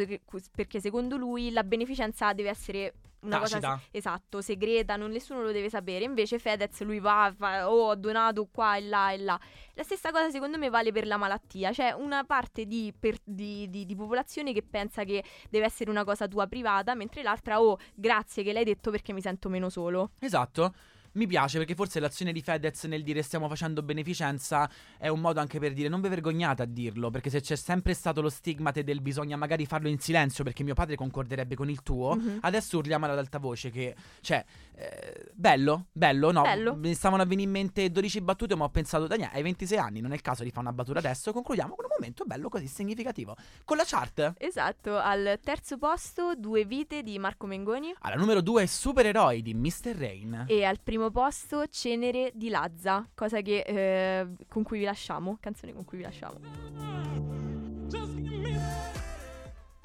perché 0.55 0.81
secondo 0.81 1.17
lui 1.17 1.51
la 1.51 1.65
beneficenza 1.65 2.33
deve 2.33 2.51
essere 2.51 2.95
una 3.21 3.39
cosa 3.39 3.59
Tacita. 3.59 3.81
se- 3.91 3.97
esatto, 3.99 4.41
segreta, 4.41 4.97
non 4.97 5.11
nessuno 5.11 5.43
lo 5.43 5.53
deve 5.53 5.69
sapere. 5.69 6.05
Invece 6.05 6.39
Fedez 6.39 6.81
lui 6.83 7.01
va, 7.01 7.33
fa, 7.37 7.71
oh, 7.71 7.89
ho 7.89 7.95
donato 7.97 8.47
qua 8.51 8.77
e 8.77 8.83
là 8.83 9.11
e 9.13 9.19
là. 9.19 9.39
La 9.75 9.83
stessa 9.83 10.11
cosa 10.11 10.31
secondo 10.31 10.59
me 10.59 10.71
vale 10.71 10.93
per 10.93 11.07
la 11.07 11.17
malattia, 11.17 11.71
c'è 11.73 11.93
una 11.93 12.25
parte 12.25 12.67
di, 12.67 12.93
per- 12.99 13.19
di- 13.25 13.69
di- 13.71 13.85
di 13.85 13.97
popolazione 13.97 14.53
che 14.53 14.63
pensa 14.63 15.05
che 15.05 15.25
deve 15.51 15.65
essere 15.67 15.91
una 15.91 16.05
cosa 16.05 16.29
tua 16.29 16.47
privata, 16.47 16.95
mentre 16.95 17.23
l'altra, 17.23 17.61
oh, 17.61 17.79
grazie 17.95 18.43
che 18.43 18.53
l'hai 18.53 18.65
detto 18.65 18.91
perché 18.91 19.13
mi 19.13 19.21
sento 19.21 19.49
meno 19.49 19.69
solo. 19.69 20.11
Esatto. 20.21 20.75
Mi 21.17 21.27
piace 21.27 21.57
perché 21.57 21.75
forse 21.75 21.99
l'azione 21.99 22.31
di 22.31 22.43
Fedez 22.43 22.85
nel 22.85 23.03
dire 23.03 23.23
stiamo 23.23 23.49
facendo 23.49 23.83
beneficenza 23.83 24.69
è 24.99 25.09
un 25.09 25.21
modo 25.21 25.41
anche 25.41 25.59
per 25.59 25.73
dire 25.73 25.89
non 25.89 26.03
vi 26.03 26.09
vergognate 26.09 26.61
a 26.61 26.67
dirlo, 26.67 27.09
perché 27.11 27.31
se 27.31 27.41
c'è 27.41 27.57
sempre 27.57 27.95
stato 27.95 28.21
lo 28.21 28.29
stigmate 28.29 28.85
del 28.85 29.01
bisogna 29.01 29.35
magari 29.37 29.65
farlo 29.65 29.89
in 29.89 29.99
silenzio 29.99 30.45
perché 30.45 30.63
mio 30.63 30.75
padre 30.75 30.95
concorderebbe 30.95 31.55
con 31.55 31.71
il 31.71 31.83
tuo, 31.83 32.17
Mhm. 32.17 32.39
adesso 32.43 32.77
urliamo 32.77 33.07
ad 33.07 33.17
alta 33.17 33.39
voce 33.39 33.71
che, 33.71 33.95
cioè, 34.21 34.45
eh, 34.79 35.31
bello, 35.33 35.87
bello, 35.93 36.31
no, 36.33 36.43
Bello. 36.43 36.77
mi 36.77 36.93
stavano 36.95 37.23
a 37.23 37.25
venire 37.27 37.47
in 37.47 37.51
mente 37.51 37.91
12 37.91 38.21
battute 38.21 38.55
ma 38.57 38.65
ho 38.65 38.69
pensato, 38.69 39.07
Daniele, 39.07 39.33
hai 39.35 39.43
26 39.43 39.79
anni, 39.79 40.01
non 40.01 40.13
è 40.13 40.15
il 40.15 40.21
caso 40.21 40.43
di 40.43 40.51
fare 40.51 40.67
una 40.67 40.73
battuta 40.75 40.99
adesso, 40.99 41.33
concludiamo 41.33 41.75
con 41.75 41.85
un 41.85 41.91
momento 41.99 42.25
bello 42.25 42.49
così 42.49 42.67
significativo. 42.67 43.35
Con 43.65 43.77
la 43.79 43.85
chart, 43.87 44.35
Esatto, 44.39 44.97
al 44.99 45.39
terzo 45.43 45.79
posto 45.79 46.35
Due 46.37 46.65
vite 46.65 47.03
di 47.03 47.19
Marco 47.19 47.47
Mengoni 47.47 47.95
alla 48.01 48.17
numero 48.17 48.41
2 48.43 48.67
Supereroi 48.67 49.43
di 49.43 49.55
Mr. 49.55 49.95
Rain. 49.97 50.45
e 50.49 50.65
al 50.65 50.79
primo 50.83 51.11
posto 51.11 51.67
Cenere 51.69 52.31
di 52.35 52.49
Lazza, 52.49 53.09
cosa 53.15 53.41
che, 53.41 53.61
eh, 53.67 54.27
con 54.49 54.63
cui 54.63 54.79
vi 54.79 54.85
lasciamo, 54.85 55.39
canzone 55.41 55.73
con 55.73 55.85
cui 55.85 55.97
vi 55.99 56.05
lasciamo. 56.05 57.36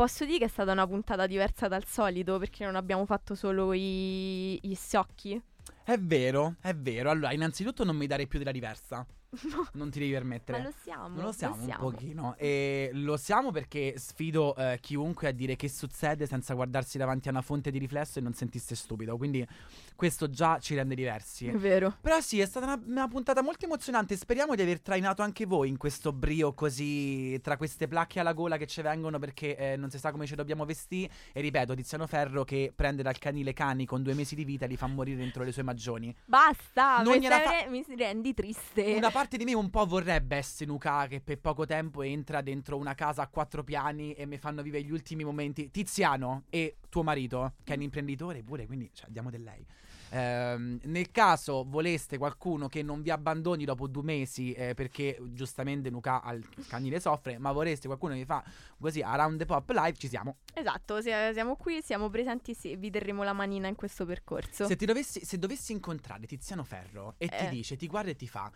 Posso 0.01 0.25
dire 0.25 0.39
che 0.39 0.45
è 0.45 0.47
stata 0.47 0.71
una 0.71 0.87
puntata 0.87 1.27
diversa 1.27 1.67
dal 1.67 1.85
solito 1.85 2.39
perché 2.39 2.65
non 2.65 2.75
abbiamo 2.75 3.05
fatto 3.05 3.35
solo 3.35 3.71
i, 3.71 4.57
gli 4.59 4.73
sciocchi? 4.73 5.39
È 5.83 5.97
vero, 5.97 6.55
è 6.61 6.73
vero. 6.75 7.09
Allora, 7.09 7.33
innanzitutto 7.33 7.83
non 7.83 7.95
mi 7.95 8.07
dare 8.07 8.27
più 8.27 8.39
della 8.39 8.51
diversa. 8.51 9.05
Non 9.73 9.89
ti 9.89 9.99
devi 9.99 10.11
permettere. 10.11 10.57
Ma 10.57 10.63
lo 10.65 10.73
siamo. 10.83 11.07
Non 11.07 11.23
lo 11.23 11.31
siamo, 11.31 11.55
siamo. 11.63 11.85
un 11.85 11.91
pochino. 11.91 12.35
E 12.37 12.89
lo 12.93 13.17
siamo 13.17 13.51
perché 13.51 13.95
sfido 13.97 14.55
eh, 14.55 14.77
chiunque 14.81 15.29
a 15.29 15.31
dire 15.31 15.55
che 15.55 15.69
succede 15.69 16.25
senza 16.25 16.53
guardarsi 16.53 16.97
davanti 16.97 17.27
a 17.29 17.31
una 17.31 17.41
fonte 17.41 17.71
di 17.71 17.77
riflesso 17.77 18.19
e 18.19 18.21
non 18.21 18.33
sentirsi 18.33 18.75
stupido. 18.75 19.15
Quindi 19.17 19.47
questo 19.95 20.29
già 20.29 20.59
ci 20.59 20.75
rende 20.75 20.95
diversi. 20.95 21.47
È 21.47 21.55
vero. 21.55 21.95
Però 22.01 22.19
sì, 22.19 22.39
è 22.39 22.45
stata 22.45 22.65
una, 22.65 22.81
una 22.85 23.07
puntata 23.07 23.41
molto 23.41 23.65
emozionante. 23.65 24.17
Speriamo 24.17 24.55
di 24.55 24.61
aver 24.61 24.81
trainato 24.81 25.21
anche 25.21 25.45
voi 25.45 25.69
in 25.69 25.77
questo 25.77 26.11
brio 26.11 26.53
così 26.53 27.39
tra 27.41 27.55
queste 27.55 27.87
placche 27.87 28.19
alla 28.19 28.33
gola 28.33 28.57
che 28.57 28.67
ci 28.67 28.81
vengono 28.81 29.19
perché 29.19 29.55
eh, 29.55 29.75
non 29.77 29.89
si 29.89 29.97
sa 29.97 30.11
come 30.11 30.25
ci 30.25 30.35
dobbiamo 30.35 30.65
vestire. 30.65 31.11
E 31.31 31.39
ripeto, 31.41 31.73
Tiziano 31.73 32.07
Ferro 32.07 32.43
che 32.43 32.73
prende 32.75 33.01
dal 33.01 33.17
canile 33.17 33.53
cani 33.53 33.85
con 33.85 34.03
due 34.03 34.13
mesi 34.13 34.35
di 34.35 34.43
vita 34.43 34.65
e 34.65 34.67
li 34.67 34.77
fa 34.77 34.87
morire 34.87 35.17
dentro 35.17 35.43
le 35.43 35.51
sue 35.51 35.63
Maggioni. 35.71 36.13
Basta, 36.25 37.01
Non 37.01 37.13
mi, 37.13 37.21
gliela 37.21 37.39
fa- 37.39 37.69
mi 37.69 37.83
rendi 37.95 38.33
triste. 38.33 38.93
Una 38.95 39.09
parte 39.09 39.37
di 39.37 39.45
me 39.45 39.53
un 39.53 39.69
po' 39.69 39.85
vorrebbe 39.85 40.35
essere 40.35 40.69
Nuka 40.69 41.07
che 41.07 41.21
per 41.21 41.39
poco 41.39 41.65
tempo 41.65 42.01
entra 42.01 42.41
dentro 42.41 42.77
una 42.77 42.93
casa 42.93 43.23
a 43.23 43.27
quattro 43.27 43.63
piani 43.63 44.13
e 44.13 44.25
mi 44.25 44.37
fanno 44.37 44.61
vivere 44.61 44.83
gli 44.83 44.91
ultimi 44.91 45.23
momenti. 45.23 45.71
Tiziano 45.71 46.43
e 46.49 46.77
tuo 46.89 47.03
marito, 47.03 47.53
che 47.63 47.73
è 47.73 47.75
un 47.77 47.83
imprenditore 47.83 48.43
pure, 48.43 48.65
quindi 48.65 48.89
cioè, 48.93 49.09
diamo 49.09 49.29
del 49.29 49.43
lei. 49.43 49.65
Ehm, 50.13 50.79
nel 50.83 51.09
caso 51.11 51.63
voleste 51.65 52.17
qualcuno 52.17 52.67
che 52.67 52.83
non 52.83 53.01
vi 53.01 53.11
abbandoni 53.11 53.63
dopo 53.63 53.87
due 53.87 54.03
mesi 54.03 54.51
eh, 54.51 54.73
perché 54.73 55.17
giustamente 55.29 55.89
Nuka 55.89 56.21
al 56.21 56.43
canile 56.67 56.99
soffre, 56.99 57.37
ma 57.37 57.51
vorreste 57.51 57.87
qualcuno 57.87 58.13
che 58.13 58.19
vi 58.19 58.25
fa 58.25 58.43
così 58.77 59.01
around 59.01 59.37
the 59.37 59.45
pop 59.45 59.69
live, 59.69 59.93
ci 59.97 60.07
siamo. 60.09 60.37
Esatto, 60.53 61.01
siamo 61.01 61.55
qui, 61.55 61.81
siamo 61.81 62.09
presenti 62.09 62.53
sì, 62.53 62.75
vi 62.75 62.89
terremo 62.89 63.23
la 63.23 63.33
manina 63.33 63.67
in 63.67 63.75
questo 63.75 64.05
percorso. 64.05 64.65
Se, 64.65 64.75
ti 64.75 64.85
dovessi, 64.85 65.23
se 65.23 65.37
dovessi 65.37 65.71
incontrare 65.71 66.25
Tiziano 66.25 66.63
Ferro 66.63 67.15
e 67.17 67.27
ti 67.29 67.45
Eh. 67.45 67.49
dice, 67.49 67.77
ti 67.77 67.87
guarda 67.87 68.09
e 68.11 68.15
ti 68.15 68.27
fa, 68.27 68.51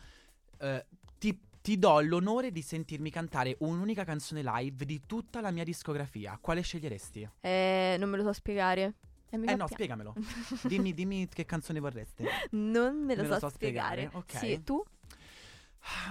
eh, 0.59 0.85
ti, 1.17 1.39
ti 1.61 1.79
do 1.79 2.01
l'onore 2.01 2.51
di 2.51 2.61
sentirmi 2.61 3.09
cantare 3.09 3.55
un'unica 3.59 4.03
canzone 4.03 4.41
live 4.43 4.83
di 4.85 5.01
tutta 5.05 5.39
la 5.39 5.51
mia 5.51 5.63
discografia, 5.63 6.37
quale 6.41 6.61
sceglieresti? 6.61 7.29
Eh, 7.39 7.95
non 7.97 8.09
me 8.09 8.17
lo 8.17 8.23
so 8.23 8.33
spiegare. 8.33 8.93
Eh, 9.43 9.55
no, 9.55 9.67
spiegamelo. 9.67 10.13
dimmi, 10.63 10.93
dimmi 10.93 11.27
che 11.27 11.45
canzone 11.45 11.79
vorreste. 11.79 12.25
non 12.51 13.03
me 13.03 13.15
lo, 13.15 13.23
Me 13.23 13.27
lo 13.27 13.33
so, 13.35 13.39
so 13.41 13.49
spiegare, 13.49 14.09
spiegare. 14.09 14.17
ok. 14.17 14.37
Sì, 14.37 14.63
tu? 14.63 14.83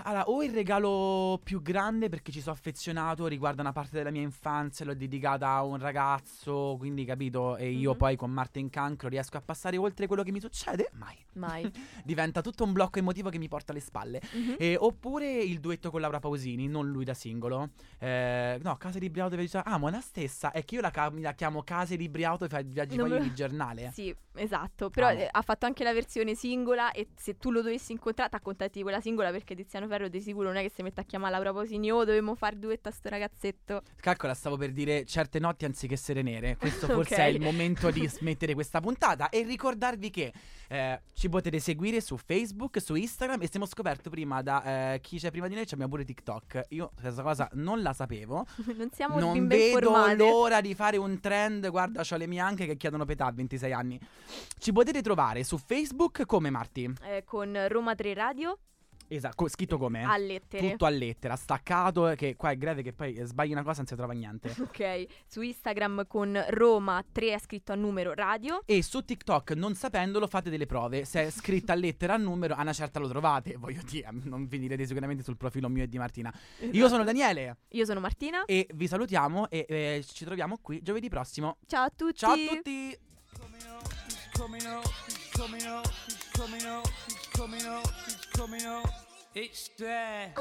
Allora, 0.05 0.29
o 0.29 0.43
il 0.43 0.53
regalo 0.53 1.41
più 1.43 1.61
grande 1.63 2.09
perché 2.09 2.31
ci 2.33 2.41
sono 2.41 2.55
affezionato, 2.55 3.27
riguarda 3.27 3.61
una 3.63 3.73
parte 3.73 3.97
della 3.97 4.11
mia 4.11 4.23
infanzia, 4.23 4.85
l'ho 4.85 4.95
dedicata 4.95 5.49
a 5.49 5.63
un 5.65 5.79
ragazzo, 5.79 6.77
quindi 6.79 7.05
capito, 7.05 7.57
e 7.57 7.71
io 7.71 7.93
Mhm. 7.93 7.97
poi 7.97 8.17
con 8.17 8.31
Marte 8.31 8.59
in 8.59 8.71
cancro 8.71 9.09
riesco 9.09 9.37
a 9.37 9.41
passare 9.41 9.77
oltre 9.77 10.07
quello 10.07 10.23
che 10.23 10.31
mi 10.33 10.41
succede? 10.41 10.91
Mai. 10.93 11.17
Mai. 11.35 11.63
Diventa 12.05 12.41
tutto 12.41 12.63
un 12.65 12.73
blocco 12.73 12.99
emotivo 12.99 13.29
che 13.31 13.39
mi 13.39 13.49
porta 13.49 13.73
alle 13.73 13.81
spalle. 13.81 14.21
Mhm. 14.33 14.55
E- 14.59 14.77
oppure 14.79 15.31
il 15.43 15.59
duetto 15.61 15.91
con 15.91 16.01
Laura 16.01 16.21
Pausini, 16.21 16.69
non 16.69 16.89
lui 16.89 17.05
da 17.05 17.15
singolo. 17.15 17.71
Eh, 17.99 18.59
no, 18.63 18.77
Casa 18.77 18.99
di 18.99 19.11
Briauto 19.11 19.31
dove 19.33 19.43
dice, 19.43 19.59
ah, 19.65 19.79
ma 19.79 19.89
è 19.89 19.91
la 19.91 20.01
stessa. 20.01 20.53
È 20.53 20.65
che 20.65 20.77
io 20.77 20.81
la, 20.81 20.91
ca- 20.91 21.11
la 21.15 21.33
chiamo 21.33 21.63
Casa 21.63 21.97
di 21.97 22.09
Briauto 22.09 22.45
e 22.45 22.49
fa 22.49 22.61
viaggi 22.63 22.97
Non 22.97 23.21
di 23.21 23.35
giornale. 23.35 23.91
Sì, 23.93 24.15
esatto. 24.35 24.91
Però 24.91 25.11
eh, 25.11 25.29
ha 25.31 25.43
fatto 25.43 25.67
anche 25.67 25.83
la 25.83 25.93
versione 25.93 26.35
singola 26.35 26.93
e 26.93 27.09
se 27.17 27.37
tu 27.39 27.51
lo 27.51 27.63
dovessi 27.63 27.93
incontrare, 27.93 28.31
ti 28.31 28.37
accontenti 28.37 28.79
di 28.79 28.83
quella 28.83 29.01
singola 29.01 29.31
perché 29.31 29.55
Tiziano 29.65 29.89
Ferro 29.89 30.09
di 30.09 30.21
sicuro 30.21 30.49
non 30.49 30.57
è 30.57 30.63
che 30.63 30.71
si 30.71 30.83
mette 30.83 31.01
a 31.01 31.05
chiamare 31.05 31.33
Laura 31.33 31.53
Pausini 31.53 31.91
oh, 31.91 32.05
dovevamo 32.05 32.35
fare 32.35 32.59
duetto 32.59 32.89
a 32.89 32.93
sto 32.93 33.09
ragazzetto. 33.09 33.83
Calcola, 33.97 34.35
stavo 34.35 34.57
per 34.57 34.73
dire 34.73 35.05
certe 35.07 35.39
notti 35.39 35.65
anziché 35.65 35.97
sere 35.97 36.23
nere. 36.23 36.57
Questo 36.57 36.87
forse 36.93 37.15
Ok. 37.15 37.21
è 37.21 37.25
il 37.25 37.41
momento 37.41 37.91
di 37.91 38.07
smettere 38.07 38.55
questa 38.55 38.81
puntata 38.81 39.31
e 39.31 39.43
ricordarvi 39.43 40.11
che 40.11 40.33
eh, 40.69 41.01
ci 41.15 41.29
potete 41.29 41.59
seguire 41.59 42.01
su 42.01 42.17
Facebook, 42.17 42.81
su 42.81 42.95
Instagram 42.95 43.41
e 43.43 43.49
siamo 43.49 43.67
scoperto 43.67 44.11
prima 44.11 44.43
da 44.43 44.95
eh, 44.95 45.01
chi 45.01 45.19
c'è 45.19 45.31
prima 45.31 45.49
di 45.49 45.55
noi, 45.55 45.65
abbiamo 45.65 45.89
pure 45.89 46.05
TikTok. 46.05 46.67
Io 46.69 46.93
questa 47.01 47.23
cosa 47.23 47.49
non 47.55 47.81
la 47.81 47.93
sapevo. 47.95 48.45
non 48.77 48.91
siamo 48.93 49.19
non 49.19 49.47
vedo 49.47 49.79
informate. 49.79 50.17
l'ora 50.17 50.61
di 50.61 50.75
fare 50.75 50.99
un 50.99 51.19
trend. 51.21 51.71
Guarda, 51.71 52.03
ho 52.09 52.17
le 52.17 52.27
mie 52.27 52.41
anche 52.41 52.67
che 52.67 52.77
chiedono 52.77 53.05
petà 53.05 53.27
a 53.27 53.33
26 53.33 53.73
anni. 53.73 53.99
Ci 54.59 54.73
potete 54.73 55.01
trovare 55.01 55.43
su 55.43 55.57
Facebook 55.57 56.27
come 56.27 56.51
Marti. 56.51 56.93
Eh, 57.03 57.25
con 57.25 57.67
Roma 57.69 57.95
3 57.95 58.15
Radio 58.15 58.59
Esatto, 59.17 59.49
scritto 59.49 59.79
come? 59.79 60.03
a 60.03 60.17
lettere. 60.17 60.71
Tutto 60.71 60.85
a 60.85 60.89
lettera, 60.89 61.37
staccato, 61.37 62.09
eh, 62.09 62.17
che 62.17 62.37
qua 62.37 62.51
è 62.51 62.57
greve 62.57 62.83
che 62.83 62.93
poi 62.93 63.15
eh, 63.15 63.25
sbagli 63.25 63.53
una 63.53 63.63
cosa 63.63 63.79
non 63.79 63.87
si 63.87 63.95
trova 63.95 64.13
niente. 64.13 64.55
Ok, 64.75 65.07
su 65.27 65.41
Instagram 65.43 66.07
con 66.09 66.43
Roma 66.49 67.05
3 67.13 67.35
è 67.35 67.39
scritto 67.39 67.71
a 67.73 67.75
numero 67.75 68.13
radio. 68.13 68.63
E 68.65 68.83
su 68.83 69.05
TikTok, 69.05 69.53
non 69.53 69.75
sapendolo, 69.75 70.27
fate 70.27 70.51
delle 70.51 70.67
prove. 70.67 71.05
Se 71.05 71.27
è 71.27 71.31
scritta 71.31 71.75
a 71.75 71.77
lettera 71.77 72.15
a 72.15 72.17
numero, 72.17 72.55
a 72.55 72.63
una 72.63 72.73
certa 72.73 72.99
lo 72.99 73.07
trovate. 73.07 73.55
Voglio 73.59 73.83
dire, 73.85 74.09
non 74.25 74.49
finirete 74.49 74.87
sicuramente 74.87 75.23
sul 75.23 75.37
profilo 75.37 75.69
mio 75.69 75.85
e 75.85 75.89
di 75.89 75.99
Martina. 75.99 76.33
Io 76.73 76.89
sono 76.89 77.05
Daniele 77.05 77.59
Io 77.69 77.85
sono 77.85 78.01
Martina. 78.01 78.45
e 78.47 78.67
vi 78.75 78.89
salutiamo 78.89 79.49
e 79.49 79.67
eh, 79.69 80.05
ci 80.07 80.25
troviamo 80.25 80.59
qui 80.61 80.83
giovedì 80.83 81.09
prossimo. 81.09 81.59
Ciao 81.67 81.85
a 81.85 81.91
tutti. 81.95 82.17
Ciao 82.17 82.33
a 82.33 82.37
tutti! 82.37 82.99
coming 84.37 84.67
up, 84.67 84.87
he's 85.07 85.31
coming 85.33 85.67
up, 85.67 85.87
he's 86.07 86.25
coming 86.35 86.67
up, 86.67 86.87
he's 87.07 87.27
coming 87.33 87.67
up, 87.67 87.87
he's 88.07 88.27
coming 88.33 88.67
up. 88.67 89.04
It's 89.37 89.71
there. 89.77 90.33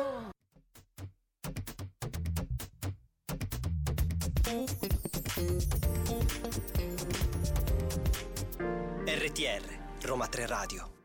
RTR, 9.08 9.62
Roma 10.08 10.28
3 10.28 10.46
Radio. 10.46 11.03